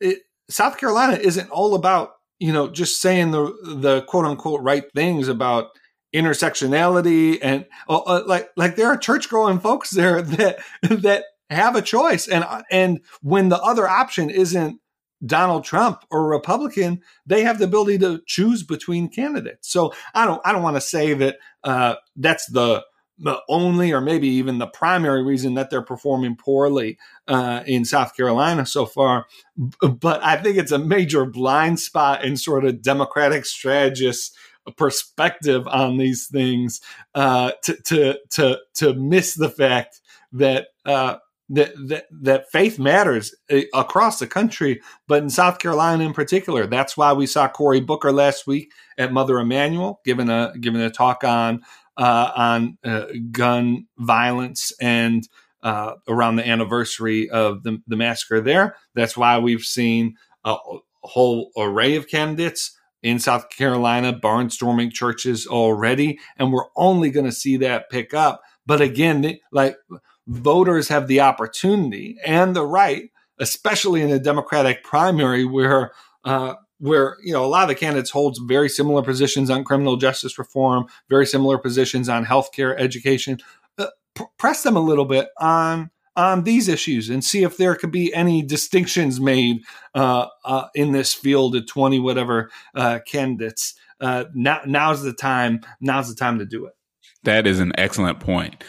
it, 0.00 0.18
South 0.50 0.76
Carolina 0.76 1.14
isn't 1.14 1.50
all 1.50 1.74
about 1.74 2.10
you 2.38 2.52
know, 2.52 2.68
just 2.68 3.00
saying 3.00 3.30
the 3.30 3.56
the 3.62 4.02
quote 4.02 4.24
unquote 4.24 4.62
right 4.62 4.84
things 4.94 5.28
about 5.28 5.68
intersectionality 6.14 7.38
and 7.42 7.66
uh, 7.88 7.98
uh 7.98 8.22
like 8.26 8.48
like 8.56 8.76
there 8.76 8.86
are 8.86 8.96
church 8.96 9.28
going 9.28 9.58
folks 9.58 9.90
there 9.90 10.22
that 10.22 10.58
that 10.82 11.24
have 11.50 11.74
a 11.74 11.82
choice 11.82 12.28
and 12.28 12.44
and 12.70 13.00
when 13.20 13.48
the 13.48 13.60
other 13.60 13.88
option 13.88 14.30
isn't 14.30 14.78
Donald 15.26 15.64
Trump 15.64 16.04
or 16.10 16.28
Republican, 16.28 17.00
they 17.26 17.42
have 17.42 17.58
the 17.58 17.64
ability 17.64 17.98
to 17.98 18.20
choose 18.26 18.62
between 18.62 19.08
candidates. 19.08 19.68
So 19.70 19.92
I 20.14 20.26
don't 20.26 20.40
I 20.44 20.52
don't 20.52 20.62
want 20.62 20.76
to 20.76 20.80
say 20.80 21.14
that 21.14 21.38
uh, 21.62 21.96
that's 22.16 22.46
the 22.46 22.84
the 23.18 23.40
only 23.48 23.92
or 23.92 24.00
maybe 24.00 24.26
even 24.26 24.58
the 24.58 24.66
primary 24.66 25.22
reason 25.22 25.54
that 25.54 25.70
they're 25.70 25.82
performing 25.82 26.34
poorly 26.36 26.98
uh, 27.28 27.62
in 27.64 27.84
South 27.84 28.16
Carolina 28.16 28.66
so 28.66 28.86
far. 28.86 29.26
But 29.80 30.22
I 30.24 30.36
think 30.36 30.56
it's 30.56 30.72
a 30.72 30.78
major 30.78 31.24
blind 31.24 31.78
spot 31.78 32.24
in 32.24 32.36
sort 32.36 32.64
of 32.64 32.82
Democratic 32.82 33.46
strategists 33.46 34.36
perspective 34.76 35.66
on 35.68 35.98
these 35.98 36.26
things 36.26 36.80
uh, 37.14 37.52
to, 37.62 37.76
to 37.82 38.18
to 38.30 38.58
to 38.74 38.94
miss 38.94 39.34
the 39.34 39.50
fact 39.50 40.00
that 40.32 40.68
uh, 40.84 41.16
that, 41.50 41.72
that 41.88 42.06
that 42.10 42.50
faith 42.50 42.78
matters 42.78 43.34
uh, 43.50 43.60
across 43.74 44.18
the 44.18 44.26
country, 44.26 44.80
but 45.06 45.22
in 45.22 45.30
South 45.30 45.58
Carolina 45.58 46.04
in 46.04 46.12
particular. 46.12 46.66
That's 46.66 46.96
why 46.96 47.12
we 47.12 47.26
saw 47.26 47.48
Cory 47.48 47.80
Booker 47.80 48.12
last 48.12 48.46
week 48.46 48.72
at 48.96 49.12
Mother 49.12 49.38
Emanuel 49.38 50.00
giving 50.04 50.30
a 50.30 50.52
giving 50.58 50.80
a 50.80 50.90
talk 50.90 51.22
on 51.22 51.62
uh, 51.96 52.30
on 52.34 52.78
uh, 52.84 53.06
gun 53.30 53.86
violence 53.98 54.72
and 54.80 55.28
uh, 55.62 55.94
around 56.08 56.36
the 56.36 56.46
anniversary 56.46 57.30
of 57.30 57.62
the, 57.62 57.80
the, 57.86 57.96
massacre 57.96 58.40
there. 58.40 58.76
That's 58.94 59.16
why 59.16 59.38
we've 59.38 59.62
seen 59.62 60.16
a, 60.44 60.56
whole 61.02 61.50
array 61.56 61.96
of 61.96 62.08
candidates 62.08 62.78
in 63.02 63.18
South 63.18 63.50
Carolina 63.50 64.12
barnstorming 64.12 64.92
churches 64.92 65.46
already, 65.46 66.18
and 66.38 66.52
we're 66.52 66.68
only 66.76 67.10
going 67.10 67.26
to 67.26 67.32
see 67.32 67.58
that 67.58 67.90
pick 67.90 68.14
up. 68.14 68.42
But 68.66 68.80
again, 68.80 69.38
like 69.52 69.76
voters 70.26 70.88
have 70.88 71.08
the 71.08 71.20
opportunity 71.20 72.16
and 72.24 72.54
the 72.54 72.66
right, 72.66 73.10
especially 73.38 74.00
in 74.00 74.10
a 74.10 74.18
Democratic 74.18 74.84
primary 74.84 75.44
where 75.44 75.92
uh, 76.24 76.54
where 76.78 77.16
you 77.22 77.32
know 77.32 77.44
a 77.44 77.46
lot 77.46 77.62
of 77.62 77.68
the 77.68 77.74
candidates 77.74 78.10
holds 78.10 78.38
very 78.38 78.68
similar 78.68 79.02
positions 79.02 79.50
on 79.50 79.64
criminal 79.64 79.96
justice 79.96 80.38
reform, 80.38 80.86
very 81.08 81.26
similar 81.26 81.58
positions 81.58 82.08
on 82.08 82.24
healthcare, 82.24 82.74
education. 82.78 83.38
Uh, 83.78 83.86
press 84.38 84.62
them 84.62 84.76
a 84.76 84.80
little 84.80 85.04
bit 85.04 85.28
on 85.38 85.90
on 86.16 86.44
these 86.44 86.68
issues 86.68 87.10
and 87.10 87.24
see 87.24 87.42
if 87.42 87.56
there 87.56 87.74
could 87.74 87.90
be 87.90 88.14
any 88.14 88.40
distinctions 88.42 89.20
made 89.20 89.62
uh, 89.94 90.28
uh, 90.44 90.66
in 90.74 90.92
this 90.92 91.12
field 91.12 91.56
of 91.56 91.66
twenty 91.66 91.98
whatever 91.98 92.50
uh, 92.74 92.98
candidates. 93.06 93.74
Uh, 94.00 94.24
now, 94.34 94.60
now's 94.66 95.02
the 95.02 95.12
time. 95.12 95.60
Now's 95.80 96.08
the 96.08 96.14
time 96.14 96.38
to 96.38 96.44
do 96.44 96.66
it. 96.66 96.74
That 97.22 97.46
is 97.46 97.58
an 97.58 97.72
excellent 97.78 98.20
point. 98.20 98.62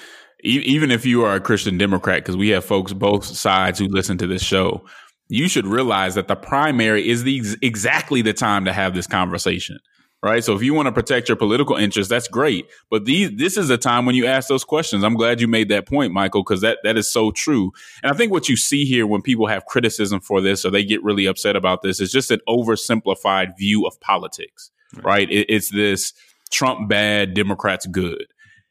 Even 0.46 0.92
if 0.92 1.06
you 1.06 1.24
are 1.24 1.36
a 1.36 1.42
Christian 1.42 1.78
Democrat, 1.78 2.24
because 2.24 2.38
we 2.38 2.50
have 2.50 2.64
folks 2.64 2.94
both 2.94 3.26
sides 3.26 3.80
who 3.80 3.88
listen 3.88 4.18
to 4.20 4.28
this 4.28 4.44
show 4.44 4.86
you 5.28 5.48
should 5.48 5.66
realize 5.66 6.16
that 6.16 6.28
the 6.28 6.36
primary 6.36 7.08
is 7.08 7.24
the 7.24 7.42
exactly 7.62 8.22
the 8.22 8.34
time 8.34 8.66
to 8.66 8.74
have 8.74 8.94
this 8.94 9.08
conversation 9.08 9.80
right? 10.24 10.44
So 10.44 10.56
if 10.56 10.64
you 10.64 10.74
want 10.74 10.88
to 10.88 10.92
protect 10.92 11.30
your 11.30 11.36
political 11.36 11.76
interests 11.76 12.10
that's 12.10 12.28
great. 12.28 12.66
But 12.90 13.06
these 13.06 13.32
this 13.36 13.58
is 13.58 13.70
a 13.70 13.78
time 13.78 14.08
when 14.08 14.16
you 14.16 14.26
ask 14.26 14.48
those 14.48 14.64
questions. 14.64 15.04
I'm 15.04 15.14
glad 15.14 15.40
you 15.40 15.48
made 15.48 15.70
that 15.70 15.88
point 15.88 16.14
michael 16.14 16.44
because 16.44 16.62
that 16.62 16.80
that 16.84 16.98
is 16.98 17.10
so 17.10 17.32
true. 17.32 17.72
And 18.02 18.12
i 18.12 18.16
think 18.16 18.32
what 18.32 18.50
you 18.50 18.58
see 18.58 18.86
here 18.86 19.06
when 19.08 19.22
people 19.22 19.48
have 19.48 19.66
criticism 19.66 20.22
for 20.22 20.42
this 20.42 20.66
or 20.66 20.72
they 20.72 20.84
get 20.84 21.04
really 21.04 21.26
upset 21.26 21.56
about 21.56 21.82
this 21.82 22.00
is 22.00 22.12
just 22.12 22.32
an 22.32 22.40
oversimplified 22.48 23.58
view 23.58 23.86
of 23.86 24.00
politics 24.00 24.72
right, 24.96 25.06
right? 25.06 25.32
It, 25.32 25.46
it's 25.50 25.72
this 25.72 26.14
trump 26.52 26.88
bad 26.90 27.34
democrats 27.34 27.86
good 27.88 28.26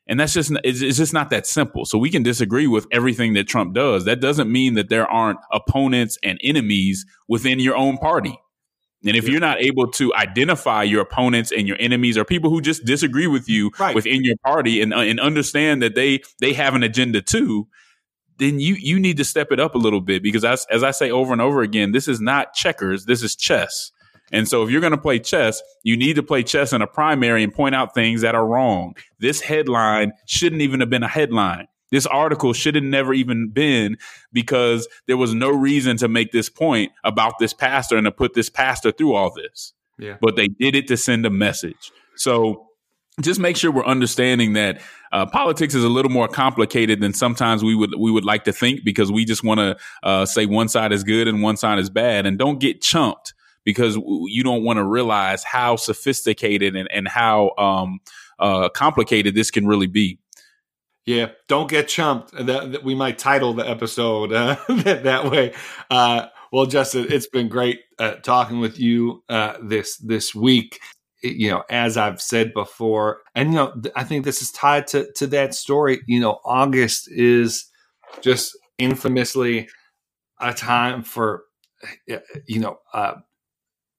and 0.07 0.21
that's 0.21 0.35
just 0.35 0.53
it's, 0.65 0.83
it's 0.83 0.99
just 0.99 1.13
not 1.13 1.31
that 1.31 1.47
simple. 1.47 1.85
So 1.85 1.99
we 1.99 2.11
can 2.11 2.23
disagree 2.23 2.67
with 2.67 2.87
everything 2.93 3.35
that 3.35 3.49
Trump 3.49 3.75
does. 3.75 4.05
That 4.05 4.21
doesn't 4.21 4.51
mean 4.51 4.75
that 4.75 4.89
there 4.89 5.11
aren't 5.11 5.39
opponents 5.51 6.19
and 6.23 6.39
enemies 6.43 7.07
within 7.29 7.59
your 7.59 7.77
own 7.77 7.99
party. 7.99 8.39
And 9.07 9.17
if 9.17 9.25
yeah. 9.25 9.33
you're 9.33 9.41
not 9.41 9.61
able 9.61 9.91
to 9.93 10.15
identify 10.15 10.83
your 10.83 11.03
opponents 11.03 11.53
and 11.53 11.69
your 11.69 11.77
enemies 11.79 12.17
or 12.17 12.25
people 12.25 12.49
who 12.49 12.61
just 12.63 12.85
disagree 12.85 13.27
with 13.27 13.49
you 13.49 13.71
right. 13.79 13.95
within 13.95 14.25
your 14.25 14.37
party 14.45 14.81
and, 14.81 14.95
uh, 14.95 15.01
and 15.01 15.21
understand 15.21 15.83
that 15.83 15.95
they 15.95 16.21
they 16.41 16.55
have 16.55 16.75
an 16.75 16.83
agenda 16.83 17.21
too, 17.21 17.69
then 18.39 18.61
you 18.61 18.75
you 18.75 18.99
need 18.99 19.19
to 19.19 19.25
step 19.25 19.53
it 19.53 19.61
up 19.61 19.75
a 19.75 19.79
little 19.79 20.01
bit 20.01 20.23
because 20.23 20.45
as, 20.45 20.67
as 20.71 20.83
I 20.83 20.91
say 20.91 21.11
over 21.11 21.33
and 21.33 21.43
over 21.43 21.63
again, 21.63 21.93
this 21.93 22.09
is 22.09 22.21
not 22.21 22.55
checkers, 22.55 23.05
this 23.05 23.23
is 23.23 23.37
chess. 23.37 23.93
And 24.33 24.49
so 24.49 24.63
if 24.63 24.71
you're 24.71 24.81
going 24.81 24.93
to 24.93 24.99
play 24.99 25.19
chess, 25.19 25.63
you 25.83 25.97
need 25.97 26.17
to 26.17 26.23
play 26.23 26.43
chess 26.43 26.73
in 26.73 26.83
a 26.83 26.87
primary 26.87 27.43
and 27.43 27.53
point 27.53 27.75
out 27.75 27.95
things 27.95 28.23
that 28.23 28.35
are 28.35 28.47
wrong. 28.47 28.95
This 29.19 29.41
headline 29.41 30.13
shouldn't 30.27 30.63
even 30.63 30.81
have 30.81 30.91
been 30.91 31.03
a 31.03 31.09
headline. 31.09 31.69
This 31.91 32.07
article 32.07 32.53
should 32.53 32.75
have 32.75 32.85
never 32.85 33.15
even 33.15 33.51
been 33.51 33.99
because 34.33 34.89
there 35.07 35.17
was 35.17 35.35
no 35.35 35.51
reason 35.51 35.97
to 35.99 36.09
make 36.09 36.33
this 36.33 36.49
point 36.49 36.91
about 37.05 37.39
this 37.39 37.53
pastor 37.53 37.97
and 37.97 38.07
to 38.07 38.11
put 38.11 38.35
this 38.35 38.51
pastor 38.51 38.91
through 38.91 39.15
all 39.15 39.33
this. 39.33 39.75
Yeah. 39.99 40.17
But 40.21 40.35
they 40.35 40.49
did 40.49 40.75
it 40.75 40.89
to 40.89 40.97
send 40.97 41.25
a 41.25 41.31
message. 41.31 41.93
So 42.17 42.67
just 43.21 43.39
make 43.39 43.57
sure 43.57 43.71
we're 43.71 43.85
understanding 43.85 44.55
that 44.55 44.81
uh, 45.13 45.27
politics 45.27 45.75
is 45.75 45.85
a 45.85 45.89
little 45.89 46.11
more 46.11 46.27
complicated 46.27 47.01
than 47.01 47.13
sometimes 47.13 47.63
we 47.63 47.77
would 47.77 47.95
we 47.97 48.11
would 48.11 48.25
like 48.25 48.45
to 48.45 48.53
think 48.53 48.81
because 48.85 49.13
we 49.13 49.25
just 49.25 49.45
want 49.45 49.61
to 49.61 49.77
uh, 50.03 50.27
say 50.27 50.47
one 50.47 50.69
side 50.69 50.91
is 50.91 51.05
good 51.05 51.29
and 51.29 51.43
one 51.43 51.57
side 51.57 51.79
is 51.79 51.91
bad, 51.91 52.27
and 52.27 52.39
don't 52.39 52.59
get 52.59 52.81
chumped 52.81 53.35
because 53.65 53.97
you 53.97 54.43
don't 54.43 54.65
want 54.65 54.79
to 54.79 54.85
realize 54.85 55.45
how 55.45 55.77
sophisticated 55.77 56.77
and, 56.77 56.89
and 56.93 57.09
how 57.09 57.53
um, 57.59 58.01
uh, 58.39 58.69
complicated 58.69 59.35
this 59.35 59.51
can 59.51 59.67
really 59.67 59.87
be. 59.87 60.19
Yeah, 61.07 61.31
don't 61.49 61.69
get 61.69 61.89
chumped. 61.89 62.33
That, 62.33 62.73
that 62.73 62.85
we 62.85 62.95
might 62.95 63.19
title 63.19 63.53
the 63.53 63.69
episode 63.69 64.33
uh, 64.33 64.57
that, 64.69 65.05
that, 65.05 65.31
way. 65.31 65.53
Uh, 65.91 66.29
well, 66.51 66.67
Justin, 66.67 67.07
it's 67.11 67.27
been 67.27 67.49
great 67.49 67.81
uh, 67.99 68.15
talking 68.17 68.61
with 68.61 68.79
you 68.79 69.23
uh, 69.29 69.55
this 69.63 69.99
this 69.99 70.35
week. 70.35 70.81
You 71.23 71.51
know, 71.51 71.65
as 71.71 71.97
I've 71.97 72.21
said 72.21 72.53
before, 72.55 73.21
and 73.35 73.51
you 73.51 73.57
know, 73.57 73.75
I 73.97 74.05
think 74.05 74.25
this 74.25 74.41
is 74.41 74.51
tied 74.51 74.87
to 74.89 75.11
to 75.17 75.27
that 75.29 75.55
story. 75.55 76.01
You 76.07 76.21
know, 76.21 76.41
August 76.45 77.11
is 77.11 77.67
just 78.21 78.57
infamously 78.79 79.69
a 80.41 80.55
time 80.55 81.03
for 81.03 81.45
you 82.07 82.61
know 82.61 82.79
uh, 82.93 83.15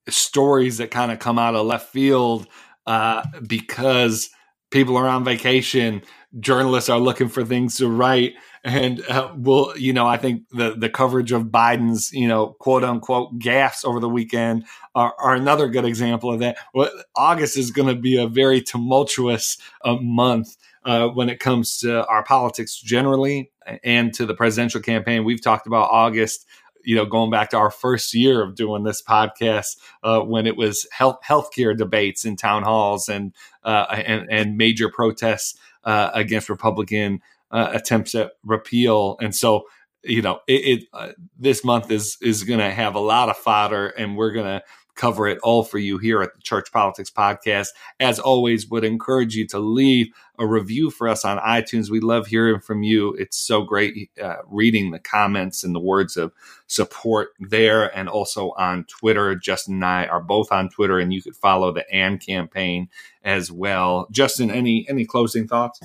stories 0.10 0.78
that 0.78 0.91
kind 0.91 1.12
of 1.12 1.20
come 1.20 1.39
out 1.39 1.56
of 1.56 1.66
left 1.66 1.91
field 1.91 2.47
uh, 2.86 3.24
because 3.47 4.30
people 4.72 4.97
are 4.97 5.08
on 5.08 5.24
vacation 5.24 6.01
journalists 6.39 6.89
are 6.89 6.99
looking 6.99 7.30
for 7.30 7.45
things 7.45 7.78
to 7.78 7.88
write 7.88 8.34
and 8.66 9.01
uh, 9.08 9.32
we'll 9.38 9.76
you 9.78 9.93
know 9.93 10.06
i 10.06 10.18
think 10.18 10.41
the 10.51 10.76
the 10.78 10.89
coverage 10.89 11.32
of 11.32 11.43
biden's 11.43 12.12
you 12.12 12.28
know 12.28 12.58
quote 12.60 12.84
unquote 12.84 13.39
gaffes 13.39 13.86
over 13.86 14.01
the 14.01 14.10
weekend 14.10 14.66
are, 14.95 15.14
are 15.20 15.36
another 15.36 15.68
good 15.68 15.86
example 15.86 16.34
of 16.34 16.39
that. 16.39 16.58
Well, 16.74 16.89
august 17.16 17.58
is 17.58 17.70
going 17.70 17.93
to 17.93 18.01
be 18.01 18.18
a 18.18 18.28
very 18.28 18.62
tumultuous 18.62 19.58
uh, 19.84 19.97
month 19.97 20.56
uh, 20.86 21.10
when 21.10 21.30
it 21.30 21.39
comes 21.39 21.78
to 21.80 22.06
our 22.08 22.24
politics 22.24 22.80
generally 22.80 23.51
and 23.84 24.14
to 24.14 24.26
the 24.26 24.34
presidential 24.34 24.82
campaign. 24.82 25.26
We've 25.26 25.41
talked 25.41 25.68
about 25.68 25.89
august 25.91 26.47
you 26.86 26.95
know, 26.95 27.05
going 27.05 27.31
back 27.31 27.49
to 27.49 27.57
our 27.57 27.71
first 27.71 28.13
year 28.13 28.43
of 28.43 28.55
doing 28.55 28.83
this 28.83 29.01
podcast, 29.01 29.77
uh, 30.03 30.21
when 30.21 30.47
it 30.47 30.55
was 30.55 30.88
health 30.91 31.17
healthcare 31.27 31.75
debates 31.75 32.25
in 32.25 32.36
town 32.36 32.63
halls 32.63 33.09
and 33.09 33.33
uh, 33.63 33.86
and, 33.89 34.29
and 34.29 34.57
major 34.57 34.89
protests 34.89 35.57
uh, 35.83 36.11
against 36.13 36.49
Republican 36.49 37.21
uh, 37.51 37.69
attempts 37.73 38.15
at 38.15 38.31
repeal, 38.43 39.17
and 39.19 39.36
so 39.36 39.65
you 40.05 40.21
know, 40.21 40.39
it, 40.47 40.53
it 40.53 40.83
uh, 40.93 41.11
this 41.38 41.63
month 41.63 41.91
is 41.91 42.17
is 42.21 42.43
going 42.43 42.59
to 42.59 42.71
have 42.71 42.95
a 42.95 42.99
lot 42.99 43.29
of 43.29 43.38
fodder, 43.38 43.88
and 43.88 44.15
we're 44.15 44.31
going 44.31 44.45
to 44.45 44.63
cover 44.96 45.28
it 45.28 45.39
all 45.43 45.64
for 45.64 45.78
you 45.78 45.98
here 45.98 46.22
at 46.22 46.34
the 46.34 46.41
Church 46.41 46.72
Politics 46.72 47.12
Podcast. 47.12 47.68
As 48.00 48.20
always, 48.20 48.68
would 48.70 48.84
encourage 48.84 49.36
you 49.36 49.46
to 49.48 49.60
leave 49.60 50.08
a 50.39 50.46
review 50.46 50.89
for 50.89 51.08
us 51.08 51.24
on 51.24 51.38
iTunes. 51.39 51.89
We 51.89 52.00
love 52.00 52.28
hearing 52.28 52.60
from 52.60 52.84
you. 52.84 53.14
It's 53.14 53.38
so 53.38 53.62
great 53.62 54.10
uh, 54.22 54.38
reading 54.48 54.91
the 54.91 55.00
comments 55.00 55.64
and 55.64 55.76
the 55.76 55.80
words 55.80 56.18
of 56.18 56.34
support 56.68 57.30
there, 57.39 57.96
and 57.96 58.10
also 58.10 58.52
on 58.52 58.86
Twitter. 58.86 59.36
Justin 59.36 59.76
and 59.76 59.86
I 59.86 60.06
are 60.06 60.22
both 60.22 60.52
on 60.52 60.70
Twitter, 60.70 61.00
and 61.00 61.14
you 61.14 61.22
could 61.22 61.36
follow 61.36 61.72
the 61.72 61.89
AND 61.93 62.26
campaign 62.26 62.89
as 63.24 63.52
well. 63.52 64.08
Justin, 64.12 64.52
any 64.52 64.86
any 64.89 65.06
closing 65.06 65.48
thoughts? 65.48 65.82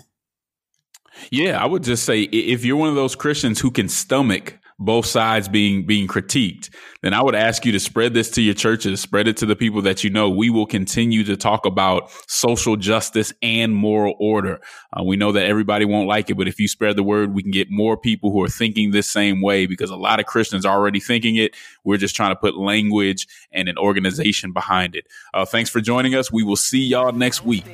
Yeah, 1.31 1.63
I 1.63 1.67
would 1.67 1.83
just 1.83 2.05
say 2.05 2.23
if 2.23 2.65
you're 2.65 2.77
one 2.77 2.89
of 2.89 2.95
those 2.95 3.17
Christians 3.17 3.61
who 3.61 3.71
can 3.71 3.89
stomach 3.89 4.60
both 4.81 5.05
sides 5.05 5.47
being 5.47 5.85
being 5.85 6.09
critiqued, 6.09 6.71
then 7.03 7.13
I 7.13 7.23
would 7.23 7.35
ask 7.35 7.65
you 7.67 7.73
to 7.73 7.81
spread 7.81 8.15
this 8.15 8.31
to 8.31 8.43
your 8.43 8.55
churches, 8.55 9.01
spread 9.01 9.29
it 9.29 9.37
to 9.39 9.47
the 9.47 9.55
people 9.55 9.83
that 9.83 10.03
you 10.03 10.11
know. 10.11 10.31
We 10.31 10.49
will 10.49 10.67
continue 10.67 11.23
to 11.25 11.37
talk 11.37 11.67
about 11.67 12.11
social 12.27 12.77
justice 12.77 13.33
and 13.43 13.75
moral 13.75 14.15
order. 14.19 14.61
Uh, 14.93 15.05
we 15.05 15.17
know 15.17 15.33
that 15.33 15.45
everybody 15.45 15.85
won't 15.85 16.09
like 16.09 16.31
it, 16.31 16.35
but 16.37 16.49
if 16.49 16.59
you 16.59 16.67
spread 16.67 16.97
the 16.97 17.03
word, 17.03 17.35
we 17.35 17.43
can 17.43 17.53
get 17.53 17.71
more 17.71 17.97
people 17.97 18.33
who 18.33 18.43
are 18.43 18.49
thinking 18.49 18.91
this 18.91 19.07
same 19.07 19.43
way 19.43 19.67
because 19.67 19.91
a 19.91 19.97
lot 19.97 20.19
of 20.19 20.27
Christians 20.27 20.65
are 20.65 20.75
already 20.75 21.01
thinking 21.01 21.37
it. 21.37 21.55
We're 21.85 21.99
just 21.99 22.17
trying 22.17 22.31
to 22.31 22.37
put 22.37 22.57
language 22.57 23.27
and 23.53 23.69
an 23.69 23.77
organization 23.77 24.53
behind 24.53 24.97
it. 24.97 25.07
Uh, 25.35 25.45
thanks 25.45 25.69
for 25.69 25.81
joining 25.81 26.15
us. 26.15 26.33
We 26.33 26.43
will 26.43 26.57
see 26.57 26.81
y'all 26.81 27.13
next 27.13 27.45
week. 27.45 27.67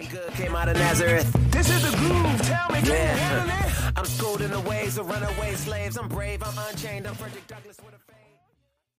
I'm 3.96 4.04
schooled 4.04 4.42
in 4.42 4.50
the 4.50 4.60
ways 4.60 4.98
of 4.98 5.08
runaway 5.08 5.54
slaves. 5.54 5.96
I'm 5.96 6.08
brave, 6.08 6.42
I'm 6.42 6.58
unchained, 6.68 7.06
I'm 7.06 7.14
Frederick 7.14 7.46
Douglass 7.46 7.78
with 7.84 7.94
a 7.94 8.25